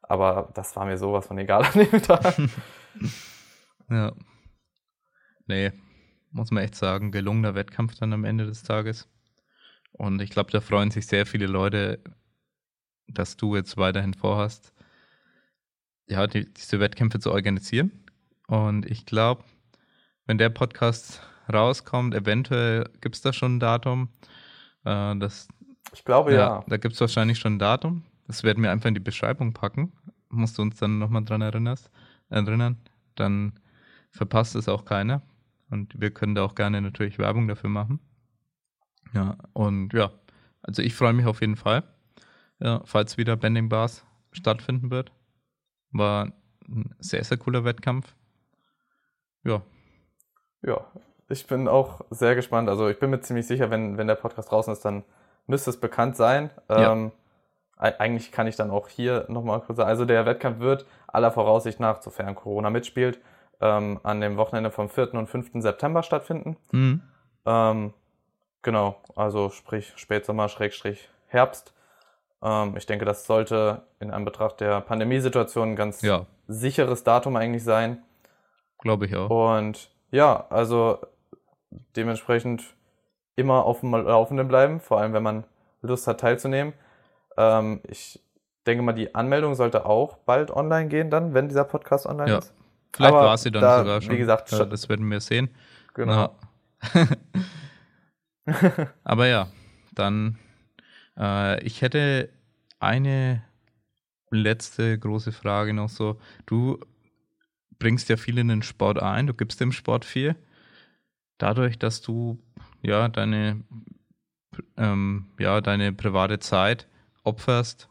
Aber 0.03 0.51
das 0.55 0.77
war 0.77 0.85
mir 0.85 0.99
sowas 0.99 1.27
von 1.27 1.39
egal 1.39 1.65
an 1.65 1.73
dem 1.73 2.03
Tag. 2.03 2.35
ja. 3.91 4.13
Nee, 5.47 5.73
muss 6.31 6.51
man 6.51 6.65
echt 6.65 6.75
sagen, 6.75 7.11
gelungener 7.11 7.55
Wettkampf 7.55 7.95
dann 7.99 8.13
am 8.13 8.25
Ende 8.25 8.47
des 8.47 8.63
Tages. 8.63 9.09
Und 9.93 10.21
ich 10.21 10.31
glaube, 10.31 10.51
da 10.51 10.61
freuen 10.61 10.91
sich 10.91 11.07
sehr 11.07 11.27
viele 11.27 11.47
Leute, 11.47 12.01
dass 13.07 13.37
du 13.37 13.55
jetzt 13.57 13.77
weiterhin 13.77 14.15
vorhast, 14.15 14.73
ja, 16.07 16.27
die, 16.27 16.53
diese 16.53 16.81
Wettkämpfe 16.81 17.19
zu 17.21 17.31
organisieren. 17.31 17.93
Und 18.47 18.91
ich 18.91 19.07
glaube, 19.07 19.45
wenn 20.27 20.39
der 20.39 20.51
Podcast 20.51 21.23
rauskommt, 21.53 22.15
eventuell 22.15 22.89
gibt 23.01 23.17
es 23.17 23.23
da 23.23 23.33
schon 23.33 23.57
ein 23.57 23.61
Datum. 23.61 24.09
Äh, 24.85 25.17
das, 25.17 25.49
Ich 25.93 26.05
glaube 26.05 26.33
ja, 26.33 26.39
ja. 26.39 26.65
da 26.67 26.77
gibt 26.77 26.95
es 26.95 27.01
wahrscheinlich 27.01 27.39
schon 27.39 27.57
ein 27.57 27.59
Datum. 27.59 28.05
Das 28.27 28.43
werden 28.43 28.63
wir 28.63 28.71
einfach 28.71 28.89
in 28.89 28.95
die 28.95 29.01
Beschreibung 29.01 29.53
packen. 29.53 29.93
Musst 30.31 30.59
du 30.59 30.63
uns 30.63 30.77
dann 30.77 30.99
nochmal 30.99 31.25
dran 31.25 31.43
erinnerst, 31.43 31.91
erinnern. 32.31 32.79
Dann 33.15 33.61
verpasst 34.11 34.55
es 34.57 34.69
auch 34.69 34.85
keiner. 34.85 35.23
Und 35.71 36.01
wir 36.01 36.11
können 36.11 36.35
da 36.35 36.45
auch 36.45 36.55
gerne 36.55 36.81
natürlich 36.81 37.19
Werbung 37.19 37.49
dafür 37.49 37.71
machen. 37.71 38.01
Ja, 39.13 39.37
und 39.53 39.93
ja, 39.93 40.11
also 40.63 40.83
ich 40.83 40.95
freue 40.95 41.13
mich 41.13 41.27
auf 41.27 41.41
jeden 41.41 41.57
Fall, 41.57 41.85
ja, 42.59 42.83
falls 42.85 43.17
wieder 43.17 43.37
Bending 43.37 43.69
Bars 43.69 44.05
stattfinden 44.33 44.91
wird. 44.91 45.13
War 45.93 46.33
ein 46.67 46.95
sehr, 46.99 47.23
sehr 47.23 47.37
cooler 47.37 47.65
Wettkampf. 47.65 48.15
Ja, 49.45 49.63
Ja, 50.67 50.81
ich 51.29 51.47
bin 51.47 51.69
auch 51.69 52.01
sehr 52.11 52.35
gespannt. 52.35 52.69
Also 52.69 52.89
ich 52.89 52.99
bin 52.99 53.11
mir 53.11 53.21
ziemlich 53.21 53.47
sicher, 53.47 53.71
wenn, 53.71 53.97
wenn 53.99 54.07
der 54.07 54.15
Podcast 54.15 54.51
draußen 54.51 54.73
ist, 54.73 54.85
dann 54.85 55.05
müsste 55.47 55.71
es 55.71 55.79
bekannt 55.81 56.17
sein. 56.17 56.51
Ja. 56.69 56.93
Ähm, 56.93 57.13
ei- 57.77 57.99
eigentlich 58.01 58.33
kann 58.33 58.47
ich 58.47 58.57
dann 58.57 58.71
auch 58.71 58.89
hier 58.89 59.25
nochmal 59.29 59.61
kurz 59.61 59.77
sagen. 59.79 59.89
Also 59.89 60.05
der 60.05 60.27
Wettkampf 60.27 60.61
wird 60.61 60.87
aller 61.07 61.31
Voraussicht 61.33 61.81
nach, 61.81 62.01
sofern 62.03 62.35
Corona 62.35 62.71
mitspielt, 62.71 63.21
ähm, 63.61 64.01
an 64.03 64.21
dem 64.21 64.37
Wochenende 64.37 64.71
vom 64.71 64.89
4. 64.89 65.15
und 65.15 65.27
5. 65.29 65.51
September 65.63 66.03
stattfinden. 66.03 66.57
mhm. 66.73 67.03
Ähm, 67.47 67.93
genau, 68.63 68.97
also 69.17 69.51
sprich 69.51 69.93
Spätsommer, 69.97 70.49
Schrägstrich 70.49 71.11
Herbst. 71.27 71.75
Ähm, 72.43 72.75
ich 72.79 72.87
denke, 72.87 73.05
das 73.05 73.27
sollte 73.27 73.83
in 74.01 74.11
Anbetracht 74.11 74.61
der 74.61 74.81
Pandemiesituation 74.81 75.77
ganz 75.77 76.01
ja 76.01 76.25
sicheres 76.49 77.05
Datum 77.05 77.37
eigentlich 77.37 77.63
sein. 77.65 78.03
Glaube 78.79 79.05
ich 79.07 79.15
auch. 79.17 79.29
Und 79.59 79.91
ja, 80.11 80.47
also 80.51 80.99
dementsprechend 81.97 82.63
immer 83.37 83.65
auf 83.65 83.81
dem 83.81 83.93
Laufenden 83.93 84.49
bleiben, 84.49 84.81
vor 84.81 85.01
allem 85.01 85.13
wenn 85.13 85.23
man 85.23 85.45
Lust 85.83 86.07
hat 86.07 86.21
teilzunehmen. 86.21 86.73
Ähm, 87.37 87.81
ich 87.89 88.21
denke 88.67 88.83
mal, 88.83 88.93
die 88.93 89.15
Anmeldung 89.15 89.55
sollte 89.55 89.87
auch 89.87 90.17
bald 90.19 90.51
online 90.51 90.89
gehen, 90.89 91.11
dann, 91.11 91.35
wenn 91.35 91.49
dieser 91.49 91.65
Podcast 91.65 92.07
online 92.07 92.31
Ja. 92.31 92.39
ist. 92.39 92.55
Vielleicht 92.95 93.13
Aber 93.15 93.27
war 93.27 93.39
sie 93.39 93.51
dann 93.51 93.63
da, 93.63 93.79
sogar 93.81 94.01
schon. 94.01 94.15
wie 94.15 94.19
gesagt, 94.19 94.51
ja, 94.53 94.65
das 94.65 94.89
werden 94.89 95.11
wir 95.11 95.21
sehen. 95.21 95.51
Genau. 95.95 96.35
Aber 99.05 99.27
ja, 99.27 99.49
dann, 99.93 100.39
äh, 101.19 101.63
ich 101.65 101.83
hätte 101.83 102.29
eine 102.79 103.43
letzte 104.31 104.99
große 104.99 105.33
Frage 105.33 105.75
noch 105.75 105.89
so. 105.89 106.21
Du 106.47 106.79
bringst 107.79 108.09
ja 108.09 108.17
viel 108.17 108.39
in 108.39 108.49
den 108.49 108.63
Sport 108.63 109.01
ein, 109.01 109.27
du 109.27 109.35
gibst 109.35 109.61
dem 109.61 109.73
Sport 109.73 110.05
viel. 110.05 110.37
Dadurch, 111.39 111.79
dass 111.79 112.01
du 112.01 112.39
ja 112.83 113.09
deine, 113.09 113.65
ähm, 114.77 115.27
ja, 115.39 115.61
deine 115.61 115.93
private 115.93 116.39
Zeit 116.39 116.89
opferst, 117.25 117.89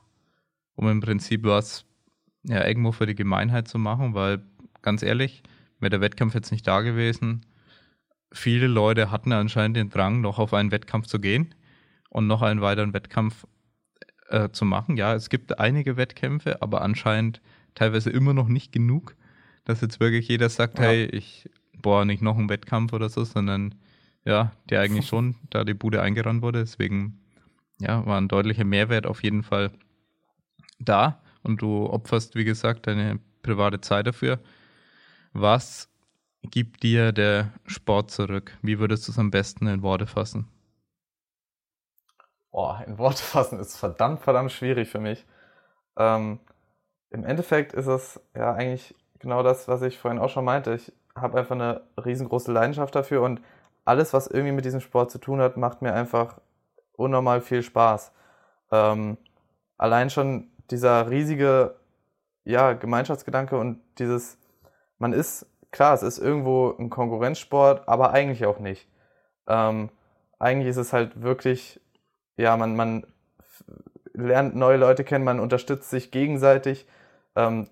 um 0.76 0.90
im 0.90 1.02
Prinzip 1.02 1.44
was 1.44 1.86
ja 2.44 2.66
irgendwo 2.66 2.92
für 2.92 3.06
die 3.06 3.16
Gemeinheit 3.16 3.68
zu 3.68 3.78
machen, 3.78 4.14
weil 4.14 4.44
ganz 4.82 5.02
ehrlich, 5.02 5.44
wäre 5.80 5.90
der 5.90 6.02
Wettkampf 6.02 6.34
jetzt 6.34 6.52
nicht 6.52 6.68
da 6.68 6.82
gewesen, 6.82 7.46
viele 8.32 8.68
Leute 8.68 9.12
hatten 9.12 9.32
anscheinend 9.32 9.78
den 9.78 9.90
Drang, 9.90 10.22
noch 10.22 10.40
auf 10.40 10.54
einen 10.54 10.72
Wettkampf 10.72 11.08
zu 11.08 11.20
gehen 11.20 11.54
und 12.10 12.28
noch 12.28 12.42
einen 12.42 12.62
weiteren 12.62 12.94
Wettkampf 12.94 13.46
äh, 14.30 14.50
zu 14.50 14.66
machen. 14.66 14.98
Ja, 14.98 15.14
es 15.14 15.30
gibt 15.30 15.60
einige 15.60 15.98
Wettkämpfe, 15.98 16.62
aber 16.62 16.82
anscheinend 16.82 17.42
teilweise 17.76 18.10
immer 18.10 18.34
noch 18.34 18.48
nicht 18.48 18.72
genug, 18.72 19.16
dass 19.66 19.82
jetzt 19.82 19.99
wirklich 19.99 20.28
jeder 20.28 20.49
sagt, 20.49 20.80
Ja. 20.80 20.80
hey, 20.80 21.05
ich 21.05 21.49
boah, 21.82 22.05
nicht 22.05 22.22
noch 22.22 22.38
einen 22.38 22.49
Wettkampf 22.49 22.93
oder 22.93 23.09
so, 23.09 23.24
sondern 23.24 23.76
ja, 24.26 24.53
der 24.70 24.82
eigentlich 24.82 25.07
schon 25.07 25.36
da 25.49 25.64
die 25.64 25.74
Bude 25.74 26.01
eingerannt 26.01 26.41
wurde. 26.41 26.59
Deswegen 26.59 27.20
ja, 27.80 28.05
war 28.05 28.20
ein 28.20 28.28
deutlicher 28.30 28.66
Mehrwert 28.66 29.07
auf 29.07 29.24
jeden 29.24 29.43
Fall 29.43 29.72
da 30.80 31.22
und 31.43 31.61
du 31.61 31.88
opferst, 31.88 32.36
wie 32.36 32.43
gesagt, 32.45 32.88
deine 32.88 33.20
private 33.41 33.82
Zeit 33.82 34.07
dafür. 34.07 34.39
Was 35.34 35.89
gibt 36.43 36.84
dir 36.84 37.11
der 37.14 37.53
Sport 37.68 38.11
zurück? 38.11 38.57
Wie 38.61 38.80
würdest 38.80 39.07
du 39.07 39.14
es 39.14 39.20
am 39.20 39.32
besten 39.32 39.68
in 39.68 39.82
Worte 39.84 40.07
fassen? 40.07 40.47
Boah, 42.51 42.84
in 42.86 42.97
Worte 42.97 43.24
fassen 43.24 43.59
ist 43.59 43.78
verdammt, 43.78 44.22
verdammt 44.22 44.51
schwierig 44.51 44.89
für 44.89 44.99
mich. 44.99 45.26
Ähm, 45.97 46.39
Im 47.11 47.26
Endeffekt 47.26 47.74
ist 47.74 47.88
es 47.88 48.22
ja 48.36 48.53
eigentlich 48.55 48.95
genau 49.24 49.42
das, 49.42 49.68
was 49.68 49.82
ich 49.82 49.98
vorhin 49.98 50.20
auch 50.20 50.30
schon 50.30 50.46
meinte. 50.46 50.74
Ich 50.76 50.94
habe 51.16 51.40
einfach 51.40 51.56
eine 51.56 51.82
riesengroße 51.98 52.52
Leidenschaft 52.52 52.94
dafür 52.94 53.22
und 53.24 53.42
alles, 53.86 54.14
was 54.14 54.28
irgendwie 54.28 54.54
mit 54.54 54.66
diesem 54.66 54.82
Sport 54.82 55.12
zu 55.12 55.18
tun 55.18 55.42
hat, 55.42 55.58
macht 55.58 55.82
mir 55.82 55.94
einfach 55.94 56.40
unnormal 56.94 57.42
viel 57.42 57.64
Spaß. 57.64 58.12
Ähm, 58.72 59.18
allein 59.78 60.10
schon 60.10 60.52
dieser 60.70 61.10
riesige 61.10 61.76
ja, 62.46 62.74
Gemeinschaftsgedanke 62.74 63.58
und 63.58 63.82
dieses, 63.98 64.38
man 65.00 65.14
ist, 65.14 65.46
klar, 65.72 65.94
es 65.94 66.04
ist 66.04 66.20
irgendwo 66.20 66.76
ein 66.78 66.90
Konkurrenzsport, 66.90 67.88
aber 67.88 68.12
eigentlich 68.12 68.46
auch 68.46 68.60
nicht. 68.60 68.88
Ähm, 69.48 69.90
eigentlich 70.40 70.70
ist 70.70 70.78
es 70.78 70.94
halt 70.94 71.22
wirklich, 71.22 71.82
ja, 72.38 72.56
man, 72.58 72.76
man 72.76 73.06
lernt 74.14 74.56
neue 74.56 74.78
Leute 74.78 75.04
kennen, 75.04 75.24
man 75.24 75.40
unterstützt 75.40 75.90
sich 75.90 76.12
gegenseitig. 76.12 76.88
Ähm, 77.36 77.70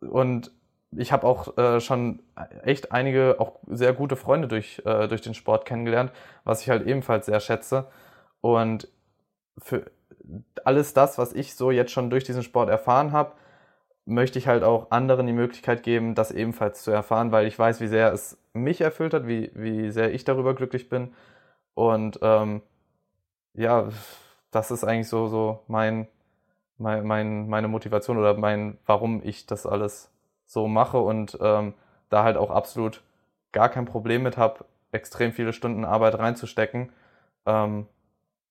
und 0.00 0.50
ich 0.96 1.12
habe 1.12 1.26
auch 1.26 1.56
äh, 1.58 1.80
schon 1.80 2.22
echt 2.62 2.92
einige 2.92 3.36
auch 3.38 3.60
sehr 3.66 3.92
gute 3.92 4.16
Freunde 4.16 4.48
durch, 4.48 4.82
äh, 4.86 5.06
durch 5.08 5.20
den 5.20 5.34
Sport 5.34 5.66
kennengelernt, 5.66 6.12
was 6.44 6.62
ich 6.62 6.70
halt 6.70 6.86
ebenfalls 6.86 7.26
sehr 7.26 7.40
schätze. 7.40 7.88
Und 8.40 8.88
für 9.58 9.90
alles 10.64 10.94
das, 10.94 11.18
was 11.18 11.32
ich 11.32 11.54
so 11.54 11.70
jetzt 11.70 11.92
schon 11.92 12.10
durch 12.10 12.24
diesen 12.24 12.42
Sport 12.42 12.70
erfahren 12.70 13.12
habe, 13.12 13.32
möchte 14.06 14.38
ich 14.38 14.48
halt 14.48 14.62
auch 14.62 14.90
anderen 14.90 15.26
die 15.26 15.32
Möglichkeit 15.34 15.82
geben, 15.82 16.14
das 16.14 16.30
ebenfalls 16.30 16.82
zu 16.82 16.90
erfahren, 16.90 17.32
weil 17.32 17.46
ich 17.46 17.58
weiß, 17.58 17.80
wie 17.80 17.88
sehr 17.88 18.12
es 18.12 18.38
mich 18.54 18.80
erfüllt 18.80 19.12
hat, 19.12 19.26
wie, 19.26 19.50
wie 19.54 19.90
sehr 19.90 20.12
ich 20.14 20.24
darüber 20.24 20.54
glücklich 20.54 20.88
bin. 20.88 21.14
Und 21.74 22.18
ähm, 22.22 22.62
ja, 23.54 23.88
das 24.50 24.70
ist 24.70 24.84
eigentlich 24.84 25.08
so, 25.08 25.28
so 25.28 25.62
mein, 25.68 26.08
mein, 26.78 27.06
mein, 27.06 27.48
meine 27.48 27.68
Motivation 27.68 28.18
oder 28.18 28.34
mein, 28.34 28.78
warum 28.86 29.20
ich 29.22 29.46
das 29.46 29.66
alles 29.66 30.10
so 30.46 30.68
mache 30.68 30.98
und 30.98 31.38
ähm, 31.40 31.74
da 32.08 32.24
halt 32.24 32.36
auch 32.36 32.50
absolut 32.50 33.02
gar 33.52 33.68
kein 33.68 33.84
Problem 33.84 34.22
mit 34.22 34.36
habe, 34.36 34.64
extrem 34.92 35.32
viele 35.32 35.52
Stunden 35.52 35.84
Arbeit 35.84 36.18
reinzustecken. 36.18 36.90
Ähm, 37.46 37.86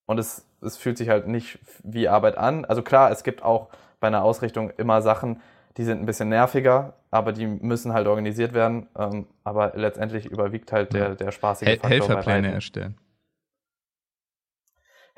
und 0.06 0.20
es, 0.20 0.46
es 0.62 0.78
fühlt 0.78 0.98
sich 0.98 1.10
halt 1.10 1.28
nicht 1.28 1.60
wie 1.84 2.08
Arbeit 2.08 2.38
an. 2.38 2.66
Also 2.66 2.82
klar, 2.82 3.12
es 3.12 3.24
gibt 3.24 3.44
auch 3.44 3.70
bei 4.00 4.08
einer 4.08 4.24
Ausrichtung 4.24 4.72
immer 4.78 5.02
Sachen, 5.02 5.42
die 5.78 5.84
sind 5.84 6.00
ein 6.02 6.06
bisschen 6.06 6.30
nerviger, 6.30 6.94
aber 7.12 7.34
die 7.34 7.46
müssen 7.46 7.94
halt 7.94 8.08
organisiert 8.08 8.54
werden. 8.54 8.88
Ähm, 8.98 9.28
aber 9.44 9.74
letztendlich 9.76 10.26
überwiegt 10.26 10.72
halt 10.72 10.94
der, 10.94 11.16
der 11.16 11.32
spaßige 11.32 11.68
Hel 11.68 11.76
Faktor. 11.78 11.90
Helferpläne 11.90 12.52
erstellen. 12.52 12.98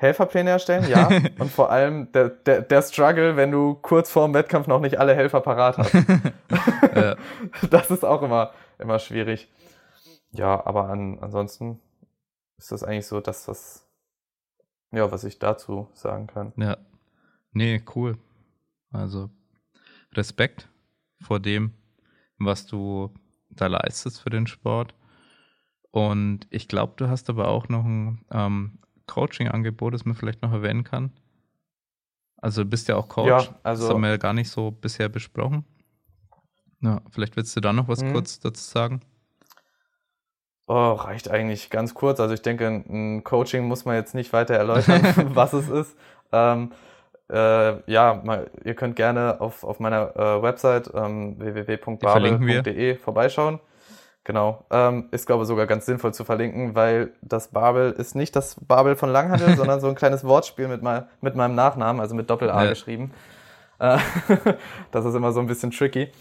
Helferpläne 0.00 0.48
erstellen, 0.48 0.88
ja. 0.88 1.08
Und 1.38 1.52
vor 1.52 1.70
allem 1.70 2.10
der, 2.12 2.30
der, 2.30 2.62
der 2.62 2.80
Struggle, 2.80 3.36
wenn 3.36 3.50
du 3.50 3.74
kurz 3.74 4.10
vorm 4.10 4.32
Wettkampf 4.32 4.66
noch 4.66 4.80
nicht 4.80 4.98
alle 4.98 5.14
Helfer 5.14 5.40
parat 5.40 5.78
hast. 5.78 5.94
Ja. 6.94 7.16
Das 7.70 7.90
ist 7.90 8.04
auch 8.04 8.22
immer, 8.22 8.52
immer 8.78 8.98
schwierig. 8.98 9.48
Ja, 10.32 10.66
aber 10.66 10.88
an, 10.88 11.18
ansonsten 11.20 11.80
ist 12.56 12.72
das 12.72 12.82
eigentlich 12.82 13.06
so 13.06 13.20
das, 13.20 13.46
was, 13.46 13.86
ja, 14.90 15.12
was 15.12 15.24
ich 15.24 15.38
dazu 15.38 15.88
sagen 15.92 16.26
kann. 16.26 16.52
Ja. 16.56 16.78
Nee, 17.52 17.82
cool. 17.94 18.16
Also 18.90 19.30
Respekt 20.14 20.68
vor 21.20 21.40
dem, 21.40 21.74
was 22.38 22.66
du 22.66 23.14
da 23.50 23.66
leistest 23.66 24.20
für 24.20 24.30
den 24.30 24.46
Sport. 24.46 24.94
Und 25.90 26.46
ich 26.50 26.68
glaube, 26.68 26.94
du 26.96 27.08
hast 27.08 27.30
aber 27.30 27.48
auch 27.48 27.68
noch 27.68 27.84
ein 27.84 28.24
ähm, 28.32 28.78
Coaching-Angebot, 29.10 29.92
das 29.94 30.04
man 30.04 30.14
vielleicht 30.14 30.40
noch 30.42 30.52
erwähnen 30.52 30.84
kann. 30.84 31.12
Also 32.38 32.64
du 32.64 32.70
bist 32.70 32.88
ja 32.88 32.96
auch 32.96 33.08
Coach. 33.08 33.28
Ja, 33.28 33.36
das 33.38 33.54
also- 33.62 33.90
haben 33.90 34.00
wir 34.02 34.10
ja 34.10 34.16
gar 34.16 34.32
nicht 34.32 34.48
so 34.50 34.70
bisher 34.70 35.08
besprochen. 35.10 35.64
Ja, 36.80 37.02
vielleicht 37.10 37.36
willst 37.36 37.54
du 37.54 37.60
da 37.60 37.72
noch 37.74 37.88
was 37.88 38.02
Mhm. 38.02 38.12
kurz 38.12 38.40
dazu 38.40 38.62
sagen. 38.62 39.00
Oh, 40.66 40.92
reicht 40.92 41.28
eigentlich 41.30 41.68
ganz 41.68 41.94
kurz. 41.94 42.20
Also 42.20 42.32
ich 42.32 42.42
denke, 42.42 42.66
ein 42.68 43.24
Coaching 43.24 43.64
muss 43.66 43.84
man 43.84 43.96
jetzt 43.96 44.14
nicht 44.14 44.32
weiter 44.32 44.54
erläutern, 44.54 45.02
was 45.36 45.52
es 45.52 45.68
ist. 45.68 45.96
Ähm, 46.32 46.72
äh, 47.28 47.90
ja, 47.90 48.20
mal, 48.24 48.50
ihr 48.64 48.74
könnt 48.74 48.96
gerne 48.96 49.40
auf, 49.40 49.62
auf 49.64 49.78
meiner 49.80 50.16
äh, 50.16 50.42
Website 50.42 50.90
ähm, 50.94 51.38
www.babel.de 51.38 52.96
vorbeischauen. 52.96 53.60
Genau. 54.24 54.64
Ähm, 54.70 55.08
ist, 55.12 55.26
glaube 55.26 55.42
ich, 55.42 55.48
sogar 55.48 55.66
ganz 55.66 55.86
sinnvoll 55.86 56.12
zu 56.12 56.24
verlinken, 56.24 56.74
weil 56.74 57.12
das 57.22 57.48
Babel 57.48 57.92
ist 57.92 58.14
nicht 58.14 58.36
das 58.36 58.56
Babel 58.60 58.94
von 58.96 59.10
Langhandel, 59.10 59.56
sondern 59.56 59.80
so 59.80 59.88
ein 59.88 59.94
kleines 59.94 60.24
Wortspiel 60.24 60.68
mit, 60.68 60.82
mein, 60.82 61.06
mit 61.20 61.34
meinem 61.36 61.54
Nachnamen, 61.54 62.00
also 62.00 62.14
mit 62.14 62.28
Doppel-A 62.28 62.64
Ja. 62.64 62.70
geschrieben. 62.70 63.12
Äh, 63.78 63.98
das 64.90 65.04
ist 65.06 65.14
immer 65.14 65.32
so 65.32 65.40
ein 65.40 65.46
bisschen 65.46 65.70
tricky. 65.70 66.12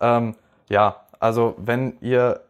Ähm, 0.00 0.36
ja, 0.68 1.04
also 1.18 1.54
wenn 1.58 1.98
ihr 2.00 2.40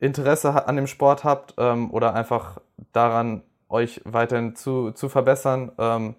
Interesse 0.00 0.66
an 0.66 0.74
dem 0.74 0.88
Sport 0.88 1.22
habt 1.22 1.54
ähm, 1.58 1.92
oder 1.92 2.14
einfach 2.14 2.60
daran, 2.92 3.42
euch 3.68 4.00
weiterhin 4.04 4.56
zu, 4.56 4.90
zu 4.90 5.08
verbessern, 5.08 5.70
ähm, 5.78 6.16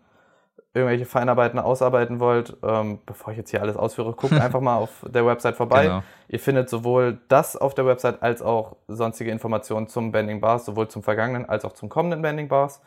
irgendwelche 0.73 1.05
Feinarbeiten 1.05 1.59
ausarbeiten 1.59 2.19
wollt, 2.19 2.57
ähm, 2.63 2.99
bevor 3.05 3.31
ich 3.31 3.37
jetzt 3.37 3.51
hier 3.51 3.61
alles 3.61 3.77
ausführe, 3.77 4.13
guckt 4.13 4.33
einfach 4.33 4.59
mal 4.59 4.75
auf 4.75 5.05
der 5.07 5.25
Website 5.25 5.55
vorbei. 5.55 5.83
Genau. 5.83 6.03
Ihr 6.27 6.39
findet 6.39 6.67
sowohl 6.69 7.19
das 7.27 7.55
auf 7.55 7.75
der 7.75 7.85
Website 7.85 8.23
als 8.23 8.41
auch 8.41 8.77
sonstige 8.87 9.29
Informationen 9.29 9.87
zum 9.87 10.11
Bending 10.11 10.41
Bars, 10.41 10.65
sowohl 10.65 10.87
zum 10.87 11.03
vergangenen 11.03 11.47
als 11.47 11.63
auch 11.63 11.73
zum 11.73 11.89
kommenden 11.89 12.23
Bending 12.23 12.47
Bars. 12.47 12.81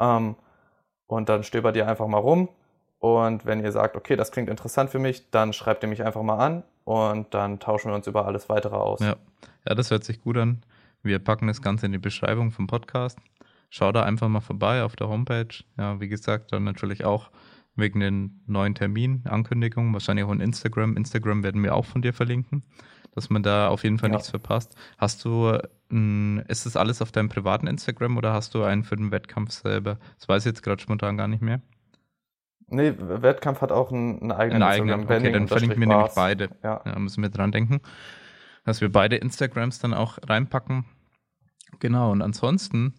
Ähm, 0.00 0.34
und 1.06 1.28
dann 1.28 1.44
stöbert 1.44 1.76
ihr 1.76 1.86
einfach 1.86 2.08
mal 2.08 2.18
rum. 2.18 2.48
Und 2.98 3.46
wenn 3.46 3.62
ihr 3.62 3.70
sagt, 3.70 3.96
okay, 3.96 4.16
das 4.16 4.32
klingt 4.32 4.48
interessant 4.48 4.90
für 4.90 4.98
mich, 4.98 5.30
dann 5.30 5.52
schreibt 5.52 5.82
ihr 5.84 5.88
mich 5.88 6.02
einfach 6.02 6.22
mal 6.22 6.38
an 6.38 6.64
und 6.84 7.32
dann 7.34 7.60
tauschen 7.60 7.90
wir 7.90 7.94
uns 7.94 8.06
über 8.06 8.26
alles 8.26 8.48
weitere 8.48 8.76
aus. 8.76 9.00
Ja. 9.00 9.16
ja, 9.68 9.74
das 9.74 9.90
hört 9.90 10.04
sich 10.04 10.20
gut 10.20 10.36
an. 10.38 10.62
Wir 11.02 11.18
packen 11.18 11.46
das 11.46 11.60
Ganze 11.60 11.86
in 11.86 11.92
die 11.92 11.98
Beschreibung 11.98 12.50
vom 12.50 12.66
Podcast. 12.66 13.18
Schau 13.76 13.90
da 13.90 14.04
einfach 14.04 14.28
mal 14.28 14.38
vorbei 14.38 14.84
auf 14.84 14.94
der 14.94 15.08
Homepage. 15.08 15.48
Ja, 15.76 15.98
wie 15.98 16.06
gesagt, 16.06 16.52
dann 16.52 16.62
natürlich 16.62 17.04
auch 17.04 17.32
wegen 17.74 17.98
den 17.98 18.40
neuen 18.46 18.76
Terminankündigungen, 18.76 19.92
wahrscheinlich 19.92 20.24
auch 20.24 20.30
in 20.30 20.38
Instagram. 20.38 20.96
Instagram 20.96 21.42
werden 21.42 21.60
wir 21.60 21.74
auch 21.74 21.84
von 21.84 22.00
dir 22.00 22.12
verlinken, 22.12 22.62
dass 23.16 23.30
man 23.30 23.42
da 23.42 23.66
auf 23.66 23.82
jeden 23.82 23.98
Fall 23.98 24.10
Ja. 24.10 24.14
nichts 24.14 24.30
verpasst. 24.30 24.76
Hast 24.96 25.24
du, 25.24 25.58
ein, 25.90 26.38
ist 26.46 26.66
das 26.66 26.76
alles 26.76 27.02
auf 27.02 27.10
deinem 27.10 27.28
privaten 27.28 27.66
Instagram 27.66 28.16
oder 28.16 28.32
hast 28.32 28.54
du 28.54 28.62
einen 28.62 28.84
für 28.84 28.94
den 28.94 29.10
Wettkampf 29.10 29.50
selber? 29.50 29.98
Das 30.20 30.28
weiß 30.28 30.46
ich 30.46 30.50
jetzt 30.50 30.62
gerade 30.62 30.80
spontan 30.80 31.16
gar 31.16 31.26
nicht 31.26 31.42
mehr. 31.42 31.60
Nee, 32.68 32.94
Wettkampf 32.96 33.60
hat 33.60 33.72
auch 33.72 33.90
einen, 33.90 34.20
einen 34.22 34.30
eigenen 34.30 34.62
eigenen, 34.62 35.00
Instagram, 35.00 35.18
okay, 35.18 35.32
dann 35.32 35.48
verlinken 35.48 35.80
wir 35.80 35.88
nämlich 35.88 36.12
beide. 36.14 36.48
Ja. 36.62 36.80
Ja, 36.86 36.96
müssen 37.00 37.24
wir 37.24 37.28
dran 37.28 37.50
denken, 37.50 37.80
dass 38.64 38.80
wir 38.80 38.92
beide 38.92 39.16
Instagrams 39.16 39.80
dann 39.80 39.94
auch 39.94 40.18
reinpacken. 40.24 40.84
Genau, 41.80 42.12
und 42.12 42.22
ansonsten 42.22 42.94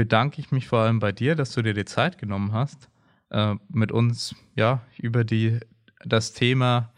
bedanke 0.00 0.40
ich 0.40 0.50
mich 0.50 0.66
vor 0.66 0.78
allem 0.78 0.98
bei 0.98 1.12
dir, 1.12 1.34
dass 1.34 1.52
du 1.52 1.60
dir 1.60 1.74
die 1.74 1.84
Zeit 1.84 2.16
genommen 2.16 2.54
hast, 2.54 2.88
äh, 3.28 3.56
mit 3.68 3.92
uns 3.92 4.34
ja 4.54 4.80
über 4.96 5.24
die, 5.24 5.60
das 6.06 6.32
Thema 6.32 6.90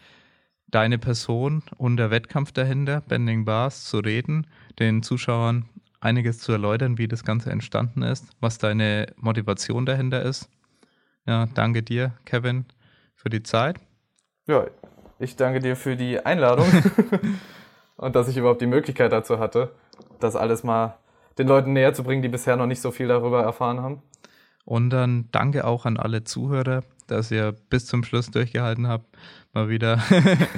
deine 0.68 0.98
Person 0.98 1.64
und 1.78 1.96
der 1.96 2.12
Wettkampf 2.12 2.52
dahinter, 2.52 3.00
Bending 3.00 3.44
Bars, 3.44 3.86
zu 3.86 3.98
reden, 3.98 4.46
den 4.78 5.02
Zuschauern 5.02 5.68
einiges 5.98 6.38
zu 6.38 6.52
erläutern, 6.52 6.96
wie 6.96 7.08
das 7.08 7.24
Ganze 7.24 7.50
entstanden 7.50 8.02
ist, 8.02 8.28
was 8.38 8.58
deine 8.58 9.06
Motivation 9.16 9.84
dahinter 9.84 10.22
ist. 10.22 10.48
Ja, 11.26 11.46
danke 11.54 11.82
dir, 11.82 12.12
Kevin, 12.24 12.66
für 13.16 13.30
die 13.30 13.42
Zeit. 13.42 13.80
Ja, 14.46 14.68
ich 15.18 15.34
danke 15.34 15.58
dir 15.58 15.74
für 15.74 15.96
die 15.96 16.24
Einladung 16.24 16.68
und 17.96 18.14
dass 18.14 18.28
ich 18.28 18.36
überhaupt 18.36 18.60
die 18.60 18.66
Möglichkeit 18.68 19.10
dazu 19.10 19.40
hatte, 19.40 19.72
das 20.20 20.36
alles 20.36 20.62
mal 20.62 21.01
den 21.38 21.48
Leuten 21.48 21.72
näher 21.72 21.94
zu 21.94 22.02
bringen, 22.04 22.22
die 22.22 22.28
bisher 22.28 22.56
noch 22.56 22.66
nicht 22.66 22.80
so 22.80 22.90
viel 22.90 23.08
darüber 23.08 23.42
erfahren 23.42 23.80
haben. 23.80 24.02
Und 24.64 24.90
dann 24.90 25.28
danke 25.32 25.66
auch 25.66 25.86
an 25.86 25.96
alle 25.96 26.22
Zuhörer, 26.24 26.82
dass 27.08 27.30
ihr 27.30 27.52
bis 27.68 27.86
zum 27.86 28.04
Schluss 28.04 28.30
durchgehalten 28.30 28.86
habt. 28.86 29.16
Mal 29.52 29.68
wieder. 29.68 30.00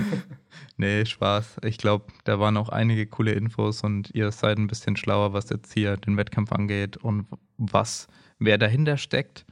nee, 0.76 1.04
Spaß. 1.04 1.56
Ich 1.64 1.78
glaube, 1.78 2.06
da 2.24 2.38
waren 2.38 2.56
auch 2.56 2.68
einige 2.68 3.06
coole 3.06 3.32
Infos 3.32 3.82
und 3.82 4.10
ihr 4.14 4.30
seid 4.30 4.58
ein 4.58 4.66
bisschen 4.66 4.96
schlauer, 4.96 5.32
was 5.32 5.48
jetzt 5.50 5.72
hier 5.72 5.96
den 5.96 6.16
Wettkampf 6.16 6.52
angeht 6.52 6.96
und 6.98 7.26
was, 7.56 8.08
wer 8.38 8.58
dahinter 8.58 8.98
steckt 8.98 9.46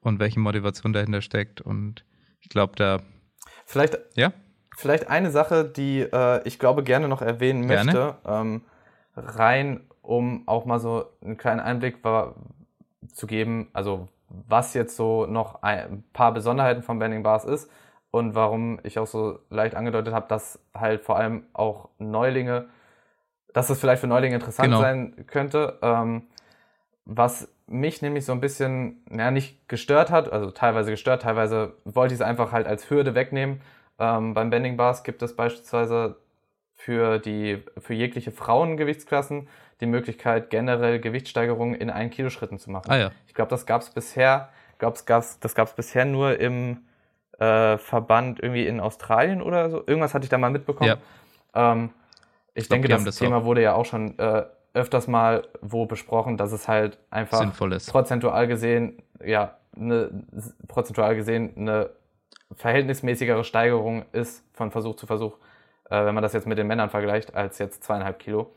und 0.00 0.18
welche 0.18 0.40
Motivation 0.40 0.92
dahinter 0.92 1.22
steckt. 1.22 1.60
Und 1.60 2.04
ich 2.40 2.48
glaube, 2.48 2.74
da. 2.76 3.00
Vielleicht, 3.66 3.98
Ja? 4.16 4.32
vielleicht 4.76 5.08
eine 5.08 5.30
Sache, 5.30 5.64
die 5.64 6.00
äh, 6.00 6.46
ich 6.46 6.58
glaube 6.58 6.82
gerne 6.82 7.06
noch 7.06 7.22
erwähnen 7.22 7.68
Gerne. 7.68 7.92
möchte, 7.92 8.16
ähm, 8.26 8.62
rein, 9.16 9.80
um 10.02 10.46
auch 10.46 10.64
mal 10.64 10.78
so 10.78 11.06
einen 11.22 11.36
kleinen 11.36 11.60
Einblick 11.60 12.04
war, 12.04 12.34
zu 13.12 13.26
geben, 13.26 13.68
also 13.72 14.08
was 14.28 14.74
jetzt 14.74 14.96
so 14.96 15.26
noch 15.26 15.62
ein 15.62 16.04
paar 16.12 16.32
Besonderheiten 16.32 16.82
von 16.82 16.98
Bending 16.98 17.22
Bars 17.22 17.44
ist 17.44 17.70
und 18.10 18.34
warum 18.34 18.80
ich 18.82 18.98
auch 18.98 19.06
so 19.06 19.40
leicht 19.50 19.74
angedeutet 19.74 20.14
habe, 20.14 20.26
dass 20.28 20.58
halt 20.74 21.02
vor 21.02 21.16
allem 21.16 21.44
auch 21.52 21.88
Neulinge, 21.98 22.68
dass 23.52 23.66
das 23.66 23.78
vielleicht 23.78 24.00
für 24.00 24.06
Neulinge 24.06 24.34
interessant 24.34 24.68
Genau. 24.68 24.80
sein 24.80 25.26
könnte. 25.26 25.78
Ähm, 25.82 26.22
was 27.04 27.48
mich 27.66 28.02
nämlich 28.02 28.24
so 28.24 28.32
ein 28.32 28.40
bisschen, 28.40 29.04
ja, 29.10 29.30
nicht 29.30 29.68
gestört 29.68 30.10
hat, 30.10 30.32
also 30.32 30.50
teilweise 30.50 30.90
gestört, 30.90 31.22
teilweise 31.22 31.74
wollte 31.84 32.14
ich 32.14 32.20
es 32.20 32.26
einfach 32.26 32.52
halt 32.52 32.66
als 32.66 32.90
Hürde 32.90 33.14
wegnehmen. 33.14 33.60
Ähm, 33.98 34.34
beim 34.34 34.50
Bending 34.50 34.76
Bars 34.76 35.04
gibt 35.04 35.22
es 35.22 35.34
beispielsweise 35.34 36.16
für 36.74 37.18
die, 37.18 37.62
für 37.78 37.94
jegliche 37.94 38.30
Frauengewichtsklassen 38.32 39.48
die 39.82 39.86
Möglichkeit, 39.86 40.48
generell 40.48 41.00
Gewichtssteigerungen 41.00 41.74
in 41.74 41.90
1 41.90 42.14
Kilo 42.14 42.30
Schritten 42.30 42.58
zu 42.58 42.70
machen. 42.70 42.90
Ah 42.90 42.96
ja. 42.96 43.10
Ich 43.26 43.34
glaube, 43.34 43.50
das 43.50 43.66
gab 43.66 43.82
es 43.82 43.90
bisher, 43.90 44.48
glaub's, 44.78 45.04
gab's, 45.04 45.38
das 45.40 45.54
gab 45.54 45.68
es 45.68 45.74
bisher 45.74 46.04
nur 46.04 46.38
im 46.40 46.78
äh, 47.38 47.76
Verband 47.78 48.40
irgendwie 48.40 48.66
in 48.66 48.80
Australien 48.80 49.42
oder 49.42 49.68
so. 49.68 49.78
Irgendwas 49.86 50.14
hatte 50.14 50.24
ich 50.24 50.30
da 50.30 50.38
mal 50.38 50.50
mitbekommen. 50.50 50.96
Ähm, 51.54 51.90
ich, 52.54 52.68
glaub, 52.68 52.82
denke, 52.82 53.04
das, 53.04 53.16
Thema 53.16 53.44
wurde 53.44 53.62
ja 53.62 53.74
auch 53.74 53.84
schon 53.84 54.18
äh, 54.18 54.44
öfters 54.74 55.08
mal 55.08 55.46
wo 55.60 55.86
besprochen, 55.86 56.36
dass 56.36 56.52
es 56.52 56.68
halt 56.68 56.98
einfach 57.10 57.38
Sinnvoll 57.38 57.72
ist. 57.72 57.90
prozentual 57.90 58.46
gesehen, 58.46 59.02
ja, 59.24 59.56
eine, 59.76 60.10
prozentual 60.68 61.16
gesehen 61.16 61.52
eine 61.56 61.90
verhältnismäßigere 62.56 63.44
Steigerung 63.44 64.04
ist 64.12 64.44
von 64.52 64.70
Versuch 64.70 64.96
zu 64.96 65.06
Versuch, 65.06 65.36
äh, 65.90 66.04
wenn 66.04 66.14
man 66.14 66.22
das 66.22 66.32
jetzt 66.32 66.46
mit 66.46 66.58
den 66.58 66.66
Männern 66.66 66.90
vergleicht, 66.90 67.34
als 67.34 67.58
jetzt 67.58 67.84
zweieinhalb 67.84 68.18
Kilo. 68.18 68.52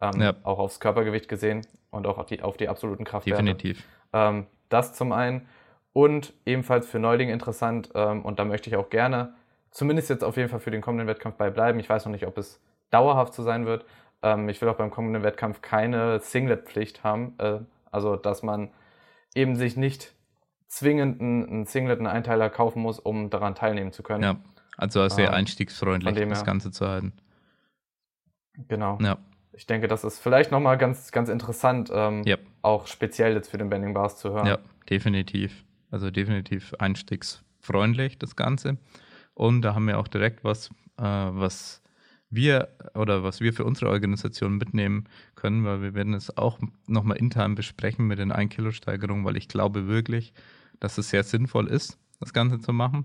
Ähm, 0.00 0.20
Ja. 0.20 0.34
Auch 0.42 0.58
aufs 0.58 0.80
Körpergewicht 0.80 1.28
gesehen 1.28 1.66
und 1.90 2.06
auch 2.06 2.18
auf 2.18 2.26
die, 2.26 2.42
auf 2.42 2.56
die 2.56 2.68
absoluten 2.68 3.04
Kraftwerte. 3.04 3.42
Definitiv. 3.42 3.84
Ähm, 4.12 4.46
das 4.68 4.94
zum 4.94 5.12
einen. 5.12 5.46
Und 5.92 6.32
ebenfalls 6.46 6.86
für 6.86 6.98
Neulinge 6.98 7.32
interessant, 7.32 7.90
ähm, 7.94 8.24
und 8.24 8.38
da 8.38 8.44
möchte 8.44 8.70
ich 8.70 8.76
auch 8.76 8.90
gerne, 8.90 9.34
zumindest 9.70 10.08
jetzt 10.08 10.22
auf 10.22 10.36
jeden 10.36 10.48
Fall 10.48 10.60
für 10.60 10.70
den 10.70 10.80
kommenden 10.82 11.08
Wettkampf 11.08 11.36
bei 11.36 11.50
bleiben. 11.50 11.78
Ich 11.80 11.88
weiß 11.88 12.04
noch 12.04 12.12
nicht, 12.12 12.26
ob 12.26 12.38
es 12.38 12.60
dauerhaft 12.90 13.34
so 13.34 13.42
sein 13.42 13.66
wird. 13.66 13.84
Ähm, 14.22 14.48
ich 14.48 14.60
will 14.60 14.68
auch 14.68 14.76
beim 14.76 14.90
kommenden 14.90 15.22
Wettkampf 15.22 15.62
keine 15.62 16.20
Singlet-Pflicht 16.20 17.02
haben. 17.02 17.34
Äh, 17.38 17.60
also, 17.90 18.16
dass 18.16 18.42
man 18.42 18.70
eben 19.34 19.56
sich 19.56 19.76
nicht 19.76 20.14
zwingend 20.68 21.20
einen, 21.20 21.66
Singlet, 21.66 21.98
einen 21.98 22.06
Einteiler 22.06 22.50
kaufen 22.50 22.82
muss, 22.82 23.00
um 23.00 23.30
daran 23.30 23.54
teilnehmen 23.56 23.92
zu 23.92 24.02
können. 24.04 24.22
Ja. 24.22 24.36
Also 24.76 25.06
sehr 25.08 25.28
Ähm, 25.28 25.34
einstiegsfreundlich, 25.34 26.14
das. 26.28 26.44
Ganze 26.44 26.70
zu 26.70 26.86
halten. 26.88 27.12
Genau. 28.68 28.98
Ja. 29.00 29.18
Ich 29.52 29.66
denke, 29.66 29.88
das 29.88 30.04
ist 30.04 30.18
vielleicht 30.18 30.50
nochmal 30.50 30.78
ganz, 30.78 31.10
ganz 31.12 31.28
interessant, 31.28 31.90
ähm, 31.92 32.22
Ja. 32.24 32.36
auch 32.62 32.86
speziell 32.86 33.34
jetzt 33.34 33.48
für 33.50 33.58
den 33.58 33.68
Bending 33.68 33.94
Bars 33.94 34.18
zu 34.18 34.30
hören. 34.30 34.46
Ja, 34.46 34.58
definitiv. 34.88 35.64
Also 35.90 36.10
definitiv 36.10 36.72
einstiegsfreundlich 36.78 38.18
das 38.18 38.36
Ganze. 38.36 38.78
Und 39.34 39.62
da 39.62 39.74
haben 39.74 39.86
wir 39.86 39.98
auch 39.98 40.08
direkt 40.08 40.44
was, 40.44 40.68
äh, 40.98 41.02
was 41.02 41.82
wir 42.30 42.68
oder 42.94 43.24
was 43.24 43.40
wir 43.40 43.52
für 43.52 43.64
unsere 43.64 43.90
Organisation 43.90 44.56
mitnehmen 44.56 45.08
können, 45.34 45.64
weil 45.64 45.82
wir 45.82 45.94
werden 45.94 46.14
es 46.14 46.36
auch 46.36 46.58
nochmal 46.86 47.16
intern 47.16 47.56
besprechen 47.56 48.06
mit 48.06 48.20
den 48.20 48.32
1-Kilo-Steigerungen, 48.32 49.24
weil 49.24 49.36
ich 49.36 49.48
glaube 49.48 49.88
wirklich, 49.88 50.32
dass 50.78 50.96
es 50.96 51.10
sehr 51.10 51.24
sinnvoll 51.24 51.66
ist, 51.66 51.98
das 52.20 52.32
Ganze 52.32 52.60
zu 52.60 52.72
machen. 52.72 53.04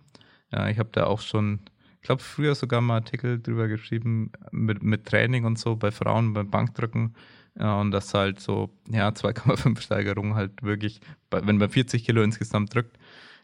Ja, 0.51 0.69
ich 0.69 0.77
habe 0.77 0.89
da 0.91 1.05
auch 1.07 1.21
schon, 1.21 1.61
glaube, 2.05 2.21
früher 2.21 2.55
sogar 2.55 2.81
mal 2.81 2.95
Artikel 2.95 3.41
drüber 3.41 3.67
geschrieben 3.67 4.31
mit, 4.51 4.83
mit 4.83 5.05
Training 5.05 5.45
und 5.45 5.59
so 5.59 5.75
bei 5.75 5.91
Frauen 5.91 6.33
beim 6.33 6.49
Bankdrücken. 6.49 7.15
Ja, 7.57 7.79
und 7.79 7.91
das 7.91 8.13
halt 8.13 8.39
so, 8.39 8.69
ja, 8.89 9.09
2,5 9.11 9.79
Steigerung 9.79 10.35
halt 10.35 10.63
wirklich, 10.63 11.01
wenn 11.31 11.57
man 11.57 11.69
40 11.69 12.05
Kilo 12.05 12.21
insgesamt 12.21 12.73
drückt, 12.73 12.97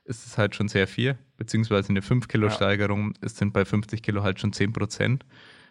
ist 0.05 0.25
es 0.25 0.37
halt 0.37 0.55
schon 0.55 0.67
sehr 0.67 0.87
viel, 0.87 1.17
beziehungsweise 1.37 1.89
eine 1.89 2.01
5 2.01 2.27
Kilo 2.27 2.47
Ja. 2.47 2.53
Steigerung 2.53 3.13
ist 3.21 3.37
sind 3.37 3.53
bei 3.53 3.65
50 3.65 4.01
Kilo 4.01 4.23
halt 4.23 4.39
schon 4.39 4.53
10 4.53 4.73
Prozent. 4.73 5.25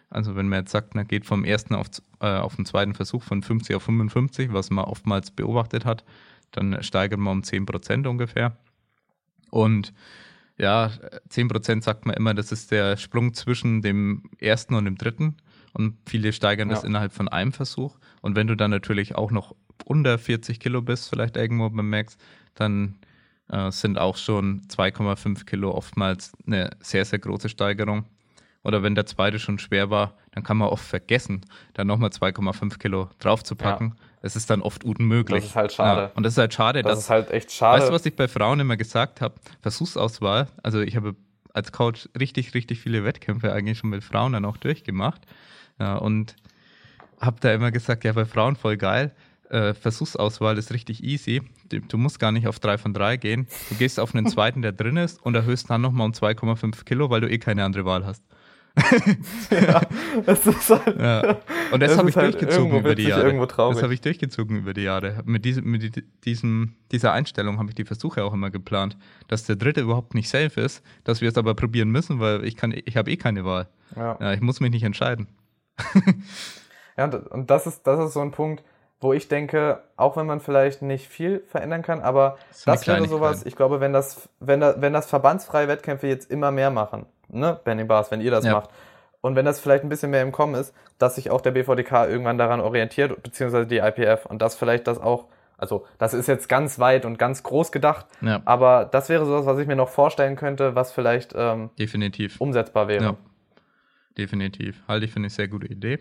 Also 0.09 0.35
wenn 0.35 0.49
man 0.49 0.59
jetzt 0.59 0.71
sagt, 0.71 0.95
man 0.95 1.07
geht 1.07 1.25
vom 1.25 1.45
ersten 1.45 1.75
auf, 1.75 1.87
äh, 2.19 2.27
auf 2.27 2.55
den 2.55 2.65
zweiten 2.65 2.93
Versuch 2.93 3.23
von 3.23 3.41
50 3.41 3.75
auf 3.75 3.83
55, 3.83 4.51
was 4.51 4.69
man 4.69 4.85
oftmals 4.85 5.31
beobachtet 5.31 5.85
hat, 5.85 6.03
dann 6.51 6.81
steigert 6.83 7.19
man 7.19 7.37
um 7.37 7.43
10 7.43 7.65
Prozent 7.65 8.07
ungefähr. 8.07 8.57
Und 9.51 9.93
ja, 10.61 10.91
10 11.29 11.47
Prozent 11.47 11.83
sagt 11.83 12.05
man 12.05 12.15
immer, 12.15 12.35
das 12.35 12.51
ist 12.51 12.69
der 12.69 12.95
Sprung 12.95 13.33
zwischen 13.33 13.81
dem 13.81 14.29
ersten 14.37 14.75
und 14.75 14.85
dem 14.85 14.95
dritten. 14.95 15.37
Und 15.73 15.97
viele 16.07 16.33
steigern 16.33 16.69
das 16.69 16.83
Ja. 16.83 16.87
innerhalb 16.87 17.13
von 17.13 17.27
einem 17.27 17.51
Versuch. 17.51 17.97
Und 18.21 18.35
wenn 18.35 18.45
du 18.45 18.55
dann 18.55 18.69
natürlich 18.69 19.15
auch 19.15 19.31
noch 19.31 19.55
unter 19.85 20.19
40 20.19 20.59
Kilo 20.59 20.83
bist, 20.83 21.09
vielleicht 21.09 21.35
irgendwo 21.35 21.69
Max, 21.69 22.17
dann 22.53 22.99
äh, 23.49 23.71
sind 23.71 23.97
auch 23.97 24.17
schon 24.17 24.61
2,5 24.67 25.45
Kilo 25.45 25.71
oftmals 25.71 26.33
eine 26.45 26.69
sehr, 26.79 27.05
sehr 27.05 27.19
große 27.19 27.49
Steigerung. 27.49 28.05
Oder 28.63 28.83
wenn 28.83 28.93
der 28.93 29.07
zweite 29.07 29.39
schon 29.39 29.57
schwer 29.57 29.89
war, 29.89 30.15
dann 30.31 30.43
kann 30.43 30.57
man 30.57 30.67
oft 30.67 30.85
vergessen, 30.85 31.41
da 31.73 31.83
nochmal 31.83 32.11
2,5 32.11 32.77
Kilo 32.77 33.09
draufzupacken. 33.17 33.95
Es 34.21 34.35
ist 34.35 34.49
dann 34.49 34.61
oft 34.61 34.83
unmöglich. 34.83 35.41
Das 35.41 35.49
ist 35.51 35.55
halt 35.55 35.71
schade. 35.73 36.01
Ja, 36.01 36.11
und 36.13 36.23
das 36.23 36.33
ist 36.33 36.37
halt 36.37 36.53
schade, 36.53 36.81
Das 36.83 36.91
dass 36.91 36.99
ist 36.99 37.09
halt 37.09 37.31
echt 37.31 37.51
schade. 37.51 37.79
Weißt 37.79 37.89
du, 37.89 37.93
was 37.93 38.05
ich 38.05 38.15
bei 38.15 38.27
Frauen 38.27 38.59
immer 38.59 38.77
gesagt 38.77 39.19
habe? 39.21 39.35
Versuchsauswahl. 39.61 40.47
Also 40.61 40.79
ich 40.81 40.95
habe 40.95 41.15
als 41.53 41.71
Coach 41.71 42.07
richtig, 42.19 42.53
richtig 42.53 42.79
viele 42.79 43.03
Wettkämpfe 43.03 43.51
eigentlich 43.51 43.79
schon 43.79 43.89
mit 43.89 44.03
Frauen 44.03 44.33
dann 44.33 44.45
auch 44.45 44.57
durchgemacht. 44.57 45.21
Ja, 45.79 45.95
und 45.95 46.35
habe 47.19 47.37
da 47.39 47.53
immer 47.53 47.71
gesagt, 47.71 48.03
ja, 48.03 48.13
bei 48.13 48.25
Frauen 48.25 48.55
voll 48.55 48.77
geil. 48.77 49.11
Äh, 49.49 49.73
Versuchsauswahl 49.73 50.57
ist 50.57 50.71
richtig 50.71 51.03
easy. 51.03 51.41
Du, 51.69 51.79
du 51.81 51.97
musst 51.97 52.19
gar 52.19 52.31
nicht 52.31 52.47
auf 52.47 52.59
3 52.59 52.77
von 52.77 52.93
3 52.93 53.17
gehen. 53.17 53.47
Du 53.69 53.75
gehst 53.75 53.99
auf 53.99 54.15
einen 54.15 54.27
zweiten, 54.27 54.61
der 54.61 54.71
drin 54.71 54.97
ist 54.97 55.21
und 55.25 55.35
erhöhst 55.35 55.69
dann 55.69 55.81
nochmal 55.81 56.05
um 56.05 56.13
2,5 56.13 56.85
Kilo, 56.85 57.09
weil 57.09 57.21
du 57.21 57.29
eh 57.29 57.37
keine 57.37 57.65
andere 57.65 57.85
Wahl 57.85 58.05
hast. 58.05 58.23
das 60.25 60.47
ist 60.47 60.69
halt, 60.69 60.99
Ja. 60.99 61.37
Und 61.71 61.81
das, 61.81 61.91
Das 61.91 61.97
habe 61.97 62.09
ich 62.09 62.15
halt 62.15 62.33
durchgezogen 62.33 62.77
über 62.79 62.95
die 62.95 63.03
Jahre. 63.03 63.47
Das 63.47 63.83
habe 63.83 63.93
ich 63.93 64.01
durchgezogen 64.01 64.57
über 64.57 64.73
die 64.73 64.81
Jahre. 64.83 65.21
Mit, 65.25 65.43
diesem, 65.45 65.65
mit 65.65 66.03
diesem, 66.23 66.75
dieser 66.91 67.11
Einstellung 67.11 67.59
habe 67.59 67.69
ich 67.69 67.75
die 67.75 67.85
Versuche 67.85 68.23
auch 68.23 68.33
immer 68.33 68.49
geplant, 68.49 68.97
dass 69.27 69.43
der 69.43 69.57
dritte 69.57 69.81
überhaupt 69.81 70.15
nicht 70.15 70.29
safe 70.29 70.59
ist, 70.61 70.83
dass 71.03 71.21
wir 71.21 71.29
es 71.29 71.37
aber 71.37 71.53
probieren 71.53 71.89
müssen, 71.89 72.19
weil 72.19 72.45
ich 72.45 72.55
kann, 72.55 72.73
ich 72.73 72.95
habe 72.95 73.11
eh 73.11 73.17
keine 73.17 73.43
Wahl. 73.45 73.67
ja. 73.95 74.17
Ja, 74.19 74.33
ich 74.33 74.41
muss 74.41 74.59
mich 74.59 74.71
nicht 74.71 74.83
entscheiden. 74.83 75.27
Ja, 76.97 77.05
und, 77.05 77.13
und 77.27 77.49
das 77.49 77.67
ist, 77.67 77.83
das 77.87 78.05
ist 78.05 78.13
so 78.13 78.19
ein 78.19 78.31
Punkt, 78.31 78.63
wo 79.01 79.13
ich 79.13 79.27
denke, 79.27 79.81
auch 79.97 80.15
wenn 80.15 80.27
man 80.27 80.39
vielleicht 80.39 80.81
nicht 80.83 81.07
viel 81.09 81.43
verändern 81.47 81.81
kann, 81.81 82.01
aber 82.01 82.35
eine 82.65 82.75
das 82.77 82.87
wäre 82.87 83.07
sowas, 83.07 83.43
ich 83.45 83.55
glaube, 83.55 83.79
wenn 83.81 83.91
das, 83.93 84.29
wenn 84.39 84.59
da, 84.61 84.75
wenn 84.79 84.93
das 84.93 85.07
verbandsfreie 85.07 85.67
Wettkämpfe 85.67 86.07
jetzt 86.07 86.29
immer 86.31 86.51
mehr 86.51 86.69
machen, 86.69 87.07
ne, 87.27 87.59
Benny 87.63 87.83
Bars, 87.83 88.11
wenn 88.11 88.21
ihr 88.21 88.31
das 88.31 88.45
Ja. 88.45 88.53
macht, 88.53 88.69
und 89.21 89.35
wenn 89.35 89.45
das 89.45 89.59
vielleicht 89.59 89.83
ein 89.83 89.89
bisschen 89.89 90.09
mehr 90.11 90.21
im 90.23 90.31
Kommen 90.31 90.55
ist, 90.55 90.73
dass 90.97 91.15
sich 91.15 91.29
auch 91.29 91.41
der 91.41 91.51
BVDK 91.51 92.07
irgendwann 92.07 92.37
daran 92.39 92.59
orientiert, 92.59 93.21
beziehungsweise 93.21 93.67
die 93.67 93.77
IPF, 93.77 94.25
und 94.25 94.41
dass 94.41 94.55
vielleicht 94.55 94.87
das 94.87 94.99
auch 94.99 95.25
Also 95.57 95.85
das 95.99 96.15
ist 96.15 96.27
jetzt 96.27 96.49
ganz 96.49 96.79
weit 96.79 97.05
und 97.05 97.19
ganz 97.19 97.43
groß 97.43 97.71
gedacht, 97.71 98.07
Ja, 98.21 98.41
aber 98.45 98.85
das 98.85 99.09
wäre 99.09 99.27
sowas, 99.27 99.45
was 99.45 99.59
ich 99.59 99.67
mir 99.67 99.75
noch 99.75 99.89
vorstellen 99.89 100.35
könnte, 100.35 100.73
was 100.73 100.91
vielleicht 100.91 101.33
ähm, 101.35 101.69
definitiv. 101.77 102.41
umsetzbar 102.41 102.87
wäre. 102.87 103.03
Ja, 103.03 103.15
definitiv. 104.17 104.81
Halte 104.87 105.05
ich 105.05 105.11
für 105.11 105.17
eine 105.19 105.29
sehr 105.29 105.47
gute 105.47 105.67
Idee. 105.67 105.99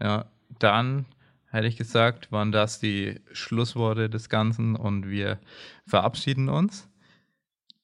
Ja, 0.00 0.26
dann 0.60 1.06
hätte 1.54 1.68
ich 1.68 1.76
gesagt, 1.76 2.32
waren 2.32 2.52
das 2.52 2.80
die 2.80 3.20
Schlussworte 3.32 4.10
des 4.10 4.28
Ganzen 4.28 4.76
und 4.76 5.08
wir 5.08 5.38
verabschieden 5.86 6.48
uns. 6.48 6.88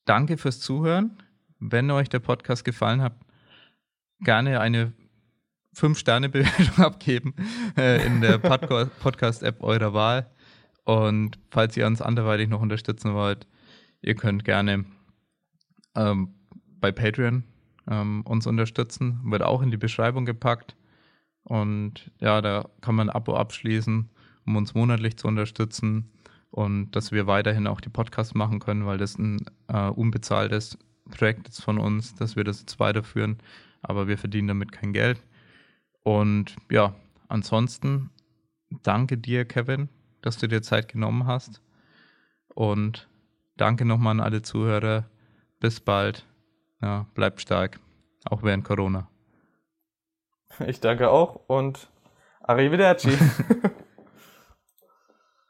Danke 0.05 0.37
fürs 0.37 0.61
Zuhören. 0.61 1.23
Wenn 1.59 1.91
euch 1.91 2.09
der 2.09 2.19
Podcast 2.19 2.65
gefallen 2.65 3.01
hat, 3.01 3.15
gerne 4.21 4.61
eine 4.61 4.93
5-Sterne-Bewertung 5.77 6.85
abgeben 6.85 7.35
äh, 7.77 8.05
in 8.05 8.21
der 8.21 8.43
Podca- 8.43 8.87
Podcast-App 8.87 9.63
eurer 9.63 9.95
Wahl. 9.95 10.31
Und 10.85 11.39
falls 11.51 11.77
ihr 11.77 11.87
uns 11.87 12.03
anderweitig 12.03 12.49
noch 12.49 12.63
unterstützen 12.63 13.15
wollt, 13.15 13.47
ihr 14.03 14.17
könnt 14.17 14.45
gerne 14.45 14.85
ähm, 15.95 16.35
bei 16.81 16.91
Patreon 16.91 17.45
ähm, 17.89 18.23
uns 18.23 18.47
unterstützen. 18.47 19.21
Wird 19.25 19.43
auch 19.43 19.63
in 19.63 19.71
die 19.71 19.77
Beschreibung 19.77 20.25
gepackt. 20.25 20.75
Und 21.45 22.11
ja, 22.21 22.41
da 22.41 22.69
kann 22.81 22.95
man 22.95 23.09
ein 23.11 23.17
Abo 23.17 23.35
abschließen, 23.35 24.09
um 24.47 24.57
uns 24.57 24.75
monatlich 24.75 25.17
zu 25.17 25.29
unterstützen 25.29 26.11
und 26.51 26.91
dass 26.93 27.13
wir 27.13 27.27
weiterhin 27.27 27.67
auch 27.67 27.81
die 27.81 27.89
Podcasts 27.89 28.35
machen 28.35 28.59
können, 28.59 28.87
weil 28.87 28.99
das 28.99 29.19
ein 29.19 29.45
äh, 29.69 29.89
unbezahltes 29.89 30.79
Projekt 31.11 31.49
ist 31.49 31.63
von 31.63 31.79
uns, 31.79 32.15
dass 32.15 32.37
wir 32.37 32.45
das 32.45 32.61
jetzt 32.61 32.79
weiterführen, 32.81 33.39
aber 33.83 34.09
wir 34.09 34.19
verdienen 34.19 34.49
damit 34.49 34.73
kein 34.73 34.93
Geld. 34.93 35.23
Und 36.03 36.57
ja, 36.71 36.95
ansonsten 37.29 38.11
danke 38.83 39.19
dir, 39.19 39.45
Kevin, 39.45 39.89
dass 40.23 40.39
du 40.39 40.49
dir 40.49 40.63
Zeit 40.63 40.89
genommen 40.89 41.27
hast. 41.27 41.63
Und 42.55 43.09
danke 43.57 43.85
nochmal 43.85 44.13
an 44.13 44.21
alle 44.21 44.43
Zuhörer. 44.43 45.09
Bis 45.61 45.81
bald. 45.81 46.27
Ja, 46.83 47.07
bleibt 47.15 47.43
stark, 47.43 47.79
auch 48.25 48.43
während 48.43 48.65
Corona. 48.65 49.10
Ich 50.67 50.81
danke 50.81 51.11
auch 51.11 51.41
und 51.47 51.89
Arrivederci. 52.43 53.11